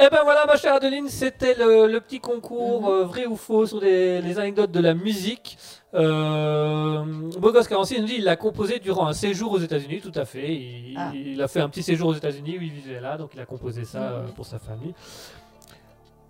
[0.00, 2.88] Eh ben voilà, ma chère Adeline, c'était le, le petit concours Mhm.
[2.88, 5.58] euh, vrai ou faux sur les, les anecdotes de la musique.
[5.94, 7.02] Euh,
[7.38, 10.54] Bogos 46 nous dit il l'a composé durant un séjour aux États-Unis, tout à fait.
[10.54, 11.10] Il, Ah.
[11.12, 13.44] il a fait un petit séjour aux États-Unis où il vivait là, donc il a
[13.44, 14.32] composé ça euh, Mhm.
[14.34, 14.94] pour sa famille.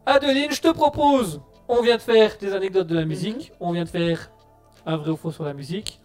[0.06, 1.38] Adeline, je te propose,
[1.68, 4.30] on vient de faire des anecdotes de la musique, on vient de faire
[4.86, 6.00] un vrai ou faux sur la musique.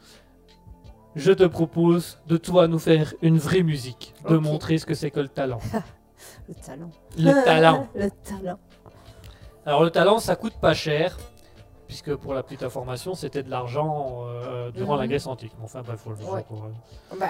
[1.16, 5.12] Je te propose de toi nous faire une vraie musique, de montrer ce que c'est
[5.12, 5.60] que le talent.
[6.48, 6.90] Le talent.
[7.18, 7.88] Le talent.
[7.96, 8.60] Le talent.
[9.66, 11.18] Alors le talent, ça coûte pas cher,
[11.88, 15.10] puisque pour la petite information, c'était de l'argent euh, durant la Mhm.
[15.10, 15.52] Grèce antique.
[15.60, 16.36] Mais enfin, bref, faut le voir.
[16.36, 16.44] Ouais.
[16.48, 16.70] quoi.
[17.20, 17.28] Bah,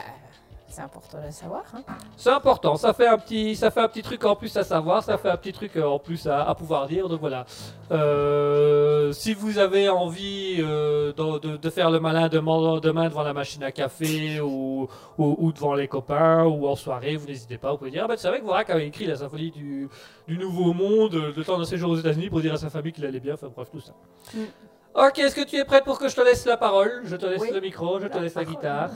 [0.73, 1.63] c'est important de le savoir.
[1.75, 1.83] Hein.
[2.17, 5.03] C'est important, ça fait un petit, ça fait un petit truc en plus à savoir,
[5.03, 7.07] ça fait un petit truc euh, en plus à, à pouvoir dire.
[7.09, 7.45] Donc voilà.
[7.91, 13.23] Euh, si vous avez envie euh, de, de- de faire le malin demain, demain devant
[13.23, 14.87] la machine à café ou,
[15.17, 17.71] ou, ou devant les copains ou en soirée, vous n'hésitez pas.
[17.71, 19.87] Vous pouvez dire, ah ben, tu savais que Vorak avait écrit la symphonie du,
[20.27, 23.05] du Nouveau Monde, le temps d'un séjour aux États-Unis pour dire à sa famille qu'il
[23.05, 23.35] allait bien.
[23.35, 23.93] Enfin bref, tout ça.
[24.33, 24.39] Mm.
[24.95, 27.01] Ok, est-ce que tu es prête pour que je te laisse la parole?
[27.05, 27.49] Je te laisse Oui.
[27.53, 28.89] le micro, je te laisse la guitare.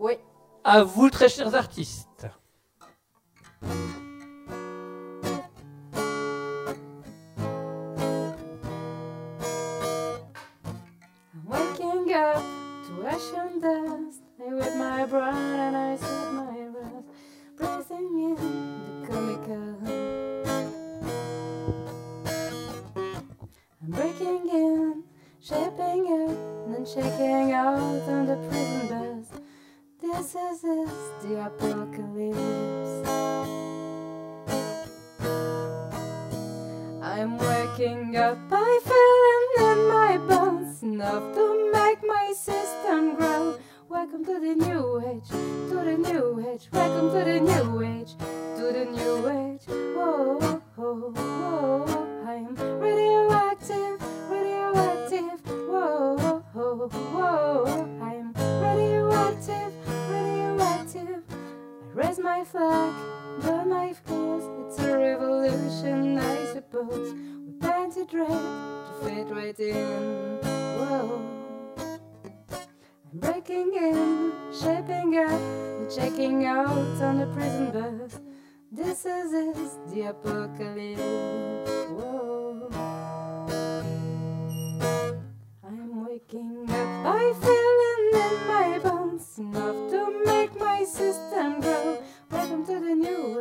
[0.00, 0.14] Oui.
[0.62, 2.26] À vous, très chers artistes.
[3.62, 3.80] I'm
[11.46, 12.42] waking up
[12.86, 14.20] to ash and dust.
[14.38, 17.06] I with my brown and I sweat my rust.
[17.56, 19.76] Breathing in the chemical.
[23.82, 25.04] I'm breaking in,
[25.40, 27.78] shaping up, and then checking out
[28.08, 29.19] on the prison bus.
[30.00, 32.38] This is the apocalypse.
[37.02, 43.58] I'm waking up, I feeling in my bones enough to make my system grow.
[43.90, 46.70] Welcome to the new age, to the new age.
[46.72, 48.16] Welcome to the new age,
[48.56, 49.66] to the new age.
[49.66, 51.84] Whoa, whoa, whoa.
[52.26, 53.99] I'm radioactive, radioactive.
[62.00, 62.94] Raise my flag,
[63.42, 64.44] burn my clothes.
[64.66, 67.12] It's a revolution, I suppose.
[67.12, 70.38] We band to dread to fit right in.
[70.78, 71.20] Whoa.
[73.12, 78.18] I'm breaking in, shaping up, and checking out on the prison bus.
[78.72, 81.02] This is it, the apocalypse.
[81.96, 82.70] Whoa.
[85.66, 86.88] I'm waking up,
[87.20, 91.59] I feeling in my bones enough to make my system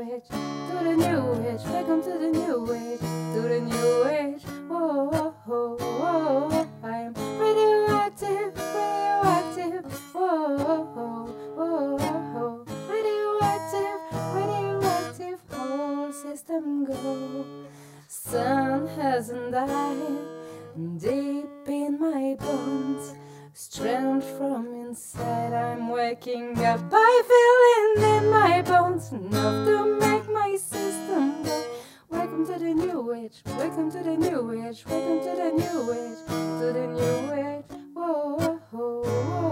[0.09, 1.61] to the new age.
[1.65, 4.41] Welcome to the new age, to the new age.
[4.67, 6.67] Whoa, whoa, whoa, whoa.
[6.83, 9.85] I'm radioactive, radioactive.
[10.13, 11.97] Whoa, whoa, whoa,
[12.33, 12.65] whoa.
[12.89, 13.99] Radioactive,
[14.33, 15.39] radioactive.
[15.51, 17.45] Whole system go.
[18.07, 20.17] Sun hasn't died.
[20.97, 23.13] Deep in my bones,
[23.79, 25.53] from inside.
[25.53, 26.81] I'm waking up.
[26.91, 31.65] I feeling in my bones enough to make my system go.
[32.09, 33.41] Welcome to the new age.
[33.45, 34.83] Welcome to the new age.
[34.85, 36.17] Welcome to the new age.
[36.27, 37.63] To the new age.
[37.93, 39.48] Whoa, whoa, whoa,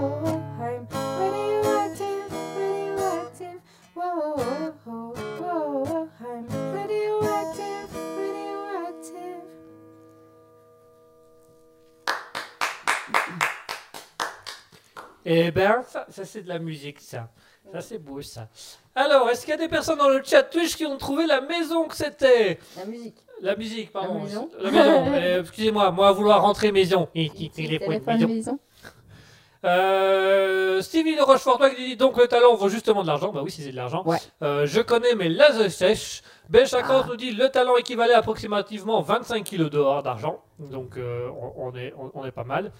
[15.30, 17.30] Eh ben, ça, ça, c'est de la musique, ça.
[17.74, 18.48] Ça, c'est beau, ça.
[18.96, 21.42] Alors, est-ce qu'il y a des personnes dans le chat Twitch qui ont trouvé la
[21.42, 22.60] maison que c'était?
[22.78, 23.16] La musique.
[23.42, 24.20] La musique, pardon.
[24.20, 24.50] La maison.
[24.60, 25.06] La maison.
[25.16, 27.10] Euh, Excusez-moi, moi, à vouloir rentrer maison.
[27.14, 28.28] Et qui téléphone maison.
[28.28, 28.60] maison.
[29.66, 33.34] Euh, Stevie de Rochefort, toi qui dis donc le talent vaut justement de l'argent.
[33.34, 34.04] Bah oui, si c'est de l'argent.
[34.06, 34.18] Ouais.
[34.44, 36.22] Euh, je connais mes lasers sèches.
[36.48, 37.06] Ben Ah.
[37.08, 40.42] nous dit le talent équivalait à approximativement 25 kilos dehors d'argent.
[40.60, 42.72] Donc euh, on, on est, on, on est pas mal.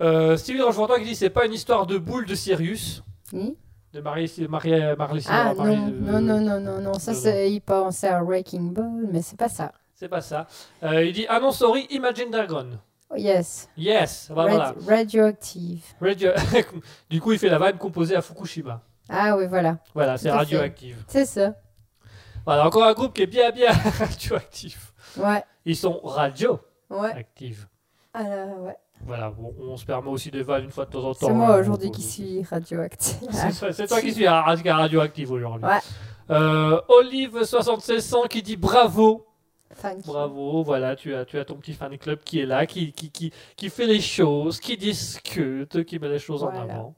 [0.00, 0.60] Euh, Stevie
[0.98, 3.02] qui dit c'est pas une histoire de boule de Sirius.
[3.32, 3.56] Oui.
[3.92, 7.50] De Marie, Marie, Marie, Ah Marie- non, euh, non, non, non, non, non, ça c'est,
[7.50, 9.72] il pensait à Wrecking Ball, mais c'est pas ça.
[9.94, 10.46] C'est pas ça.
[10.82, 12.66] Euh, il dit ah non, sorry, Imagine Dragon.
[13.08, 14.74] Oh, yes, Yes, bah, voilà.
[14.86, 15.82] radioactive.
[16.00, 16.32] Radio-
[17.10, 18.82] du coup, il fait la vanne composée à Fukushima.
[19.08, 21.02] Ah oui, voilà, Voilà, c'est radioactive.
[21.08, 21.54] c'est ça.
[22.44, 24.92] Voilà, encore un groupe qui est bien, bien radioactif.
[25.16, 26.60] Ouais, Ils sont radioactifs.
[26.90, 27.66] ouais.
[28.12, 28.76] Ah là, ouais.
[29.04, 31.26] Voilà, bon, on se permet aussi des vannes une fois de temps en temps.
[31.28, 33.28] C'est moi hein, aujourd'hui qui suis radioactive.
[33.72, 35.64] C'est toi- qui suis ra- ra- radioactif aujourd'hui.
[35.66, 35.78] Ouais.
[36.30, 39.26] Euh, Olive7600 qui dit bravo.
[39.80, 42.92] Qui- Bravo, voilà, tu as, tu as ton petit fan club qui est là, qui,
[42.92, 46.94] qui, qui, qui fait les choses, qui discute, qui met les choses en avant.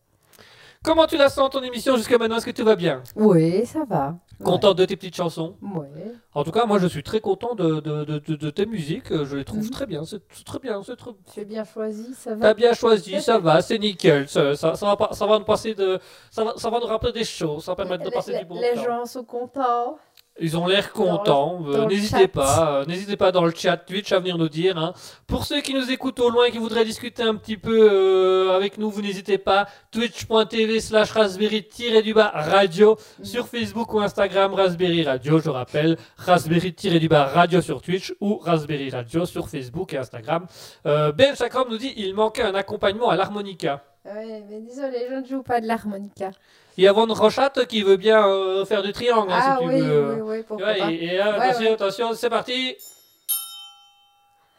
[0.85, 3.03] Comment tu la sens ton émission jusqu'à maintenant Est-ce que tout va bien?
[3.17, 4.15] Oui, ça va.
[4.45, 5.89] Content de tes petites chansons Ouais.
[6.33, 9.09] En tout cas, moi je suis très content de, de, de, tes musiques.
[9.13, 9.71] Je les trouve Mhm.
[9.71, 10.05] très bien.
[10.05, 10.81] C'est très bien.
[10.85, 11.11] C'est très...
[11.35, 12.55] Tu as bien choisi, ça T'as va.
[12.55, 14.29] bien choisi, ça va, c'est nickel.
[14.29, 15.99] Ça, ça, ça va, ça va nous passer de,
[16.31, 18.39] ça va, ça va nous rappeler des choses, ça va permettre de Les- passer les,
[18.41, 18.85] du bon les temps.
[18.85, 19.99] gens sont contents.
[20.41, 21.63] Ils ont l'air contents.
[21.67, 24.79] euh, N'hésitez pas, euh, n'hésitez pas dans le chat Twitch à venir nous dire.
[24.79, 24.93] hein.
[25.27, 28.55] Pour ceux qui nous écoutent au loin et qui voudraient discuter un petit peu euh,
[28.57, 29.67] avec nous, vous n'hésitez pas.
[29.91, 33.25] Twitch.tv slash raspberry-du-bas radio Mm.
[33.25, 35.39] sur Facebook ou Instagram Raspberry Radio.
[35.41, 40.47] Je rappelle raspberry-du-bas radio sur Twitch ou Raspberry Radio sur Facebook et Instagram.
[40.87, 43.83] Euh, ben Chakram nous dit il manquait un accompagnement à l'harmonica.
[44.05, 46.31] Ouais, mais désolé, je ne joue pas de l'harmonica.
[46.79, 49.65] Il y a Van Rochatte qui veut bien euh, faire du triangle hein, Ah si
[49.65, 50.15] tu oui, veux.
[50.15, 50.91] oui, oui, Tu pourquoi pas.
[50.93, 51.73] et, Ouais, attention, ouais.
[51.73, 52.77] attention, c'est parti.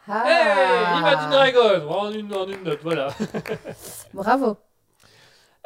[0.07, 0.23] Ah.
[0.27, 3.07] Hey, Imagine Dragon, en une, en une note, voilà.
[4.13, 4.57] Bravo.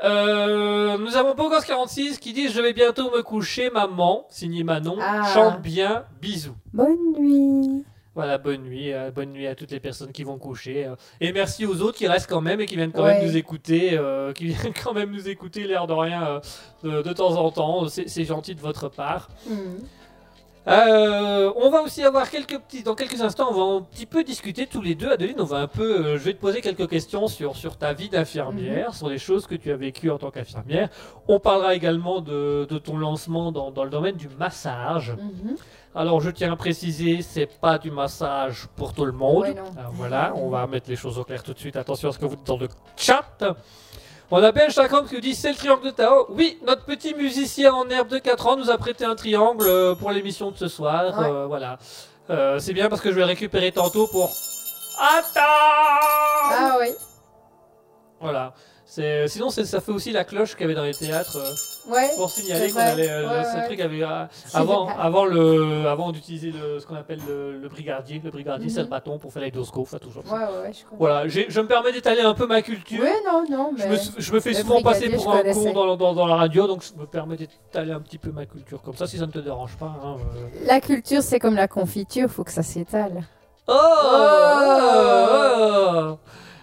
[0.04, 4.98] Euh, nous avons Bogos 46 qui dit Je vais bientôt me coucher, maman, signé Manon,
[5.02, 5.24] Ah.
[5.34, 6.56] chante bien, bisous.
[6.74, 7.84] Bonne nuit.
[8.15, 10.85] Voilà, bonne nuit, euh, bonne nuit à toutes les personnes qui vont coucher.
[10.85, 10.95] euh.
[11.19, 13.98] et merci aux autres qui restent quand même et qui viennent quand même nous écouter,
[13.98, 16.40] euh, qui viennent quand même nous écouter l'air de rien euh,
[16.84, 17.88] de, de temps en temps.
[17.88, 19.30] C'est c'est gentil de votre part.
[19.49, 19.80] Mhm.
[20.65, 24.23] Euh, on va aussi avoir quelques petits, dans quelques instants, on va un petit peu
[24.23, 25.11] discuter tous les deux.
[25.11, 27.91] Adeline, on va un peu, euh, je vais te poser quelques questions sur, sur ta
[27.91, 30.90] vie d'infirmière, sur les choses que tu as vécues en tant qu'infirmière.
[31.27, 35.11] On parlera également de, de ton lancement dans, dans le domaine du massage.
[35.11, 35.57] Mhm.
[35.95, 39.44] Alors, je tiens à préciser, c'est pas du massage pour tout le monde.
[39.44, 39.56] Ouais.
[39.77, 41.76] Alors, voilà, on va mettre les choses au clair tout de suite.
[41.76, 42.68] Attention à ce que vous dites dans le
[42.98, 43.44] chat.
[44.36, 46.26] On a Ben Chakram qui nous dit c'est le triangle de Tao.
[46.30, 49.94] Oui, notre petit musicien en herbe de 4 ans nous a prêté un triangle euh,
[49.94, 51.20] pour l'émission de ce soir.
[51.20, 51.28] Ouais.
[51.28, 51.78] Euh, voilà.
[52.32, 54.32] Euh, c'est bien parce que je vais le récupérer tantôt pour.
[55.00, 55.40] Attends
[56.50, 56.88] Ah oui.
[58.20, 58.56] Voilà.
[58.95, 61.38] C'est- Sinon, c'est- ça fait aussi la cloche qu'il y avait dans les théâtres.
[61.38, 62.11] euh, Ouais.
[62.15, 63.10] pour signaler C'est qu'on allait.
[63.10, 64.03] euh, Ouais, ce truc avait.
[64.03, 64.94] euh, C'est avant, vrai.
[64.99, 68.22] avant, le, avant d'utiliser ce qu'on appelle le, le brigadier.
[68.24, 68.86] Le brigadier, c'est Mhm.
[68.86, 70.24] le bâton pour faire l'aidoscope, ça toujours.
[70.32, 70.84] Ouais, ouais, ouais, je.
[70.98, 73.02] Voilà, je me permets d'étaler un peu ma culture.
[73.02, 73.84] Ouais, non, non, mais.
[73.84, 75.74] Je me, sou- je me fais souvent passer pour un connaissais.
[75.74, 78.45] con dans, dans- dans la radio, donc je me permets d'étaler un petit peu ma
[78.45, 79.91] culture comme ça, si ça ne te dérange pas.
[80.06, 80.48] hein, euh.
[80.68, 83.24] La culture, c'est comme la confiture, faut que ça s'étale.
[83.68, 83.78] Oh, oh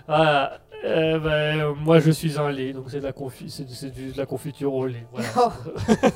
[0.07, 0.52] Voilà.
[0.85, 4.12] Euh, ben, moi, je suis un lait, donc c'est de la, confi c'est, c'est du-
[4.12, 5.07] de la confiture au lait.
[5.12, 5.28] Voilà.
[5.36, 5.51] Oh.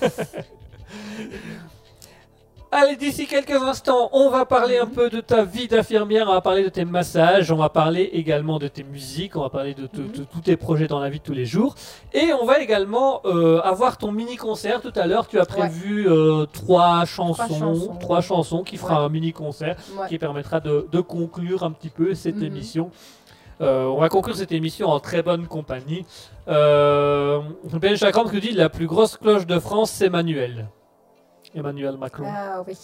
[2.76, 6.40] Allez, d'ici quelques instants, on va parler un peu de ta vie d'infirmière, on va
[6.40, 9.82] parler de tes massages, on va parler également de tes musiques, on va parler de,
[9.82, 10.10] Mhm.
[10.10, 11.76] de tous tes projets dans la vie de tous les jours.
[12.12, 15.28] Et on va également euh, avoir ton mini-concert tout à l'heure.
[15.28, 19.06] Tu as prévu euh, trois chansons, chansons, trois chansons qui fera Ouais.
[19.06, 20.08] un mini-concert Ouais.
[20.08, 22.42] qui permettra de, de conclure un petit peu cette Mhm.
[22.44, 22.90] émission.
[23.60, 26.04] Euh, on va conclure cette émission en très bonne compagnie.
[26.48, 27.40] Euh,
[27.74, 30.68] ben Chakram nous dit la plus grosse cloche de France, c'est Emmanuel.
[31.54, 32.24] Emmanuel Macron.
[32.26, 32.76] Ah, Ah oui.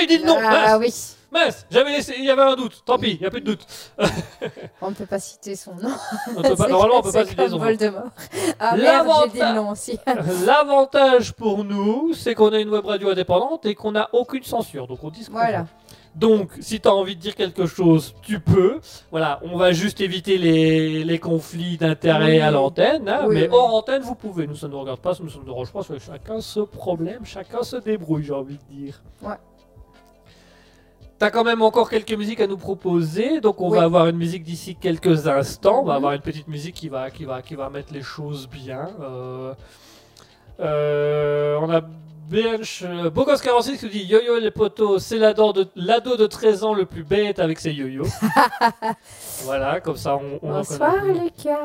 [0.00, 1.38] j'ai dit le nom Ah mince, oui.
[1.38, 2.82] mince, j'avais laissé, il y avait un doute.
[2.86, 3.66] Tant pis, il n'y a plus de doute.
[4.80, 5.90] On ne peut pas citer son nom.
[6.36, 7.64] On peut pas- C'est- normalement, on peut pas citer son nom.
[7.64, 8.02] Voldemort.
[8.58, 9.98] Ah merde, j'ai dit le nom aussi.
[10.46, 14.86] L'avantage pour nous, c'est qu'on a une web radio indépendante et qu'on n'a aucune censure.
[14.86, 15.62] Donc on dit ce qu'on Voilà.
[15.62, 15.66] veut.
[16.16, 18.78] Donc, si tu as envie de dire quelque chose, tu peux.
[19.10, 22.40] Voilà, on va juste éviter les, les conflits d'intérêt Oui.
[22.40, 23.08] à l'antenne.
[23.08, 23.48] hein, Oui, mais oui.
[23.50, 24.46] hors antenne, vous pouvez.
[24.46, 25.80] Nous, ça ne nous regarde pas, ça ne nous dérange pas.
[25.98, 29.02] Chacun se problème, chacun se débrouille, j'ai envie de dire.
[29.22, 29.34] Ouais.
[31.18, 33.78] T'as quand même encore quelques musiques à nous proposer, donc on Oui.
[33.78, 35.80] va avoir une musique d'ici quelques instants.
[35.80, 35.96] On va Mhm.
[35.96, 38.88] avoir une petite musique qui va, qui va, qui va mettre les choses bien.
[39.00, 39.54] Euh,
[40.60, 41.80] euh, on a
[42.34, 46.26] Bench, euh, Bogos 46 qui nous dit Yo-yo les potos, c'est l'ado de, l'ado de
[46.26, 48.04] 13 ans le plus bête avec ses yo-yo.
[49.44, 51.12] voilà, comme ça on, Bonsoir plus.
[51.12, 51.58] Lucas.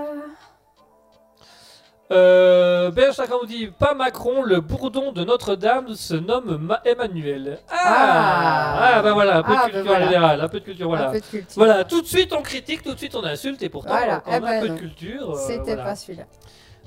[2.11, 7.59] Euh, chacun nous dit Pas Macron, le bourdon de Notre-Dame se nomme Ma- Emmanuel.
[7.69, 8.91] Ah, Ah.
[8.95, 10.05] ah, bah voilà, un peu Ah, de bah culture voilà.
[10.05, 11.11] générale, un peu de culture, Un voilà.
[11.11, 11.53] peu de culture.
[11.55, 14.31] Voilà, tout de suite on critique, tout de suite on insulte et pourtant Voilà, on
[14.31, 14.79] a eh un ben peu de non.
[14.79, 15.31] culture.
[15.31, 15.83] euh, C'était voilà.
[15.83, 16.23] pas celui-là.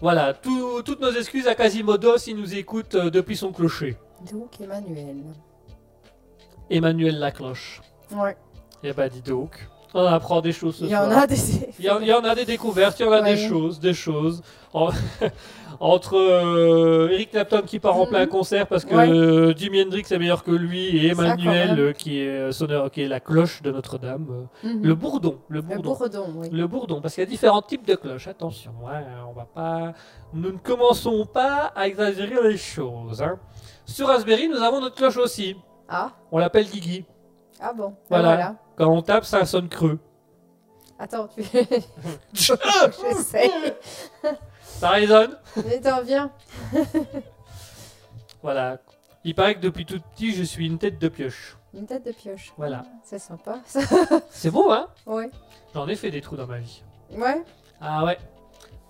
[0.03, 3.97] Voilà, tout- toutes nos excuses à Quasimodo s'il nous écoute euh, depuis son clocher.
[4.33, 5.23] Donc Emmanuel.
[6.71, 7.81] Emmanuel Lacloche.
[8.11, 8.37] Ouais.
[8.83, 11.19] Eh ben dis donc, on apprend des choses ce Il y en soir.
[11.19, 11.37] a des.
[11.79, 13.79] Il y, en, il y en a des découvertes, il y en a des choses,
[13.81, 14.43] des choses.
[14.73, 14.91] En-
[15.81, 18.09] Entre euh, Eric Clapton qui part en Mhm.
[18.11, 19.09] plein concert parce que Ouais.
[19.11, 23.03] euh, Jimi Hendrix est meilleur que lui et Emmanuel euh, qui est euh, sonneur, qui
[23.03, 24.47] est la cloche de Notre-Dame.
[24.63, 24.83] Mhm.
[24.85, 25.83] Le bourdon, le Le bourdon.
[25.99, 26.49] bourdon, oui.
[26.53, 28.29] Le bourdon, parce qu'il y a différents types de cloches.
[28.29, 29.93] Attention, hein, on va pas,
[30.33, 33.21] nous ne commençons pas à exagérer les choses.
[33.21, 33.39] hein.
[33.85, 35.57] Sur Raspberry, nous avons notre cloche aussi.
[35.89, 37.05] Ah, On l'appelle Guigui.
[37.61, 37.95] ah bon.
[38.09, 38.29] Voilà.
[38.31, 38.55] Ah, voilà.
[38.77, 39.99] Quand on tape, ça sonne creux.
[40.99, 41.43] Attends, tu.
[42.33, 43.51] J'essaie.
[44.63, 45.37] Ça résonne.
[45.65, 46.31] Mais t'en viens.
[48.43, 48.79] Voilà.
[49.25, 51.57] Il paraît que depuis tout petit, je suis une tête de pioche.
[51.75, 52.53] Une tête de pioche.
[52.57, 52.83] Voilà.
[53.05, 53.61] C'est sympa.
[54.31, 54.89] C'est beau, hein?
[55.07, 55.31] Ouais.
[55.75, 56.83] J'en ai fait des trous dans ma vie.
[57.13, 57.43] Ouais.
[57.81, 58.19] Ah ouais.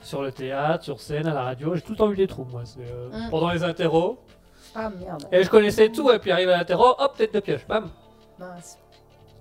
[0.00, 2.44] Sur le théâtre, sur scène, à la radio, j'ai tout le temps eu des trous,
[2.50, 2.62] moi.
[2.78, 3.30] Euh, Mm.
[3.30, 4.18] Pendant les interros.
[4.74, 5.28] Ah merde.
[5.30, 7.90] Et je connaissais tout, et puis arrive à l'interro, hop, tête de pioche, bam.
[8.38, 8.78] Mince.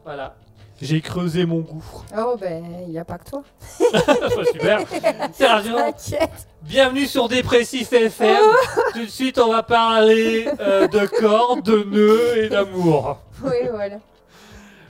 [0.04, 0.34] Voilà.
[0.82, 2.04] J'ai creusé mon gouffre.
[2.18, 3.44] Oh, ben, il n'y a pas que toi.
[4.52, 4.80] Super.
[5.32, 5.94] C'est rassurant.
[6.64, 8.44] Bienvenue sur Dépressif FM.
[8.94, 13.20] Tout de suite, on va parler euh, de corps, de nœuds et d'amour.
[13.44, 13.98] Oui, voilà.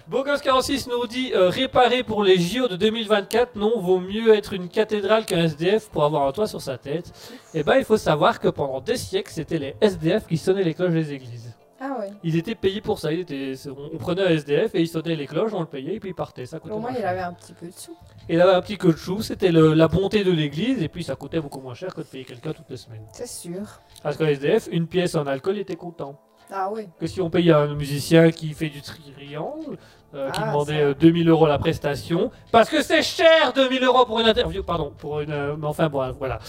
[0.09, 4.69] Bogos46 nous dit euh, réparer pour les JO de 2024, non, vaut mieux être une
[4.69, 7.11] cathédrale qu'un SDF pour avoir un toit sur sa tête.
[7.53, 10.73] Et ben, il faut savoir que pendant des siècles, c'était les SDF qui sonnaient les
[10.73, 11.50] cloches des églises.
[11.83, 12.11] Ah ouais.
[12.23, 13.11] Ils étaient payés pour ça.
[13.11, 15.95] Ils étaient- on on prenait un SDF et il sonnait les cloches, on le payait
[15.95, 16.45] et puis il partait.
[16.45, 17.97] Ça coûtait Au moins, il avait un petit peu de sous.
[18.29, 21.03] Et il avait un petit queue de chou, c'était la bonté de l'église et puis
[21.03, 23.05] ça coûtait beaucoup moins cher que de payer quelqu'un toutes les semaines.
[23.13, 23.61] C'est sûr.
[24.03, 26.19] Parce qu'un SDF, une pièce en alcool, il était content.
[26.53, 26.87] Ah oui.
[26.99, 29.77] que si on paye un musicien qui fait du triangle,
[30.13, 30.85] euh, qui Ah, demandait ça.
[30.87, 34.91] euh, 2000 euros la prestation, parce que c'est cher 2000 euros pour une interview, pardon,
[34.97, 35.31] pour une...
[35.31, 36.39] euh, mais enfin bon, voilà.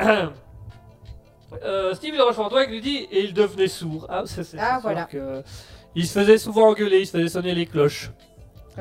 [1.64, 4.06] Euh, Steve de Rochefort-Douai lui dit, et il devenait sourd.
[4.08, 5.04] Ah, c'est c'est Ah, voilà.
[5.04, 5.42] que-
[5.94, 8.10] il se faisait souvent engueuler, il se faisait sonner les cloches.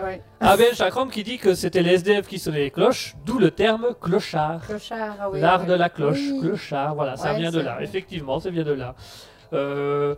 [0.03, 0.21] Ouais.
[0.39, 3.49] Ah Ben Chakram qui dit que c'était les SDF qui sonnaient les cloches, d'où le
[3.49, 4.61] terme clochard.
[4.67, 5.39] Clochard, ah oui.
[5.39, 6.39] L'art de la cloche, Oui.
[6.41, 7.83] clochard, voilà, ça vient de là, vrai.
[7.85, 8.93] effectivement, ça vient de là.
[9.53, 10.13] Euh,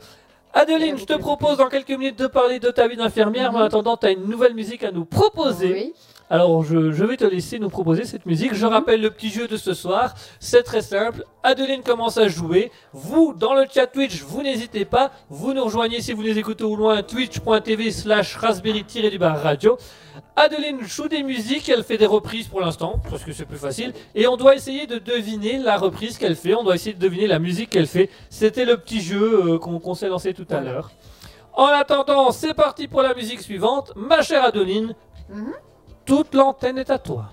[0.54, 3.62] Adeline, je te propose dans quelques minutes de parler de ta vie d'infirmière, mais en
[3.62, 3.66] Mhm.
[3.68, 5.72] attendant, tu as une nouvelle musique à nous proposer.
[5.72, 5.94] Oui.
[6.31, 8.53] Alors, je, je vais te laisser nous proposer cette musique.
[8.53, 8.73] Je Mhm.
[8.73, 10.14] rappelle le petit jeu de ce soir.
[10.39, 11.23] C'est très simple.
[11.41, 12.72] Adeline commence à jouer.
[12.93, 15.10] Vous, dans le chat Twitch, vous n'hésitez pas.
[15.30, 17.01] Vous nous rejoignez si vous nous écoutez au loin.
[17.01, 19.77] Twitch.tv slash raspberry-du-bar radio.
[20.35, 21.68] Adeline joue des musiques.
[21.68, 23.93] Elle fait des reprises pour l'instant, parce que c'est plus facile.
[24.14, 26.53] Et on doit essayer de deviner la reprise qu'elle fait.
[26.53, 28.10] On doit essayer de deviner la musique qu'elle fait.
[28.30, 30.91] C'était le petit jeu euh, qu'on qu'on s'est lancé tout à l'heure.
[31.53, 33.93] En attendant, c'est parti pour la musique suivante.
[33.95, 34.93] Ma chère Adeline,
[35.30, 35.53] Mhm.
[36.10, 37.30] Toute l'antenne est à toi.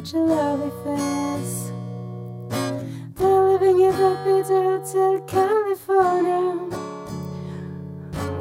[0.00, 1.72] Such a lovely face.
[3.16, 6.52] They're living at the Hotel California.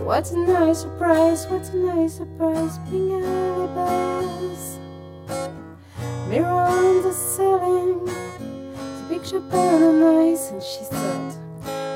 [0.05, 4.79] What a nice surprise, what a nice surprise, being alibis.
[6.29, 11.33] Mirror on the ceiling, the picture burning nice, and she said,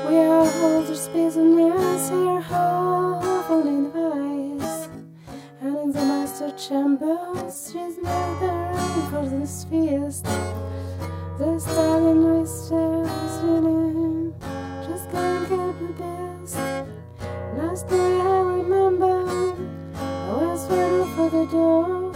[0.06, 4.03] We are older space and yes, here half in vice.
[6.54, 8.74] And in the master chambers, never
[9.10, 10.24] for this feast.
[11.36, 14.34] The stallion whispers in
[14.86, 16.56] just can't get the best.
[17.56, 19.56] Last night I remember
[19.96, 22.12] I was waiting for the door.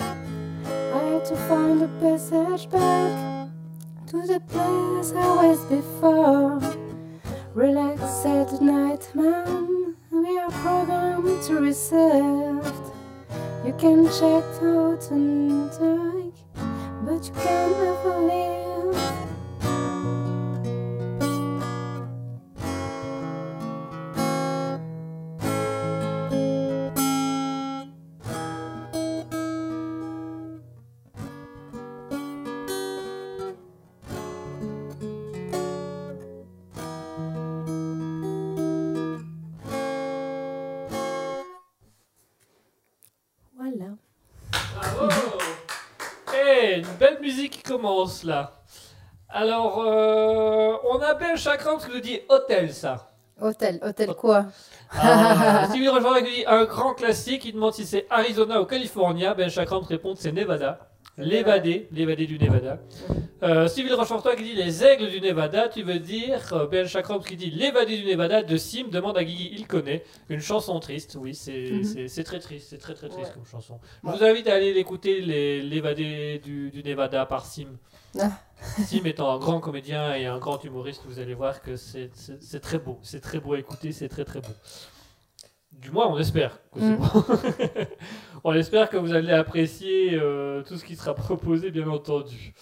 [0.94, 3.50] I had to find a passage back
[4.06, 6.60] to the place I was before.
[7.54, 9.96] Relax at night, man.
[10.12, 12.97] We are programmed to reserved.
[13.64, 16.38] You can check out and take,
[17.04, 18.67] but you can never leave.
[49.28, 53.10] Alors, euh, on a Ben Chakram qui nous dit hôtel, ça.
[53.40, 54.46] Hôtel, hôtel quoi?
[54.90, 57.44] Ah, Rochefort qui dit un grand classique.
[57.44, 59.34] Il demande si c'est Arizona ou California.
[59.34, 60.80] Ben Chakram répond c'est Nevada.
[61.18, 62.78] L'évadé, l'évadé du Nevada.
[63.42, 67.20] Euh, Cyril Rochefortois qui dit les aigles du Nevada, tu veux dire euh, Ben Chakram
[67.22, 70.04] qui dit l'évadé du Nevada de Sim demande à Guigui, il connaît.
[70.28, 72.24] Une chanson triste, oui, c'est Mhm.
[72.24, 73.34] très triste, c'est très très triste Ouais.
[73.34, 73.80] comme chanson.
[74.04, 74.16] Je Ouais.
[74.16, 77.66] vous invite à aller l'écouter, l'évadé du, du Nevada par Sim.
[78.20, 78.30] Ah.
[78.60, 82.10] Sim étant un grand comédien et un grand humoriste, vous allez voir que c'est-
[82.60, 84.52] très beau, c'est très beau à écouter, c'est très très beau.
[85.72, 86.98] Du moins, on espère que c'est Mm.
[88.44, 92.52] on espère que vous allez apprécier euh, tout ce qui sera proposé, bien entendu.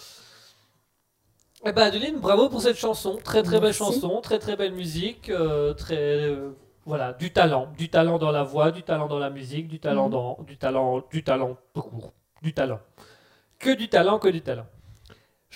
[1.65, 3.19] Eh ben, Adeline, bravo pour cette chanson.
[3.25, 6.51] Très très belle chanson, très très belle musique, euh, très euh,
[6.85, 10.07] voilà, du talent, du talent dans la voix, du talent dans la musique, du talent
[10.07, 10.13] Mhm.
[10.13, 12.13] dans, du talent, du talent tout court,
[12.43, 12.81] du talent.
[13.59, 14.67] Que du talent, que du talent.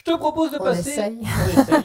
[0.01, 0.91] Je te propose de On passer.
[0.91, 1.19] essaye.
[1.21, 1.85] On essaye.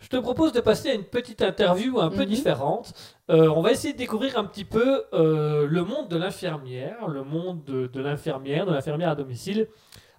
[0.00, 2.26] Je te propose de passer à une petite interview un peu Mhm.
[2.26, 2.94] différente.
[3.30, 7.24] Euh, on va essayer de découvrir un petit peu euh, le monde de l'infirmière, le
[7.24, 9.66] monde de, de l'infirmière, de l'infirmière à domicile.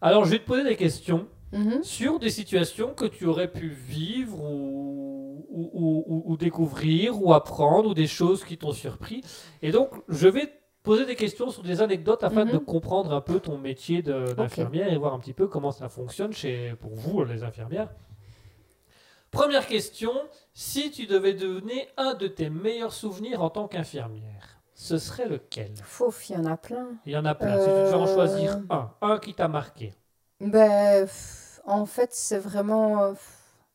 [0.02, 1.82] Alors, je vais te poser des questions Mhm.
[1.82, 7.34] sur des situations que tu aurais pu vivre ou, ou, ou- ou- ou découvrir ou
[7.34, 9.22] apprendre ou des choses qui t'ont surpris.
[9.64, 10.54] Et donc, je vais
[10.90, 12.52] poser des questions sur des anecdotes afin Mhm.
[12.54, 16.34] de comprendre un peu ton métier d'infirmière et voir un petit peu comment ça fonctionne
[16.34, 17.90] chez, pour vous, les infirmières.
[19.30, 20.12] Première question,
[20.56, 25.72] si tu devais donner un de tes meilleurs souvenirs en tant qu'infirmière, ce serait lequel?
[26.30, 26.88] Il y en a plein.
[27.06, 29.48] Il y en a plein, si tu devais en Euh, choisir un, un qui t'a
[29.48, 29.94] marqué.
[30.42, 31.08] Ben,
[31.66, 33.04] en fait, c'est vraiment.
[33.04, 33.14] euh,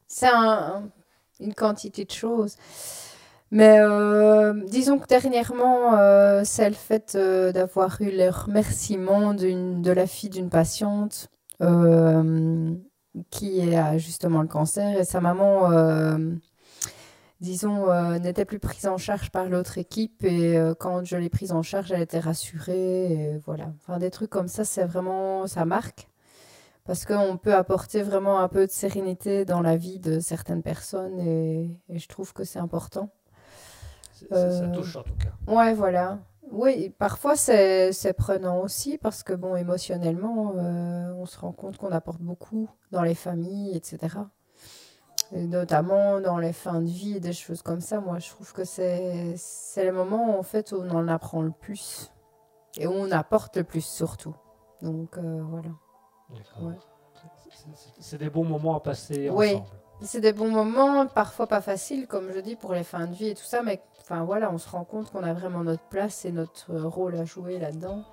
[0.08, 0.90] C'est un-
[1.40, 2.56] une quantité de choses.
[3.54, 9.92] Mais euh, disons que dernièrement, euh, c'est le fait euh, d'avoir eu les remerciements de
[9.92, 11.30] la fille d'une patiente
[13.30, 15.70] qui a justement le cancer et sa maman,
[17.40, 21.62] disons, n'était plus prise en charge par l'autre équipe et quand je l'ai prise en
[21.62, 23.72] charge, elle était rassurée voilà.
[23.80, 26.08] Enfin, des trucs comme ça, c'est vraiment, ça marque
[26.84, 31.20] parce qu'on peut apporter vraiment un peu de sérénité dans la vie de certaines personnes
[31.20, 33.10] et je trouve que c'est important.
[34.30, 35.52] Ça Euh, touche en tout cas.
[35.52, 36.18] Ouais, voilà.
[36.50, 41.78] Oui, parfois c'est c'est prenant aussi parce que bon, émotionnellement, euh, on se rend compte
[41.78, 44.16] qu'on apporte beaucoup dans les familles, etc.
[45.32, 47.98] Et notamment dans les fins de vie et des choses comme ça.
[48.00, 51.50] Moi, je trouve que c'est c'est le moment en fait où on en apprend le
[51.50, 52.12] plus
[52.76, 54.36] et où on apporte le plus surtout.
[54.82, 55.70] Donc euh, voilà.
[56.60, 56.74] Ouais.
[58.00, 59.54] C'est- des bons moments à passer Oui.
[59.54, 59.66] ensemble.
[60.02, 63.28] C'est des bons moments, parfois pas faciles, comme je dis, pour les fins de vie
[63.28, 66.24] et tout ça, mais enfin voilà, on se rend compte qu'on a vraiment notre place
[66.26, 68.04] et notre euh, rôle à jouer là-dedans.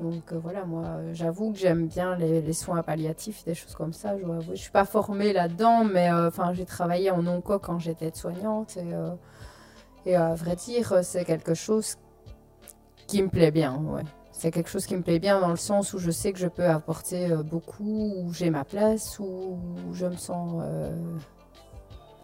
[0.00, 3.92] Donc euh, voilà, moi, euh, j'avoue que j'aime bien les, soins palliatifs, des choses comme
[3.92, 4.18] ça.
[4.18, 8.10] Je avouer, je suis pas formée là-dedans, mais enfin, j'ai travaillé en onco quand j'étais
[8.12, 8.76] soignante
[10.04, 11.94] et, à vrai dire, c'est quelque chose
[13.06, 13.80] qui me plaît bien.
[14.32, 16.48] C'est quelque chose qui me plaît bien dans le sens où je sais que je
[16.48, 19.60] peux apporter beaucoup, où j'ai ma place, où
[19.92, 20.60] je me sens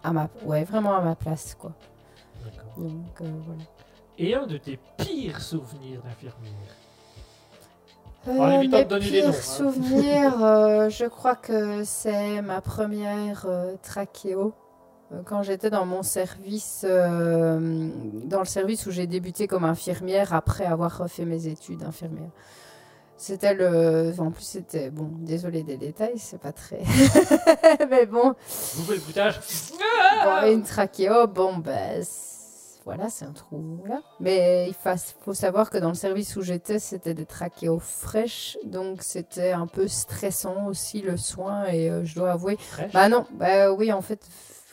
[0.03, 1.73] à ma, ouais, vraiment à ma place, quoi.
[2.77, 3.63] Donc euh, voilà.
[4.19, 6.75] Et un de tes pires souvenirs d'infirmière
[8.27, 9.33] Euh, mes noms, pires hein.
[9.33, 14.53] souvenirs, euh, je crois que c'est ma première euh, trachéo.
[15.13, 20.67] Euh, Quand j'étais dans mon service, dans le service où j'ai débuté comme infirmière après
[20.67, 22.31] avoir refait mes études d'infirmière.
[23.21, 24.13] C'était le.
[24.19, 24.91] En plus, c'était.
[24.91, 26.79] Bon, désolé des détails, c'est pas très.
[27.91, 28.35] Mais bon,
[28.75, 29.41] Vous faites le bruitage
[30.25, 32.03] Bon, une trachéo, bon, ben,
[32.85, 34.01] voilà, c'est un trou là.
[34.21, 38.57] Mais il fa- faut savoir que dans le service où j'étais, c'était des trachéos fraîches,
[38.65, 42.57] donc c'était un peu stressant aussi le soin, et euh, je dois avouer.
[42.57, 44.21] Fraîche Bah non, bah oui, en fait,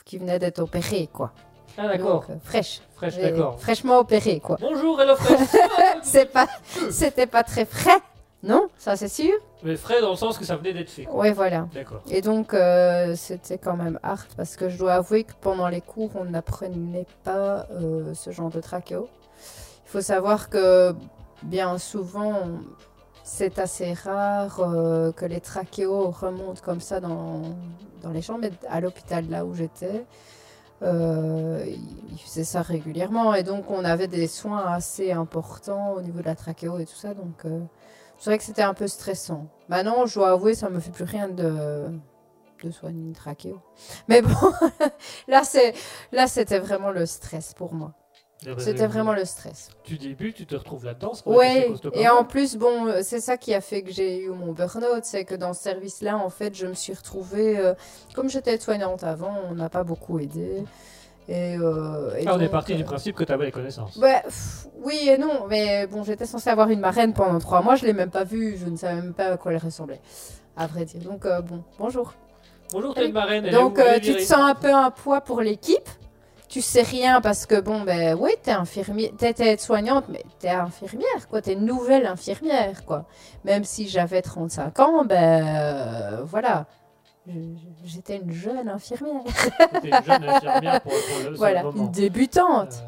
[0.06, 1.34] qui venait d'être opéré, quoi.
[1.78, 2.80] Ah d'accord, euh, fraîche.
[2.96, 3.60] fraîche, d'accord.
[3.60, 4.58] Fraîchement opéré, quoi.
[4.62, 5.50] Bonjour, hello fraîche
[6.04, 6.48] C'est pas,
[6.92, 8.00] c'était pas très frais,
[8.46, 11.08] non Ça, c'est sûr Mais frais dans le sens que ça venait d'être fait.
[11.10, 11.68] Ouais, voilà.
[11.74, 12.02] D'accord.
[12.10, 15.82] Et donc, euh, c'était quand même hard parce que je dois avouer que pendant les
[15.82, 19.10] cours, on n'apprenait pas euh, ce genre de trachéo.
[19.86, 20.94] Il faut savoir que
[21.44, 22.36] bien souvent,
[23.24, 27.42] c'est assez rare euh, que les trachéos remontent comme ça dans,
[28.04, 28.42] dans les chambres.
[28.42, 30.06] Mais à l'hôpital, là où j'étais,
[30.84, 31.80] euh, ils
[32.12, 33.34] ils faisaient ça régulièrement.
[33.34, 36.96] Et donc, on avait des soins assez importants au niveau de la trachéo et tout
[36.96, 37.14] ça.
[37.14, 37.60] Donc, euh,
[38.26, 39.46] c'est vrai que c'était un peu stressant.
[39.70, 41.92] Maintenant, je dois avouer, ça me fait plus rien de,
[42.64, 43.62] de soigner une trachéo.
[44.08, 44.32] Mais bon,
[45.28, 45.76] là, c'est,
[46.12, 47.94] là, c'était vraiment le stress pour moi.
[48.58, 49.70] C'était vraiment le stress.
[49.84, 51.12] Tu débutes, tu te retrouves là-dedans.
[51.12, 55.04] de et en plus, bon, c'est ça qui a fait que j'ai eu mon burn-out,
[55.04, 57.76] c'est que dans ce service-là, en fait, je me suis retrouvée, euh,
[58.16, 60.64] comme j'étais soignante avant, on n'a pas beaucoup aidé.
[61.28, 63.98] Et, euh, et Ah, on est parti euh, du principe que tu avais les connaissances.
[64.00, 67.86] Pff, oui et non, mais bon, j'étais censée avoir une marraine pendant trois mois, je
[67.86, 70.02] l'ai même pas vue, je ne savais même pas à quoi elle ressemblait,
[70.56, 71.02] à vrai dire.
[71.02, 72.14] Donc, euh, bon, bonjour.
[72.72, 73.50] Bonjour, t'es une marraine.
[73.50, 73.82] Donc, où?
[73.82, 75.90] euh, tu te sens un peu un poids pour l'équipe?
[76.48, 81.28] Tu sais rien parce que, bon, ben oui, t'es infirmière, t'es soignante, mais t'es infirmière,
[81.28, 81.42] quoi.
[81.42, 83.06] T'es nouvelle infirmière, quoi.
[83.44, 86.68] Même si j'avais 35 ans, ben euh, voilà.
[87.84, 89.22] J'étais une jeune infirmière.
[89.84, 91.86] Une jeune infirmière pour, pour le seul Voilà, moment.
[91.86, 92.84] une débutante.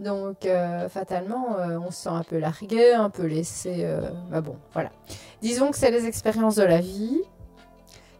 [0.00, 3.86] Euh, Donc, euh, fatalement, euh, on se sent un peu largué, un peu laissé.
[4.30, 4.90] bah bon, voilà.
[5.42, 7.20] Disons que c'est les expériences de la vie.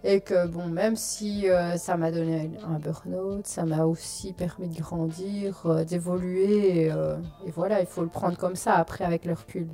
[0.07, 1.47] Et que, bon, même si
[1.77, 6.83] ça m'a donné un burn-out, ça m'a aussi permis de grandir, d'évoluer.
[6.83, 9.69] Et, et voilà, il faut le prendre comme ça après avec le recul.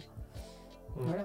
[0.95, 1.25] Voilà.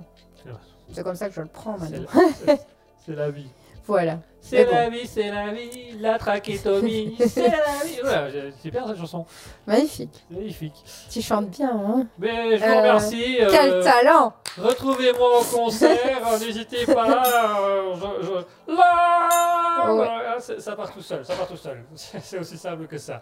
[0.91, 2.07] C'est comme ça que je le prends maintenant.
[3.05, 3.49] c'est la vie.
[3.87, 4.19] Voilà.
[4.41, 8.31] C'est la vie, c'est la vie, la trachétomie, c'est la vie.
[8.31, 9.25] J'ai- super cette chanson,
[9.65, 10.23] Magnifique.
[10.29, 10.83] magnifique.
[11.09, 13.37] Tu chantes bien, hein Mais je vous Euh, remercie.
[13.41, 17.59] euh, Quel talent Retrouvez-moi au concert, euh, n'hésitez pas.
[17.59, 19.95] euh, je, je- Là Ouais.
[19.95, 21.83] Voilà, c'est- Ça part tout seul, ça part tout seul.
[21.95, 23.19] C'est aussi simple que ça.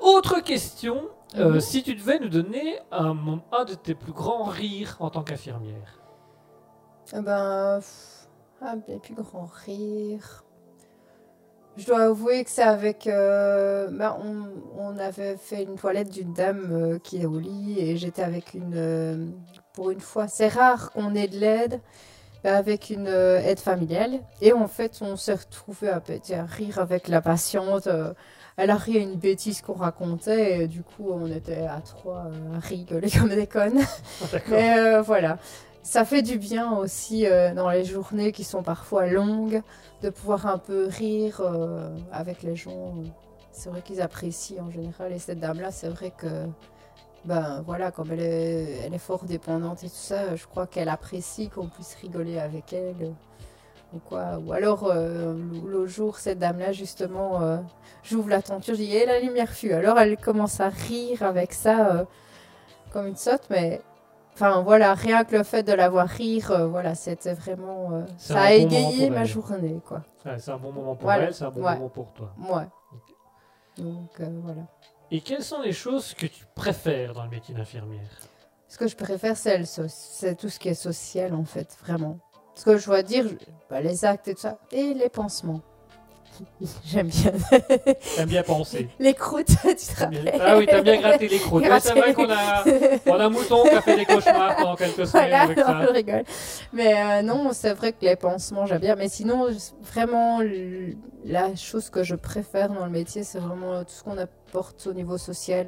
[0.00, 1.60] Autre question, Mhm.
[1.60, 3.14] si tu devais nous donner un,
[3.66, 6.00] de tes plus grands rires en tant qu'infirmière.
[7.14, 8.11] Eh ben, pff,
[8.64, 10.44] ah, mes plus grands rires.
[11.78, 13.06] Je dois avouer que c'est avec.
[13.06, 14.44] euh, ben, on,
[14.78, 18.52] on avait fait une toilette d'une dame euh, qui est au lit et j'étais avec
[18.54, 18.74] une.
[18.76, 19.26] euh,
[19.72, 21.80] pour une fois, c'est rare qu'on ait de l'aide,
[22.44, 24.20] ben, avec une euh, aide familiale.
[24.42, 27.88] Et en fait, on s'est retrouvé à, péter à rire avec la patiente.
[28.58, 32.26] elle a ri à une bêtise qu'on racontait et du coup, on était à trois
[32.54, 33.80] à rigoler comme des connes.
[34.30, 34.40] D'accord.
[34.50, 35.38] Mais voilà,
[35.82, 39.62] ça fait du bien aussi euh, dans les journées qui sont parfois longues
[40.02, 42.94] de pouvoir un peu rire euh, avec les gens.
[43.50, 45.12] C'est vrai qu'ils apprécient en général.
[45.12, 46.46] Et cette dame-là, c'est vrai que,
[47.24, 51.66] ben voilà, comme elle est, fort dépendante et tout ça, je crois qu'elle apprécie qu'on
[51.66, 53.12] puisse rigoler avec elle.
[53.92, 54.38] Ou quoi.
[54.38, 55.36] Ou alors, euh,
[55.66, 57.62] l'autre jour, cette dame-là, justement,
[58.02, 59.72] j'ouvre la tenture, je dis, et la lumière fut.
[59.72, 62.06] Alors, elle commence à rire avec ça,
[62.92, 63.82] comme une sotte, mais
[64.34, 67.92] Enfin voilà, rien que le fait de la voir rire, euh, voilà, c'était vraiment.
[67.92, 70.02] euh, ça a bon égayé ma journée, quoi.
[70.38, 71.24] C'est un bon moment pour Voilà.
[71.24, 71.74] elle, c'est un bon Ouais.
[71.74, 72.32] moment pour toi.
[72.38, 72.66] Ouais.
[73.76, 74.62] Donc euh, voilà.
[75.10, 78.08] Et quelles sont les choses que tu préfères dans le métier d'infirmière?
[78.68, 82.18] Ce que je préfère, c'est c'est tout ce qui est social, en fait, vraiment.
[82.54, 83.26] Ce que je dois dire,
[83.68, 85.60] bah, les actes et tout ça, et les pansements.
[86.84, 87.32] J'aime bien.
[88.16, 88.88] T'aimes bien penser.
[88.98, 91.64] les croûtes, tu te rappelles Ah oui, t'aimes bien gratter les croûtes.
[91.64, 92.64] Ouais, c'est vrai qu'on a,
[93.06, 95.64] on a un mouton qui a fait des cauchemars pendant quelques semaines Voilà, avec non,
[95.64, 95.82] ça.
[95.86, 96.24] je rigole.
[96.72, 98.96] Mais euh, non, c'est vrai que les pansements, j'aime bien.
[98.96, 99.48] Mais sinon,
[99.82, 100.40] vraiment,
[101.24, 104.92] la chose que je préfère dans le métier, c'est vraiment tout ce qu'on apporte au
[104.92, 105.66] niveau social,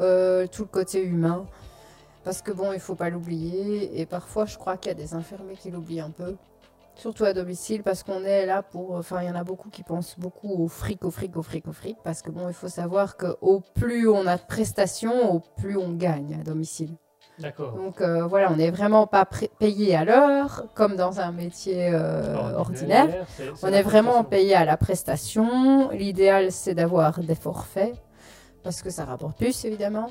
[0.00, 1.46] euh, tout le côté humain.
[2.22, 3.98] Parce que bon, il faut pas l'oublier.
[4.00, 6.36] Et parfois, je crois qu'il y a des infirmiers qui l'oublient un peu.
[7.00, 8.92] Surtout à domicile, parce qu'on est là pour.
[8.92, 11.66] Enfin, il y en a beaucoup qui pensent beaucoup au fric, au fric, au fric,
[11.66, 11.96] au fric.
[12.04, 15.94] Parce que bon, il faut savoir qu'au plus on a de prestations, au plus on
[15.94, 16.90] gagne à domicile.
[17.38, 17.72] D'accord.
[17.72, 19.26] Donc euh, voilà, on n'est vraiment pas
[19.58, 23.24] payé à l'heure, comme dans un métier euh, ordinaire.
[23.62, 25.88] On est vraiment payé à la prestation.
[25.92, 27.94] L'idéal, c'est d'avoir des forfaits,
[28.62, 30.10] parce que ça rapporte plus, évidemment.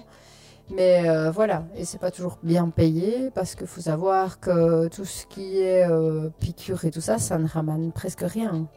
[0.71, 5.05] Mais euh, voilà, et c'est pas toujours bien payé, parce qu'il faut savoir que tout
[5.05, 8.67] ce qui est euh, piqûre et tout ça, ça ne ramène presque rien.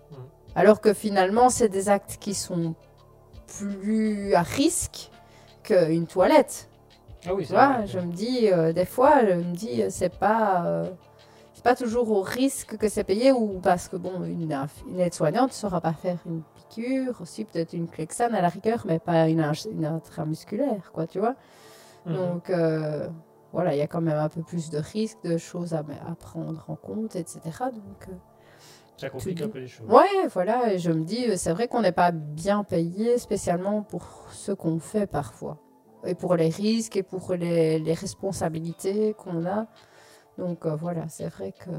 [0.54, 2.74] Alors que finalement, c'est des actes qui sont
[3.58, 5.10] plus à risque
[5.62, 6.70] qu'une toilette.
[7.26, 7.86] Ah oui, Tu c'est vois, vrai.
[7.86, 10.84] je me dis, euh, des fois, je me dis, c'est pas,
[11.52, 14.56] c'est pas toujours au risque que c'est payé ou parce que, bon, une,
[14.98, 18.98] aide-soignante ne saura pas faire une piqûre, aussi peut-être une clexane à la rigueur, mais
[18.98, 21.34] pas une, une intramusculaire, quoi, tu vois.
[22.06, 22.14] Mhm.
[22.14, 23.08] Donc, euh,
[23.52, 26.14] voilà, il y a quand même un peu plus de risques, de choses à, à
[26.14, 27.40] prendre en compte, etc.
[27.72, 28.12] Donc, euh,
[28.96, 29.88] Ça complique un peu les choses.
[29.88, 33.82] Ouais, voilà, et je me dis, euh, c'est vrai qu'on n'est pas bien payé, spécialement
[33.82, 35.58] pour ce qu'on fait parfois.
[36.04, 39.66] Et pour les risques et pour les, les responsabilités qu'on a.
[40.38, 41.70] Donc euh, voilà, c'est vrai que.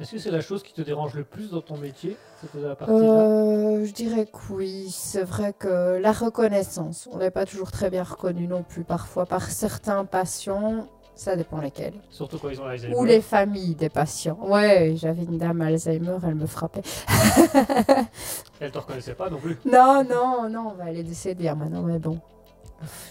[0.00, 2.74] Est-ce que c'est la chose qui te dérange le plus dans ton métier Cette la
[2.74, 7.70] partie-là Euh, je dirais que oui, c'est vrai que la reconnaissance, on n'est pas toujours
[7.70, 11.92] très bien reconnu non plus, parfois par certains patients, ça dépend lesquels.
[12.10, 12.96] Surtout quand ils ont l'Alzheimer.
[12.96, 14.38] Ou les familles des patients.
[14.42, 16.82] Ouais, j'avais une dame Alzheimer, elle me frappait.
[18.60, 19.58] Elle te reconnaissait pas non plus.
[19.64, 22.18] Non, non, non, elle est décédée hein, maintenant, mais bon.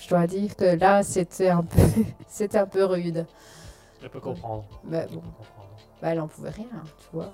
[0.01, 1.81] je dois dire que là, c'était un peu,
[2.27, 3.25] c'était un peu rude.
[4.01, 4.63] Je peux comprendre.
[4.83, 5.60] Mais Je bon, peux comprendre.
[6.01, 6.65] Bah, elle en pouvait rien,
[6.99, 7.31] tu vois.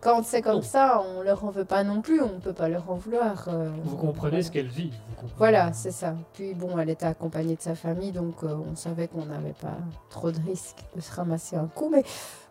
[0.00, 2.88] Quand c'est comme ça, on leur en veut pas non plus, on peut pas leur
[2.90, 3.46] en vouloir.
[3.48, 4.42] euh, Vous comprenez voilà.
[4.44, 4.92] ce qu'elle vit.
[5.20, 5.28] vous.
[5.36, 6.14] Voilà, c'est ça.
[6.32, 9.76] Puis bon, elle était accompagnée de sa famille, donc euh, on savait qu'on n'avait pas
[10.08, 11.90] trop de risques de se ramasser un coup.
[11.90, 12.04] Mais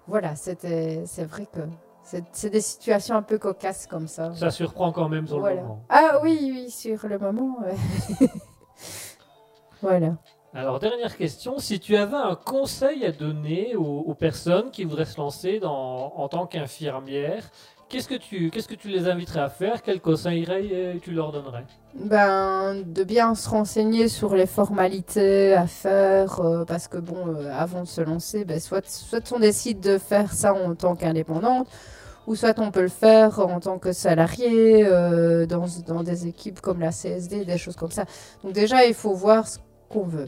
[0.06, 1.62] voilà, c'était, c'est vrai que
[2.04, 4.36] c'est, c'est des situations un peu cocasses comme ça.
[4.36, 5.56] Ça surprend quand même sur Voilà.
[5.56, 5.82] le moment.
[5.90, 7.58] Ah oui, oui, sur le moment.
[7.62, 8.28] ouais.
[9.82, 10.14] voilà.
[10.54, 11.60] Alors, dernière question.
[11.60, 16.48] Si tu avais un conseil à donner aux, personnes qui voudraient se lancer en tant
[16.48, 17.44] qu'infirmière,
[17.90, 19.82] qu'est-ce que, tu, qu'est-ce que tu les inviterais à faire?
[19.82, 21.66] Quel conseil euh, tu leur donnerais?
[21.96, 27.52] Ben, de bien se renseigner sur les formalités à faire, euh, parce que bon, euh,
[27.52, 31.68] avant de se lancer, ben, soit, soit on décide de faire ça en tant qu'indépendante,
[32.28, 34.84] ou soit on peut le faire en tant que salarié
[35.48, 38.06] dans, dans des équipes comme la CSD, des choses comme ça.
[38.44, 39.58] Donc déjà, il faut voir ce
[39.90, 40.28] qu'on veut.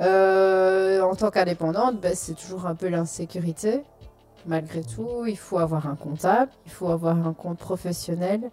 [0.00, 3.82] Euh, en tant qu'indépendante, ben, c'est toujours un peu l'insécurité.
[4.46, 8.50] Malgré tout, il faut avoir un comptable, il faut avoir un compte professionnel,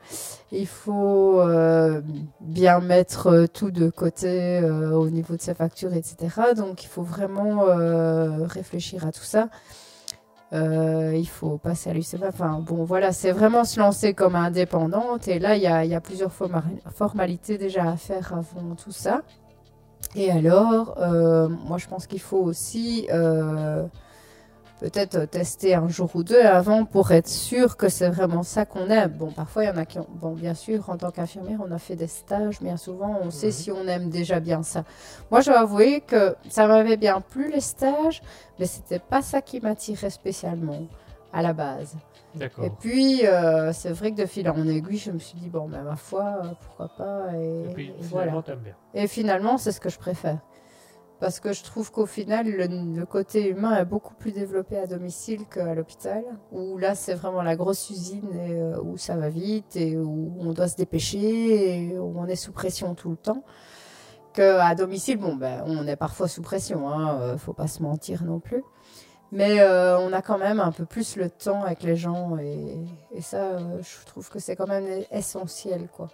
[0.53, 1.99] il faut euh,
[2.39, 6.53] bien mettre euh, tout de côté au niveau de ses factures, etc.
[6.55, 7.65] Donc il faut vraiment
[8.47, 9.49] réfléchir à tout ça.
[10.53, 12.27] Il faut passer à l'UCMA.
[12.29, 15.27] Enfin bon, voilà, c'est vraiment se lancer comme indépendante.
[15.27, 16.63] Et là, il y y a plusieurs forma-
[16.93, 19.23] formalités déjà à faire avant tout ça.
[20.15, 23.85] Et alors, euh, moi je pense qu'il faut aussi euh,
[24.81, 28.89] peut-être tester un jour ou deux avant pour être sûr que c'est vraiment ça qu'on
[28.89, 29.11] aime.
[29.11, 30.07] Bon, parfois il y en a qui ont...
[30.09, 33.51] Bon, bien sûr, en tant qu'infirmière, on a fait des stages, bien souvent, on sait
[33.51, 34.83] si on aime déjà bien ça.
[35.29, 38.21] Moi, je dois avouer que ça m'avait bien plu les stages,
[38.59, 40.81] mais c'était pas ça qui m'attirait spécialement
[41.33, 41.95] à la base.
[42.39, 45.67] Et puis, euh, c'est vrai que de fil en aiguille, je me suis dit, bon,
[45.67, 47.33] ben, ma foi, euh, pourquoi pas.
[47.35, 48.55] Et, Et puis, et finalement, voilà.
[48.61, 48.75] bien.
[48.93, 50.39] Et finalement, c'est ce que je préfère.
[51.19, 54.87] Parce que je trouve qu'au final, le, le côté humain est beaucoup plus développé à
[54.87, 59.29] domicile qu'à l'hôpital, où là, c'est vraiment la grosse usine et, euh, où ça va
[59.29, 63.17] vite et où on doit se dépêcher et où on est sous pression tout le
[63.17, 63.43] temps.
[64.33, 68.39] Qu'à domicile, bon, ben, on est parfois sous pression, hein, faut pas se mentir non
[68.39, 68.63] plus.
[69.31, 72.77] Mais euh, on a quand même un peu plus le temps avec les gens et,
[73.13, 76.09] et ça, euh, je trouve que c'est quand même essentiel, quoi.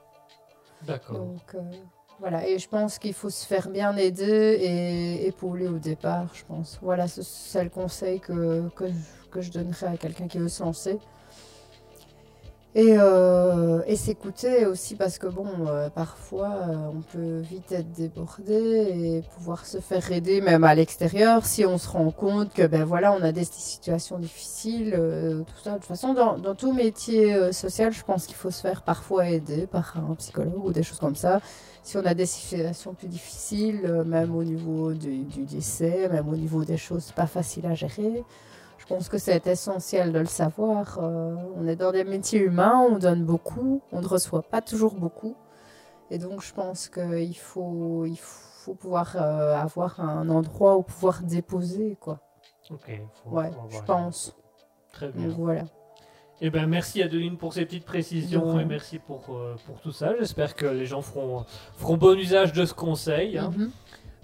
[0.84, 1.18] D'accord.
[1.18, 1.62] Donc euh,
[2.20, 6.44] voilà, et je pense qu'il faut se faire bien aider et épauler au départ, je
[6.46, 6.78] pense.
[6.82, 8.86] Voilà, ce- c'est le conseil que, que,
[9.32, 11.00] que je donnerais à quelqu'un qui veut se lancer.
[12.76, 17.92] Et, euh, et s'écouter aussi parce que bon, euh, parfois euh, on peut vite être
[17.94, 22.68] débordé et pouvoir se faire aider même à l'extérieur si on se rend compte que
[22.68, 25.72] ben voilà, on a des situations difficiles, euh, tout ça.
[25.72, 29.66] De toute façon, dans, tout métier social, je pense qu'il faut se faire parfois aider
[29.66, 31.42] par un psychologue ou des choses comme ça.
[31.84, 36.66] Si on a des situations plus difficiles, même au niveau du décès, même au niveau
[36.66, 38.24] des choses pas faciles à gérer.
[38.90, 41.00] Je pense que c'est essentiel de le savoir.
[41.02, 44.94] Euh, on est dans des métiers humains, on donne beaucoup, on ne reçoit pas toujours
[44.96, 45.36] beaucoup.
[46.10, 51.22] Et donc, je pense qu'il faut, il faut pouvoir euh, avoir un endroit où pouvoir
[51.22, 52.20] déposer, quoi.
[52.72, 53.02] Ok.
[53.24, 54.34] faut- Ouais, je pense.
[54.94, 55.28] Très bien.
[55.28, 55.64] Donc, voilà.
[56.40, 58.62] Eh ben, merci Adeline pour ces petites précisions Ouais.
[58.62, 60.14] et merci pour, euh, pour tout ça.
[60.18, 61.44] J'espère que les gens feront,
[61.76, 63.38] feront bon usage de ce conseil.
[63.38, 63.52] hein.
[63.58, 63.72] Mhm.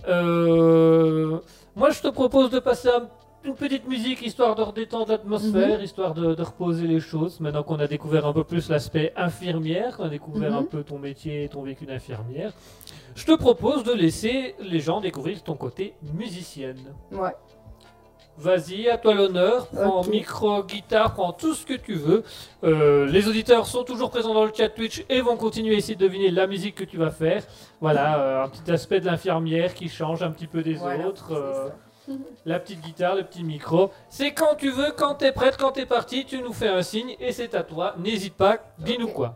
[0.07, 1.40] Euh,
[1.76, 3.10] moi, je te propose de passer un-
[3.45, 5.83] une petite musique histoire de redétendre l'atmosphère, Mhm.
[5.83, 7.39] histoire de, de reposer les choses.
[7.39, 10.57] Maintenant qu'on a découvert un peu plus l'aspect infirmière, qu'on a découvert Mhm.
[10.57, 12.53] un peu ton métier et ton vécu d'infirmière,
[13.15, 16.79] je te propose de laisser les gens découvrir ton côté musicienne.
[17.11, 17.31] Ouais.
[18.35, 19.67] Vas-y, à toi l'honneur.
[19.67, 22.23] Prends micro, guitare, prends tout ce que tu veux.
[22.63, 25.93] Euh, les auditeurs sont toujours présents dans le chat Twitch et vont continuer à essayer
[25.95, 27.43] de deviner la musique que tu vas faire.
[27.79, 31.31] Voilà, euh, un petit aspect de l'infirmière qui change un petit peu des Voilà, autres.
[32.45, 33.91] La petite guitare, le petit micro.
[34.09, 37.15] C'est quand tu veux, quand t'es prête, quand t'es parti, tu nous fais un signe
[37.19, 37.95] et c'est à toi.
[37.97, 39.35] N'hésite pas, dis-nous quoi.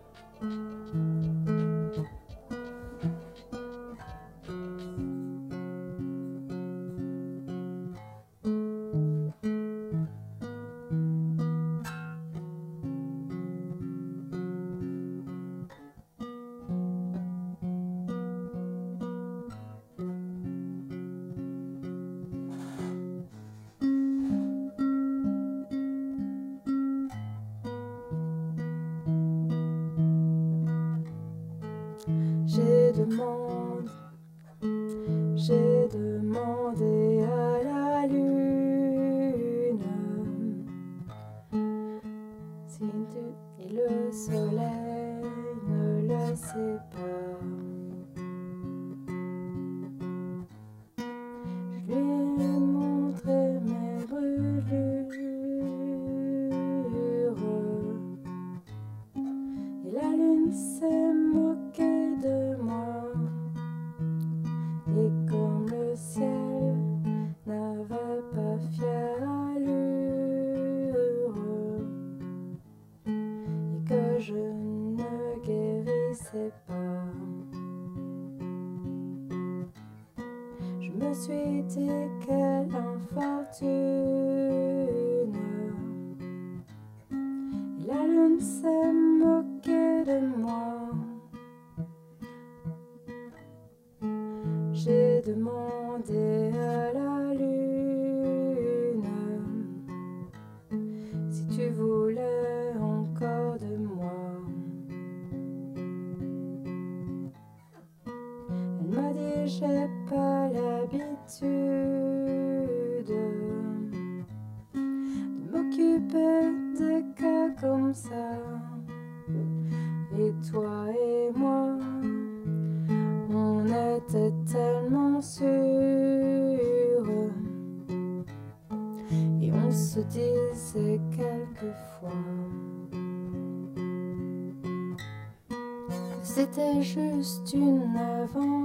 [136.58, 138.57] C'était juste une aventure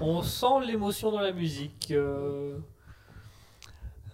[0.00, 1.88] On sent l'émotion dans la musique.
[1.90, 2.56] euh.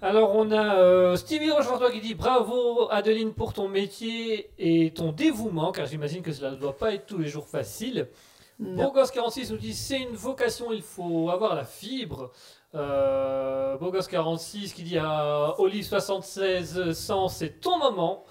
[0.02, 5.12] Alors on a euh, Stevie Rochefortois qui dit bravo Adeline pour ton métier et ton
[5.12, 8.08] dévouement, car j'imagine que cela ne doit pas être tous les jours facile.
[8.58, 8.90] Non.
[8.92, 12.30] Bogos46 nous dit c'est une vocation, il faut avoir la fibre.
[12.74, 18.24] Euh, Bogos46 qui dit à Olive76 100 c'est ton moment.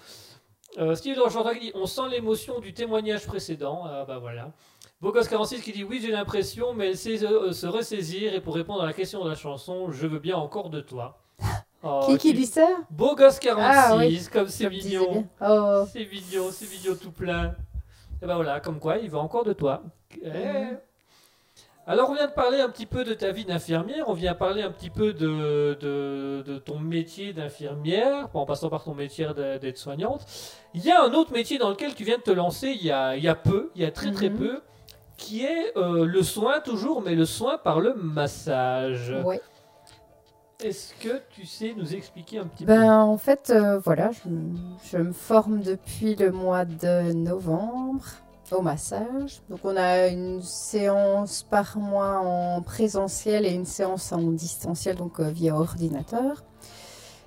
[0.78, 3.82] Euh, Steve de Rochefortois qui dit on sent l'émotion du témoignage précédent.
[3.86, 4.52] Ah bah voilà.
[5.02, 8.82] Bogos46 qui dit oui j'ai l'impression mais elle sait euh, se ressaisir et pour répondre
[8.82, 11.18] à la question de la chanson je veux bien encore de toi.
[11.82, 12.68] Oh, Qui qui dit ça?
[12.94, 15.26] Bogos46 Ah oui, comme c'est mignon.
[15.40, 15.84] Oh.
[15.90, 17.54] C'est mignon, c'est mignon tout plein.
[18.20, 19.82] Et ben voilà, comme quoi, il veut encore de toi.
[20.22, 20.28] Eh.
[20.28, 20.78] Mhm.
[21.86, 24.60] Alors, on vient de parler un petit peu de ta vie d'infirmière, on vient parler
[24.62, 29.56] un petit peu de, de, de ton métier d'infirmière, en passant par ton métier de-
[29.56, 30.26] d'aide-soignante.
[30.74, 32.90] Il y a un autre métier dans lequel tu viens de te lancer il y
[32.90, 34.36] a, il y a peu, il y a très très Mhm.
[34.36, 34.60] peu,
[35.20, 39.14] qui est euh, le soin toujours, mais le soin par le massage.
[39.24, 39.40] Ouais.
[40.64, 44.28] Est-ce que tu sais nous expliquer un petit Ben, en fait, euh, voilà, je,
[44.90, 48.04] je me forme depuis le mois de novembre
[48.52, 49.40] au massage.
[49.48, 55.20] Donc, on a une séance par mois en présentiel et une séance en distanciel, donc
[55.20, 56.42] euh, via ordinateur.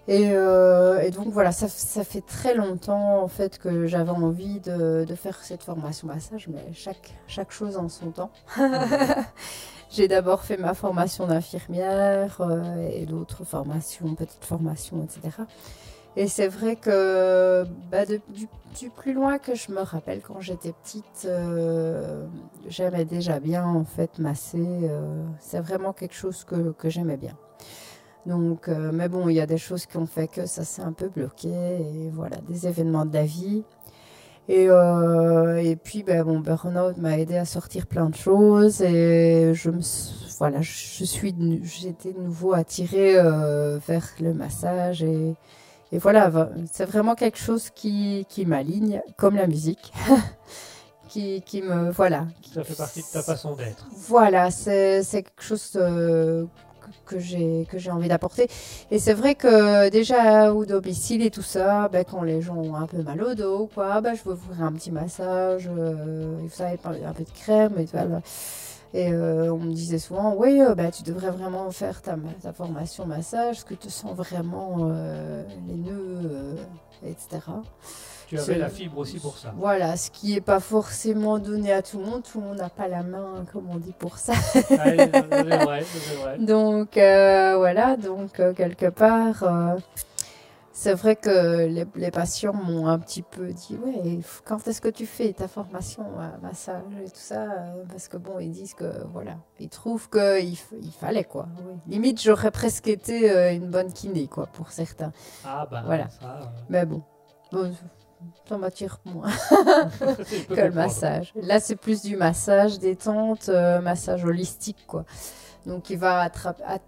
[0.08, 4.60] Et, euh, et donc, voilà, ça, ça fait très longtemps, en fait, que j'avais envie
[4.60, 8.32] de, de faire cette formation massage, mais chaque, chaque chose en son temps.
[9.90, 15.44] J'ai d'abord fait ma formation d'infirmière euh, et d'autres formations, petites formations, etc.
[16.16, 18.48] Et c'est vrai que bah, de- du,
[18.80, 22.26] du plus loin que je me rappelle, quand j'étais petite, euh,
[22.68, 24.68] j'aimais déjà bien en fait masser.
[25.40, 27.36] c'est vraiment quelque chose que, que j'aimais bien.
[28.26, 30.82] Donc, euh, mais bon, il y a des choses qui ont fait que ça s'est
[30.82, 33.64] un peu bloqué et voilà, des événements de la vie.
[34.50, 39.54] Et, euh, et puis, ben, mon burn-out m'a aidé à sortir plein de choses et
[39.54, 39.80] je me,
[40.38, 41.34] voilà, je suis,
[41.64, 45.36] j'étais de nouveau attirée euh, vers le massage et,
[45.94, 46.32] et voilà,
[46.72, 49.94] c'est vraiment quelque chose qui, qui m'aligne, comme la musique,
[51.08, 52.28] qui, qui me voilà.
[52.54, 53.88] Ça fait partie de ta façon d'être.
[54.08, 56.46] Voilà, c'est c'est quelque chose euh,
[57.14, 58.48] que- j'ai que j'ai envie d'apporter.
[58.92, 62.76] Et c'est vrai que déjà au domicile et tout ça, ben, quand les gens ont
[62.76, 66.50] un peu mal au dos, quoi, ben, je veux ouvrir un petit massage, euh, vous
[66.50, 67.98] savez, un peu de crème et tout.
[68.96, 72.16] Et euh, on me disait souvent, oui, euh, bah, tu devrais vraiment faire ta
[72.54, 76.56] formation massage, parce que tu sens vraiment euh, les nœuds, euh,
[77.08, 77.40] etc.
[78.28, 79.54] Tu avais la fibre aussi pour ça.
[79.58, 82.24] Voilà, ce qui n'est pas forcément donné à tout le monde.
[82.24, 84.34] Tout le monde n'a pas la main, comme on dit, pour ça.
[84.56, 86.38] Ah, c'est vrai, vrai.
[86.40, 89.76] Donc euh, voilà, donc euh, quelque part, euh,
[90.72, 94.88] c'est vrai que les, les patients m'ont un petit peu dit, ouais, quand est-ce que
[94.90, 97.46] tu fais ta formation à massage et tout ça
[97.90, 100.50] Parce que bon, ils disent que voilà, ils trouvent qu'il
[100.82, 101.48] il fallait quoi.
[101.68, 101.74] oui.
[101.88, 105.12] Limite, j'aurais presque été une bonne kiné quoi pour certains.
[105.46, 106.10] Ah bah Voilà.
[106.10, 107.04] ça, Mais bon,
[107.52, 107.72] bon,
[108.48, 109.30] ça m'attire moins
[110.50, 111.34] que le massage.
[111.36, 115.06] Là, c'est plus du massage détente, euh, massage holistique, quoi.
[115.66, 116.80] Donc, qui va attraper, at-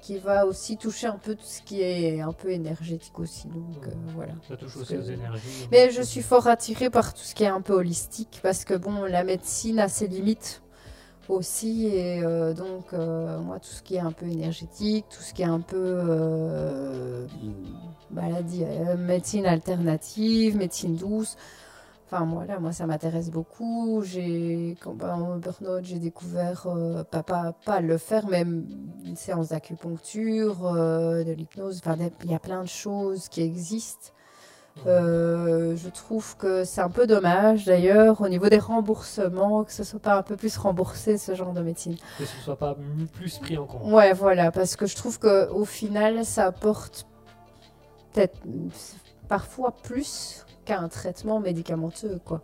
[0.00, 3.48] qui va aussi toucher un peu tout ce qui est un peu énergétique aussi.
[3.48, 4.32] Donc, euh, voilà.
[4.48, 5.68] Ça touche aussi que- aux énergies.
[5.72, 8.74] Mais je suis fort attirée par tout ce qui est un peu holistique parce que
[8.74, 10.62] bon, la médecine a ses limites
[11.28, 15.34] aussi et euh, donc euh, moi tout ce qui est un peu énergétique, tout ce
[15.34, 17.26] qui est un peu euh,
[18.10, 21.36] maladie, euh, médecine alternative, médecine douce.
[22.06, 24.02] Enfin voilà, moi ça m'intéresse beaucoup.
[24.04, 26.66] J'ai quand mon burn-out, j'ai découvert
[27.10, 31.80] pas, pas pas le faire, mais une séance d'acupuncture, de l'hypnose.
[31.84, 34.13] Enfin, il y a plein de choses qui existent.
[34.86, 39.84] Euh, je trouve que c'est un peu dommage d'ailleurs au niveau des remboursements que ce
[39.84, 41.96] soit pas un peu plus remboursé ce genre de médecine.
[42.18, 42.76] Que ce soit pas
[43.12, 43.82] plus pris en compte.
[43.84, 47.06] Ouais, voilà, parce que je trouve que au final ça apporte
[48.12, 48.36] peut-être
[49.28, 52.42] parfois plus qu'un traitement médicamenteux quoi.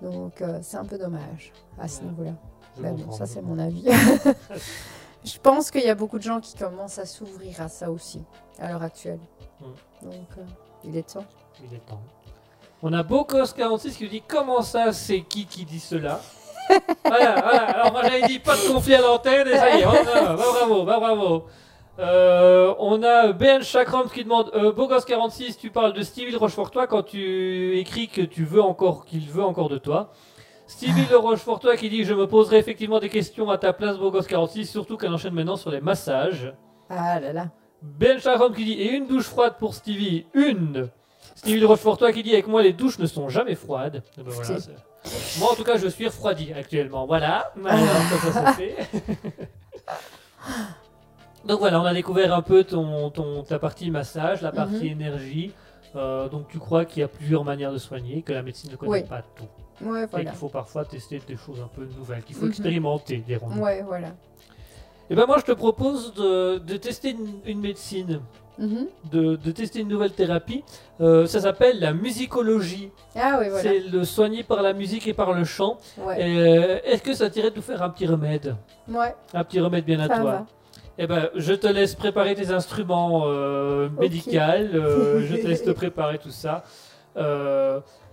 [0.00, 2.32] Donc euh, c'est un peu dommage à ce niveau-là.
[2.78, 3.84] Mais bon, comprends, ça c'est mon avis.
[5.24, 8.24] je pense qu'il y a beaucoup de gens qui commencent à s'ouvrir à ça aussi
[8.58, 9.20] à l'heure actuelle.
[9.60, 9.64] Mm.
[10.02, 10.44] Donc euh,
[10.84, 11.26] il est temps.
[11.60, 12.00] Il est temps.
[12.82, 16.20] On a Bocos46 qui dit Comment ça, c'est qui qui dit cela
[17.04, 17.62] Voilà, voilà.
[17.70, 20.02] Alors, moi j'avais dit pas de conflit à l'antenne et ça y est, on a-
[20.04, 21.44] bah, bravo, bah, bravo.
[21.98, 26.86] Euh, on a Ben Chakram qui demande euh, Bogos46, tu parles de Stevie de Rochefortois
[26.86, 30.10] quand tu écris que tu veux encore qu'il veut encore de toi.
[30.66, 34.64] Stevie de Rochefortois qui dit Je me poserai effectivement des questions à ta place, Bogos46,
[34.64, 36.52] surtout qu'elle enchaîne maintenant sur les massages.
[36.88, 37.46] Ah là là.
[37.82, 40.88] Ben Charon qui dit Et une douche froide pour Stevie Une
[41.34, 44.02] Stevie de Rochefortois qui dit Avec moi, les douches ne sont jamais froides.
[44.18, 44.58] Eh ben voilà,
[45.38, 47.06] moi, en tout cas, je suis refroidi actuellement.
[47.06, 47.52] Voilà.
[47.64, 47.84] Alors,
[48.22, 48.76] ça, ça, c'est fait.
[51.44, 55.52] donc voilà, on a découvert un peu ton, ton, ta partie massage, la partie énergie.
[55.94, 58.76] Euh, donc tu crois qu'il y a plusieurs manières de soigner, que la médecine ne
[58.76, 59.02] connaît Oui.
[59.02, 59.84] pas tout.
[59.84, 62.50] Ouais, Et qu'il faut parfois tester des choses un peu nouvelles, qu'il faut Mhm.
[62.50, 63.24] expérimenter.
[63.58, 64.08] Ouais, voilà.
[65.10, 68.20] Et ben moi, je te propose de, de tester une- une médecine
[68.58, 68.86] Mhm.
[69.10, 70.62] de, de tester une nouvelle thérapie.
[71.00, 72.90] Euh, ça s'appelle la musicologie.
[73.16, 73.62] Ah oui, voilà.
[73.62, 75.78] C'est le soigner par la musique et par le chant.
[75.98, 76.16] Ouais.
[76.20, 78.54] Euh, Est-ce que ça t'irait de nous faire un petit remède?
[78.88, 80.46] Ouais, Un petit remède bien à ça toi va.
[80.98, 84.30] Eh ben, je te laisse préparer tes instruments euh, médicaux.
[84.34, 86.62] euh, je te laisse te préparer tout ça.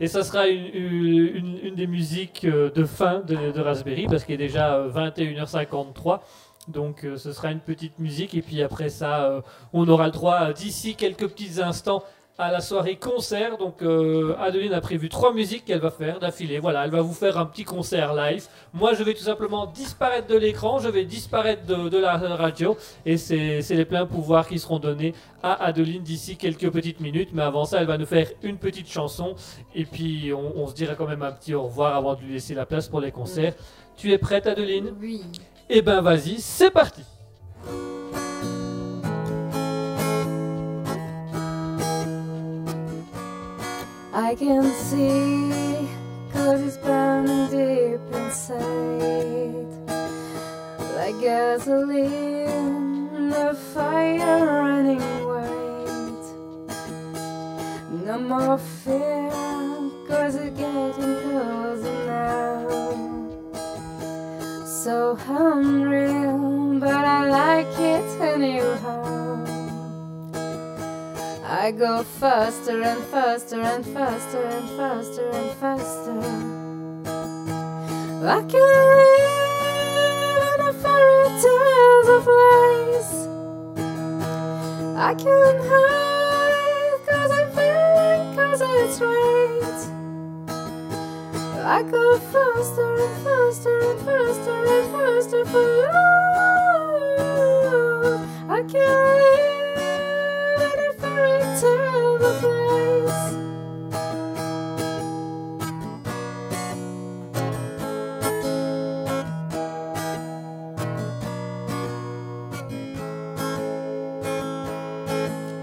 [0.02, 4.24] Et ça sera une, une- une- une des musiques de fin de, de Raspberry parce
[4.24, 6.20] qu'il est déjà euh, 21h53.
[6.68, 9.42] Donc euh, ce sera une petite musique et puis après ça euh,
[9.74, 12.04] on aura le droit d'ici quelques petits instants
[12.38, 13.58] à la soirée concert.
[13.58, 16.60] Donc euh, Adeline a prévu trois musiques qu'elle va faire d'affilée.
[16.60, 18.48] Voilà, elle va vous faire un petit concert live.
[18.74, 23.18] Moi je vais tout simplement disparaître de l'écran, je vais disparaître de, la radio et
[23.18, 27.30] c'est les pleins pouvoirs qui seront donnés à Adeline d'ici quelques petites minutes.
[27.34, 29.36] Mais avant ça, elle va nous faire une petite chanson
[29.74, 32.54] et puis on se dira quand même un petit au revoir avant de lui laisser
[32.54, 33.56] la place pour les concerts.
[33.98, 34.94] Tu es prête Adeline?
[35.02, 35.24] Oui.
[35.72, 37.04] Eh ben vas-y, c'est parti
[44.12, 45.88] I can see,
[46.34, 49.68] cause it's burning deep inside.
[50.96, 56.28] Like gasoline, the fire running white.
[58.06, 59.30] No more fear,
[60.08, 62.59] cause it's getting closer now.
[64.84, 69.44] So unreal, but I like it anyhow.
[71.44, 76.22] I go faster and faster and faster and faster and faster.
[78.26, 78.70] I can
[79.00, 79.40] live
[80.56, 83.12] in a fairy tales of lies.
[84.98, 86.10] I can hide
[88.62, 89.99] it's right.
[91.62, 97.20] I go faster and faster and faster and faster for love.
[98.50, 99.80] I can't live
[100.62, 102.44] in a fairy tale of.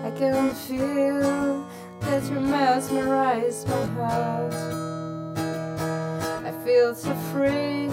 [0.05, 1.67] I can feel
[2.01, 4.66] that you mesmerize my heart.
[6.67, 7.89] Feel so free.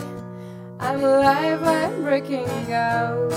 [0.79, 3.31] I'm alive, I'm breaking out.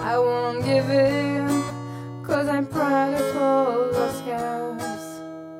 [0.00, 1.48] I won't give in,
[2.22, 5.02] cause I'm proud of all those scars.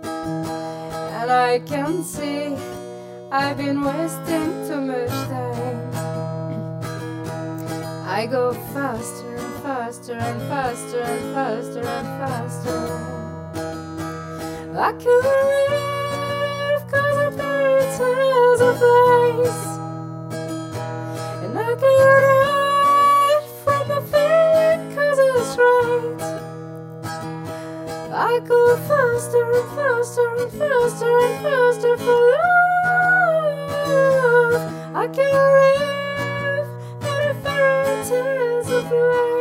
[0.05, 2.57] And I can see
[3.33, 5.91] I've been wasting too much time.
[8.07, 13.19] I go faster and faster and faster and faster and faster.
[14.79, 15.98] I of
[17.99, 19.61] tales of lies.
[21.43, 22.01] And I can't
[22.39, 26.21] hide from the feeling cause it's right.
[28.13, 33.03] I go faster and faster and faster and faster for love.
[34.95, 36.69] I can't live
[37.03, 39.38] in a fairy tales of lies.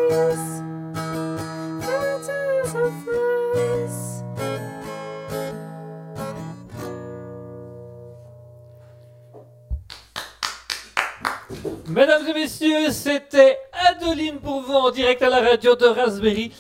[11.98, 13.58] Mesdames et messieurs, c'était
[13.90, 16.52] Adeline pour vous en direct à la radio de Raspberry.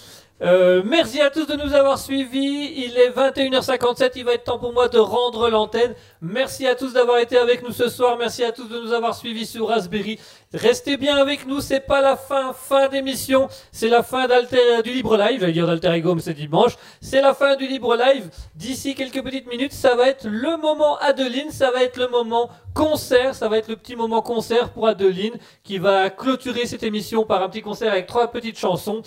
[0.44, 2.72] Euh, merci à tous de nous avoir suivis.
[2.76, 4.12] Il est 21h57.
[4.18, 5.96] Il va être temps pour moi de rendre l'antenne.
[6.22, 8.18] Merci à tous d'avoir été avec nous ce soir.
[8.20, 10.20] Merci à tous de nous avoir suivis sur Raspberry.
[10.54, 11.60] Restez bien avec nous.
[11.60, 13.48] C'est pas la fin, fin d'émission.
[13.72, 15.40] C'est la fin d'Alter, du Libre Live.
[15.40, 16.78] J'allais dire d'Alter Ego, mais c'est dimanche.
[17.02, 18.30] C'est la fin du Libre Live.
[18.56, 21.50] D'ici quelques petites minutes, ça va être le moment Adeline.
[21.50, 23.34] Ça va être le moment concert.
[23.34, 25.34] Ça va être le petit moment concert pour Adeline
[25.64, 29.02] qui va clôturer cette émission par un petit concert avec trois petites chansons.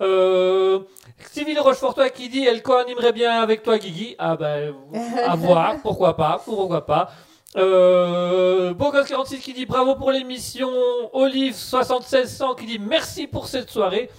[0.00, 0.80] Euh,
[1.32, 4.14] Sylvie Rochefortois qui dit elle co-animerait bien avec toi Guigui.
[4.18, 4.74] Ah ben
[5.24, 7.10] à voir, pourquoi pas, pourquoi pas.
[7.56, 10.68] Euh, Bogos46 qui dit bravo pour l'émission.
[11.12, 14.10] Olive 7600 qui dit merci pour cette soirée.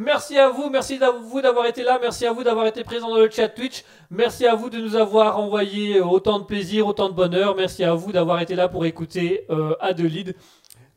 [0.00, 3.08] Merci à vous, merci à vous d'avoir été là, merci à vous d'avoir été présent
[3.08, 3.82] dans le chat Twitch,
[4.12, 7.94] merci à vous de nous avoir envoyé autant de plaisir, autant de bonheur, merci à
[7.94, 10.36] vous d'avoir été là pour écouter euh, Adelide.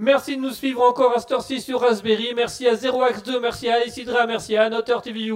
[0.03, 2.33] Merci de nous suivre encore à cette sur Raspberry.
[2.35, 5.31] Merci à 0x2, merci à Alicidra, merci à Notter TV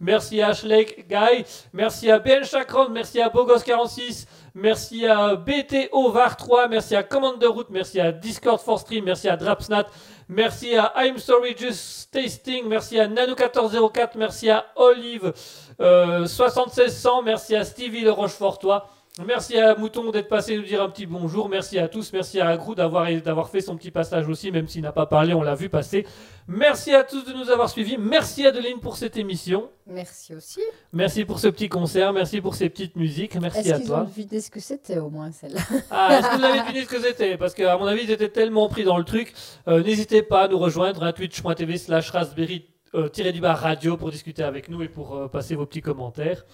[0.00, 6.68] merci à Ashley Guy, merci à Ben Chakron, merci à Bogos46, merci à BTO VAR3,
[6.68, 9.86] merci à Commander Route, merci à Discord for Stream, merci à Drapsnat,
[10.28, 15.32] merci à I'm Sorry Just Tasting, merci à Nano1404, merci à Olive
[15.80, 18.90] euh, 7600, merci à Stevie Le Rochefortois.
[19.24, 21.48] Merci à Mouton d'être passé nous dire un petit bonjour.
[21.48, 22.12] Merci à tous.
[22.12, 25.32] Merci à Agrou d'avoir d'avoir fait son petit passage aussi, même s'il n'a pas parlé,
[25.32, 26.06] on l'a vu passer.
[26.46, 27.96] Merci à tous de nous avoir suivis.
[27.96, 29.70] Merci Adeline pour cette émission.
[29.86, 30.60] Merci aussi.
[30.92, 32.12] Merci pour ce petit concert.
[32.12, 33.36] Merci pour ces petites musiques.
[33.40, 34.04] Merci Est-ce à qu'ils ont toi.
[34.04, 35.60] deviné ce que c'était au moins celle-là?
[35.90, 37.38] Ah, est-ce que vous avez deviné ce que c'était?
[37.38, 39.32] Parce qu'à mon avis, ils étaient tellement pris dans le truc.
[39.66, 44.82] Euh, N'hésitez pas à nous rejoindre à twitch.tv slash raspberry euh, pour discuter avec nous
[44.82, 46.44] et pour euh, passer vos petits commentaires.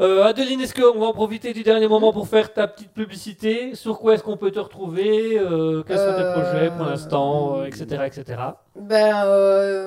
[0.00, 3.74] Euh, Adeline, est-ce qu'on va en profiter du dernier moment pour faire ta petite publicité?
[3.74, 5.38] Sur quoi est-ce qu'on peut te retrouver?
[5.38, 7.84] Euh, Quels sont tes Euh, projets pour l'instant Etc.
[8.06, 8.24] etc.
[8.76, 9.26] Ben,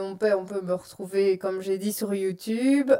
[0.03, 2.91] on, peut, on peut me retrouver, comme j'ai dit, sur YouTube.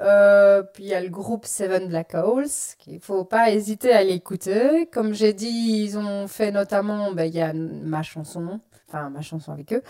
[0.74, 2.48] Puis il y a le groupe Seven Black Holes,
[2.80, 4.88] qu'il faut pas hésiter à l'écouter.
[4.92, 8.60] Comme j'ai dit, ils ont fait notamment, ben, y a ma chanson,
[8.94, 9.82] enfin ma chanson avec eux.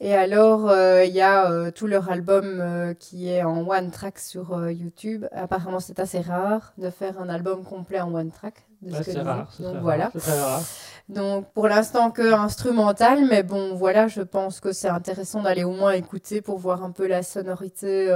[0.00, 3.90] Et alors, euh, il y a euh, tout leur album euh, qui est en one
[3.90, 5.26] track sur YouTube.
[5.32, 8.66] Apparemment, c'est assez rare de faire un album complet en one track.
[8.82, 9.52] de ce que rare.
[9.60, 10.04] Donc très voilà.
[10.04, 10.62] rare, c'est très rare.
[11.10, 15.72] Donc pour l'instant que instrumental, mais bon voilà, je pense que c'est intéressant d'aller au
[15.72, 18.06] moins écouter pour voir un peu la sonorité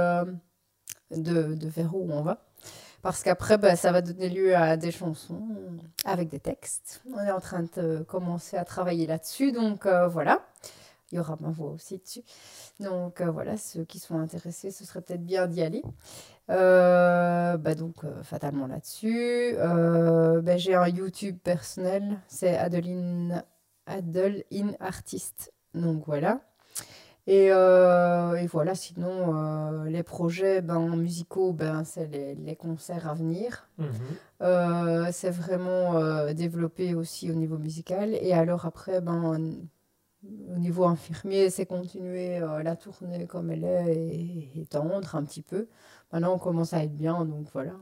[1.11, 2.39] de, de vers où on va.
[3.05, 5.47] Parce qu'après, bah, ça va donner lieu à des chansons
[6.05, 7.03] avec des textes.
[7.13, 10.43] On est en train de commencer à travailler là-dessus, donc euh, voilà.
[11.11, 12.23] Il y aura ma voix aussi dessus.
[12.79, 15.83] Donc euh, voilà, ceux qui sont intéressés, ce serait peut-être bien d'y aller.
[16.49, 19.55] Euh, bah donc euh, fatalement là-dessus.
[19.55, 23.43] Bah, j'ai un YouTube personnel, c'est Adeline
[23.85, 25.53] Adeline Artiste.
[25.75, 26.41] Donc voilà.
[27.27, 33.09] Et, euh, et voilà, sinon euh, les projets ben, musicaux, ben, c'est les, les concerts
[33.09, 33.67] à venir.
[33.79, 33.87] Mhm.
[34.41, 38.13] Euh, c'est vraiment développé aussi au niveau musical.
[38.21, 39.59] Et alors après, ben,
[40.23, 45.41] au niveau infirmier, c'est continuer la tournée comme elle est et, et tendre un petit
[45.41, 45.67] peu.
[46.11, 47.73] Maintenant, on commence à être bien, donc voilà,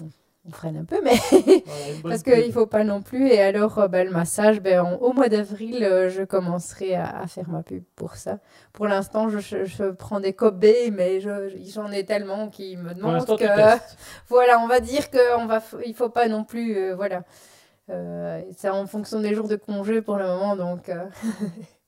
[0.00, 0.04] on
[0.44, 1.12] on freine un peu, mais
[2.02, 3.28] parce qu'il ne faut pas non plus.
[3.28, 7.26] Et alors, ben, le massage, ben, en- au mois d'avril, euh, je commencerai à, à
[7.28, 8.38] faire ma pub pour ça.
[8.72, 12.92] Pour l'instant, je, je- je prends des copés, mais je- j'en ai tellement qui me
[12.94, 13.44] demandent que,
[14.28, 17.22] voilà, on va dire qu'il va, il faut pas non plus, euh, voilà.
[17.90, 20.88] Euh, c'est en fonction des jours de congé pour le moment, donc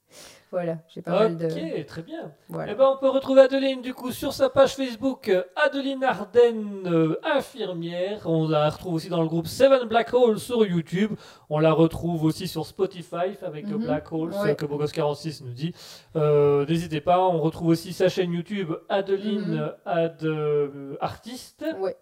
[0.54, 2.30] voilà, j'ai pas mal de, Ok, très bien.
[2.48, 2.70] voilà.
[2.72, 6.86] Eh ben, on peut retrouver Adeline du coup sur sa page Facebook euh, Adeline Ardennes
[6.86, 8.20] euh, infirmière.
[8.24, 11.12] On la retrouve aussi dans le groupe Seven Black Holes sur YouTube.
[11.50, 13.84] On la retrouve aussi sur Spotify avec Mhm.
[13.84, 14.54] Black Holes Ouais.
[14.54, 15.74] que Bogos46 nous dit.
[16.16, 19.72] Euh, N'hésitez pas, on retrouve aussi sa chaîne YouTube Adeline Mhm.
[19.84, 21.64] Ad euh, Artiste.
[21.80, 21.96] Ouais.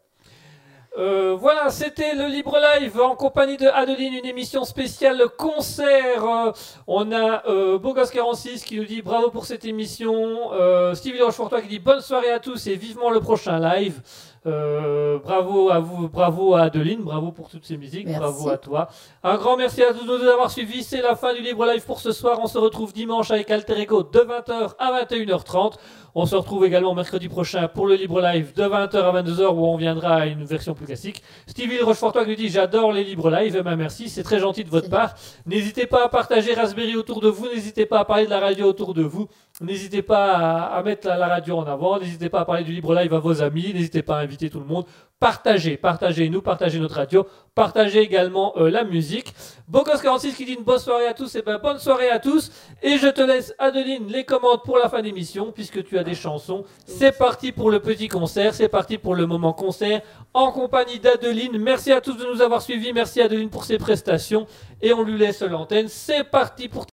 [0.98, 6.23] Euh, voilà, c'était le Libre Live en compagnie de Adeline, une émission spéciale concert.
[6.23, 6.52] Euh,
[6.86, 10.52] on a euh, Bogos46 qui nous dit bravo pour cette émission.
[10.52, 14.02] Euh, Stevie Rochefortois qui dit bonne soirée à tous et vivement le prochain live.
[14.44, 18.19] Euh, bravo à vous, bravo à Adeline, bravo pour toutes ces musiques, Merci.
[18.20, 18.89] bravo à toi.
[19.23, 20.82] Un grand merci à tous de nous avoir suivis.
[20.82, 22.39] C'est la fin du Libre Live pour ce soir.
[22.43, 25.74] On se retrouve dimanche avec Alter Ego de 20h à 21h30.
[26.14, 29.64] On se retrouve également mercredi prochain pour le Libre Live de 20h à 22h où
[29.64, 31.23] on viendra à une version plus classique.
[31.47, 33.55] Stevie Rochefortois nous dit j'adore les Libre Live.
[33.59, 35.14] Eh ben, merci, c'est très gentil de votre part.
[35.47, 37.47] N'hésitez pas à partager Raspberry autour de vous.
[37.47, 39.28] N'hésitez pas à parler de la radio autour de vous.
[39.60, 41.98] N'hésitez pas à, à mettre la, la radio en avant.
[42.01, 43.73] N'hésitez pas à parler du Libre Live à vos amis.
[43.73, 44.84] N'hésitez pas à inviter tout le monde.
[45.18, 47.26] Partagez, partagez nous, partagez notre radio.
[47.54, 49.32] Partagez également euh, la musique.
[49.70, 51.34] Bocos46 qui dit une bonne soirée à tous.
[51.36, 52.50] Et ben bonne soirée à tous.
[52.82, 56.14] Et je te laisse, Adeline, les commandes pour la fin d'émission, puisque tu as des
[56.14, 56.64] chansons.
[56.86, 60.02] C'est parti pour le petit concert, c'est parti pour le moment concert,
[60.34, 61.59] en compagnie d'Adeline.
[61.59, 64.46] Merci à tous de nous avoir suivis, merci Adeline pour ses prestations,
[64.80, 65.88] et on lui laisse l'antenne.
[65.88, 66.86] C'est parti pour...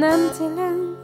[0.00, 0.96] An empty land.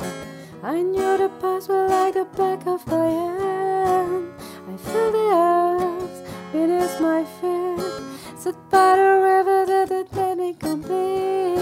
[0.63, 4.33] I knew the past was like the back of my hand.
[4.71, 6.19] I feel the earth
[6.51, 8.41] beneath my feet.
[8.41, 11.59] Sit by the river that it made me complete.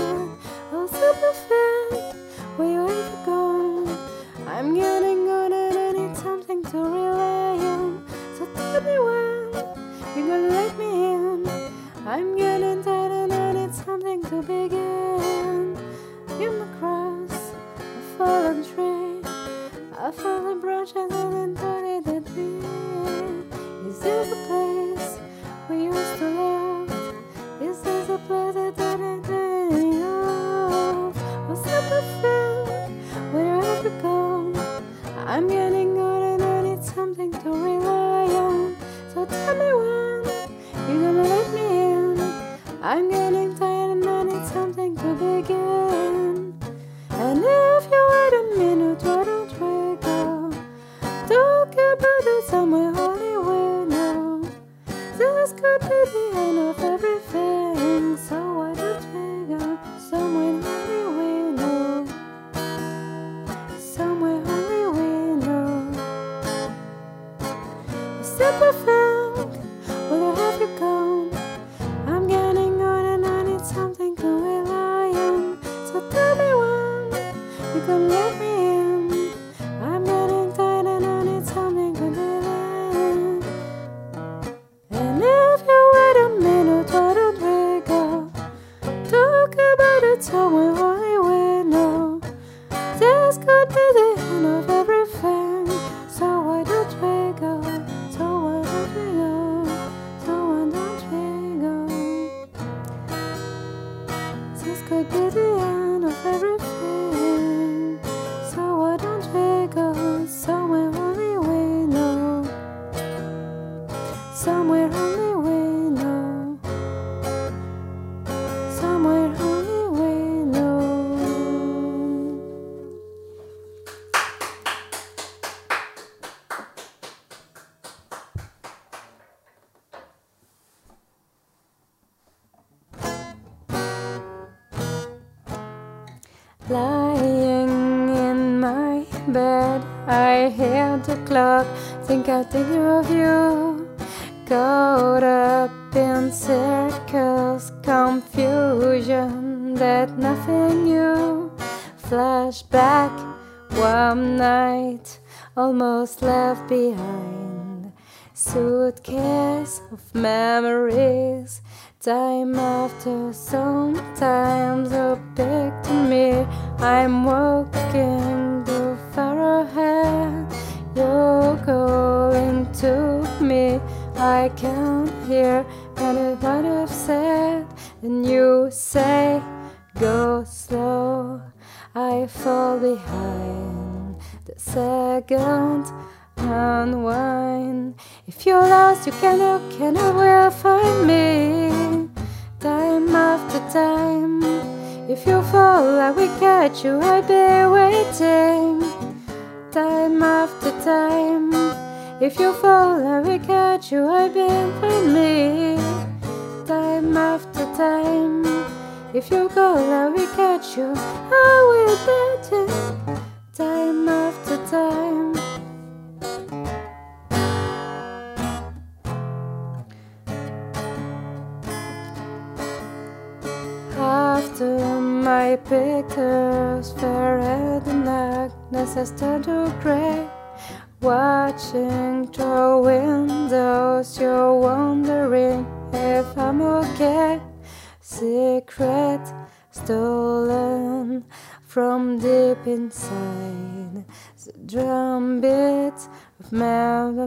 [0.72, 2.14] I'll simplify
[2.56, 3.98] where you ever gone.
[4.46, 7.73] I'm getting on and I need something to rely on.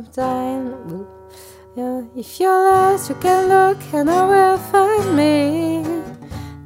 [0.03, 1.07] Time.
[1.75, 5.83] Yeah, if you're lost, you can look and I will find me.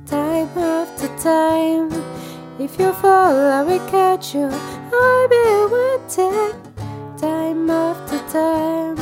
[0.05, 1.91] Time after time.
[2.59, 4.49] If you fall, I will catch you.
[4.93, 5.45] I'll be
[5.75, 6.53] waiting.
[7.17, 8.97] Time after time.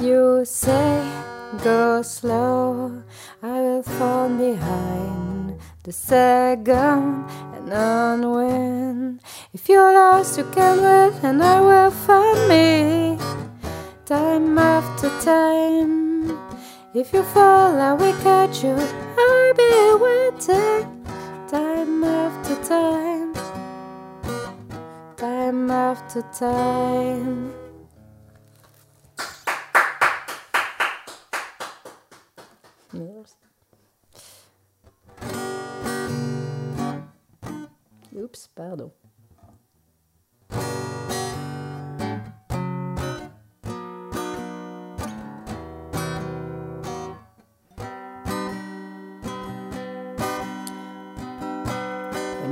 [0.00, 1.04] You say
[1.62, 2.39] go slow,
[5.82, 7.24] the second
[7.54, 9.20] and unwin.
[9.52, 13.18] If you're lost, you can wait, and I will find me
[14.04, 16.38] time after time.
[16.92, 18.76] If you fall, I will catch you.
[18.76, 19.72] I'll be
[20.04, 21.04] waiting
[21.48, 23.32] time after time,
[25.16, 27.59] time after time.
[38.30, 38.90] Oups, pardon.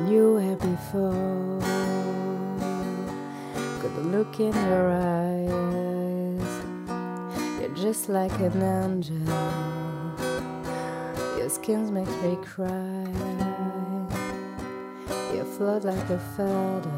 [0.09, 1.61] You were before,
[3.81, 6.53] could look in your eyes.
[7.61, 9.17] You're just like an angel.
[11.39, 13.98] Your skin makes me cry.
[15.59, 16.91] Float like a feather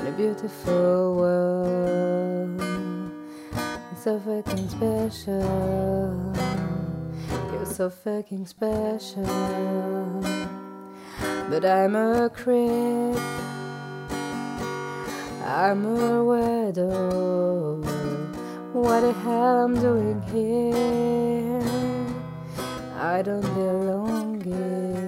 [0.00, 2.60] in a beautiful world.
[3.92, 6.34] It's so fucking special.
[7.52, 9.22] You're so fucking special.
[11.48, 13.16] But I'm a creep.
[15.46, 17.76] I'm a widow.
[18.72, 21.62] What the hell I'm doing here?
[22.98, 25.01] I don't belong here.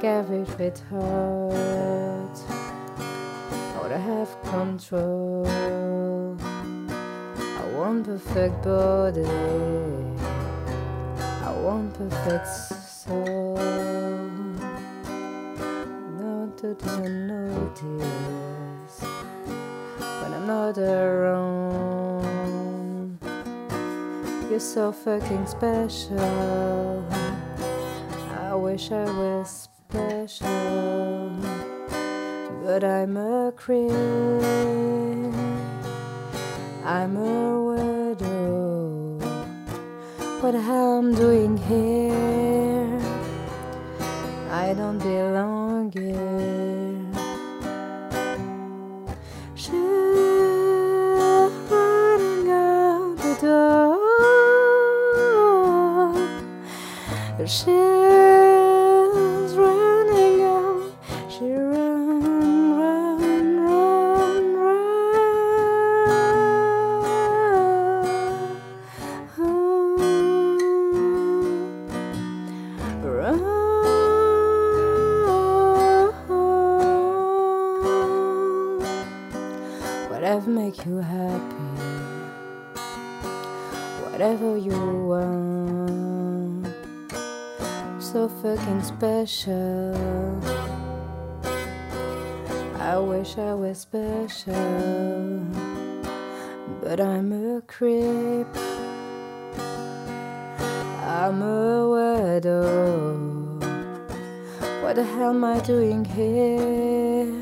[0.00, 2.38] Bit hurt.
[3.00, 5.44] I wanna have control.
[6.38, 9.24] I want perfect body.
[11.18, 13.56] I want perfect soul.
[16.20, 16.74] Not to
[17.08, 19.00] notice
[20.20, 21.98] when I'm not around.
[24.48, 27.04] You're so fucking special.
[28.40, 31.30] I wish I was special,
[32.62, 33.90] but I'm a creep.
[36.84, 39.18] I'm a widow.
[40.40, 43.00] What I'm doing here?
[44.50, 47.06] I don't belong here.
[49.54, 49.72] She's
[51.70, 53.98] running out the door.
[57.46, 58.37] She's
[80.78, 81.54] make you happy,
[84.04, 84.78] whatever you
[85.08, 86.66] want,
[88.02, 90.40] so fucking special.
[92.78, 94.54] I wish I was special,
[96.82, 98.46] but I'm a creep.
[101.02, 103.16] I'm a widow.
[104.82, 107.34] What the hell am I doing here?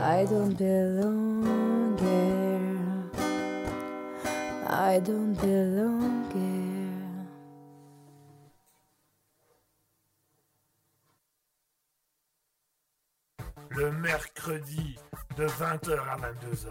[0.00, 1.51] I don't belong
[4.72, 6.88] I don't belong here.
[13.68, 14.98] Le mercredi
[15.36, 16.70] de 20h à 22h,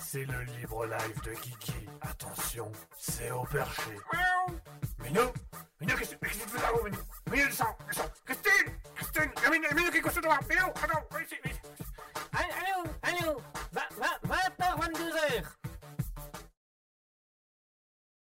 [0.00, 1.86] c'est le libre live de Kiki.
[2.00, 3.90] Attention, c'est au perché.
[4.12, 4.58] Miaou
[5.02, 5.32] Minou
[5.80, 6.96] Minou, qu'est-ce que tu fais là-haut, Minou
[7.30, 11.34] Minou, descends, descends Christine Christine Minou, Minou, qu'est-ce que tu dois Minou, attends, viens ici,
[11.44, 11.60] viens ici
[12.32, 13.40] Allô, allô
[13.72, 15.63] Va, va, 20h, 22h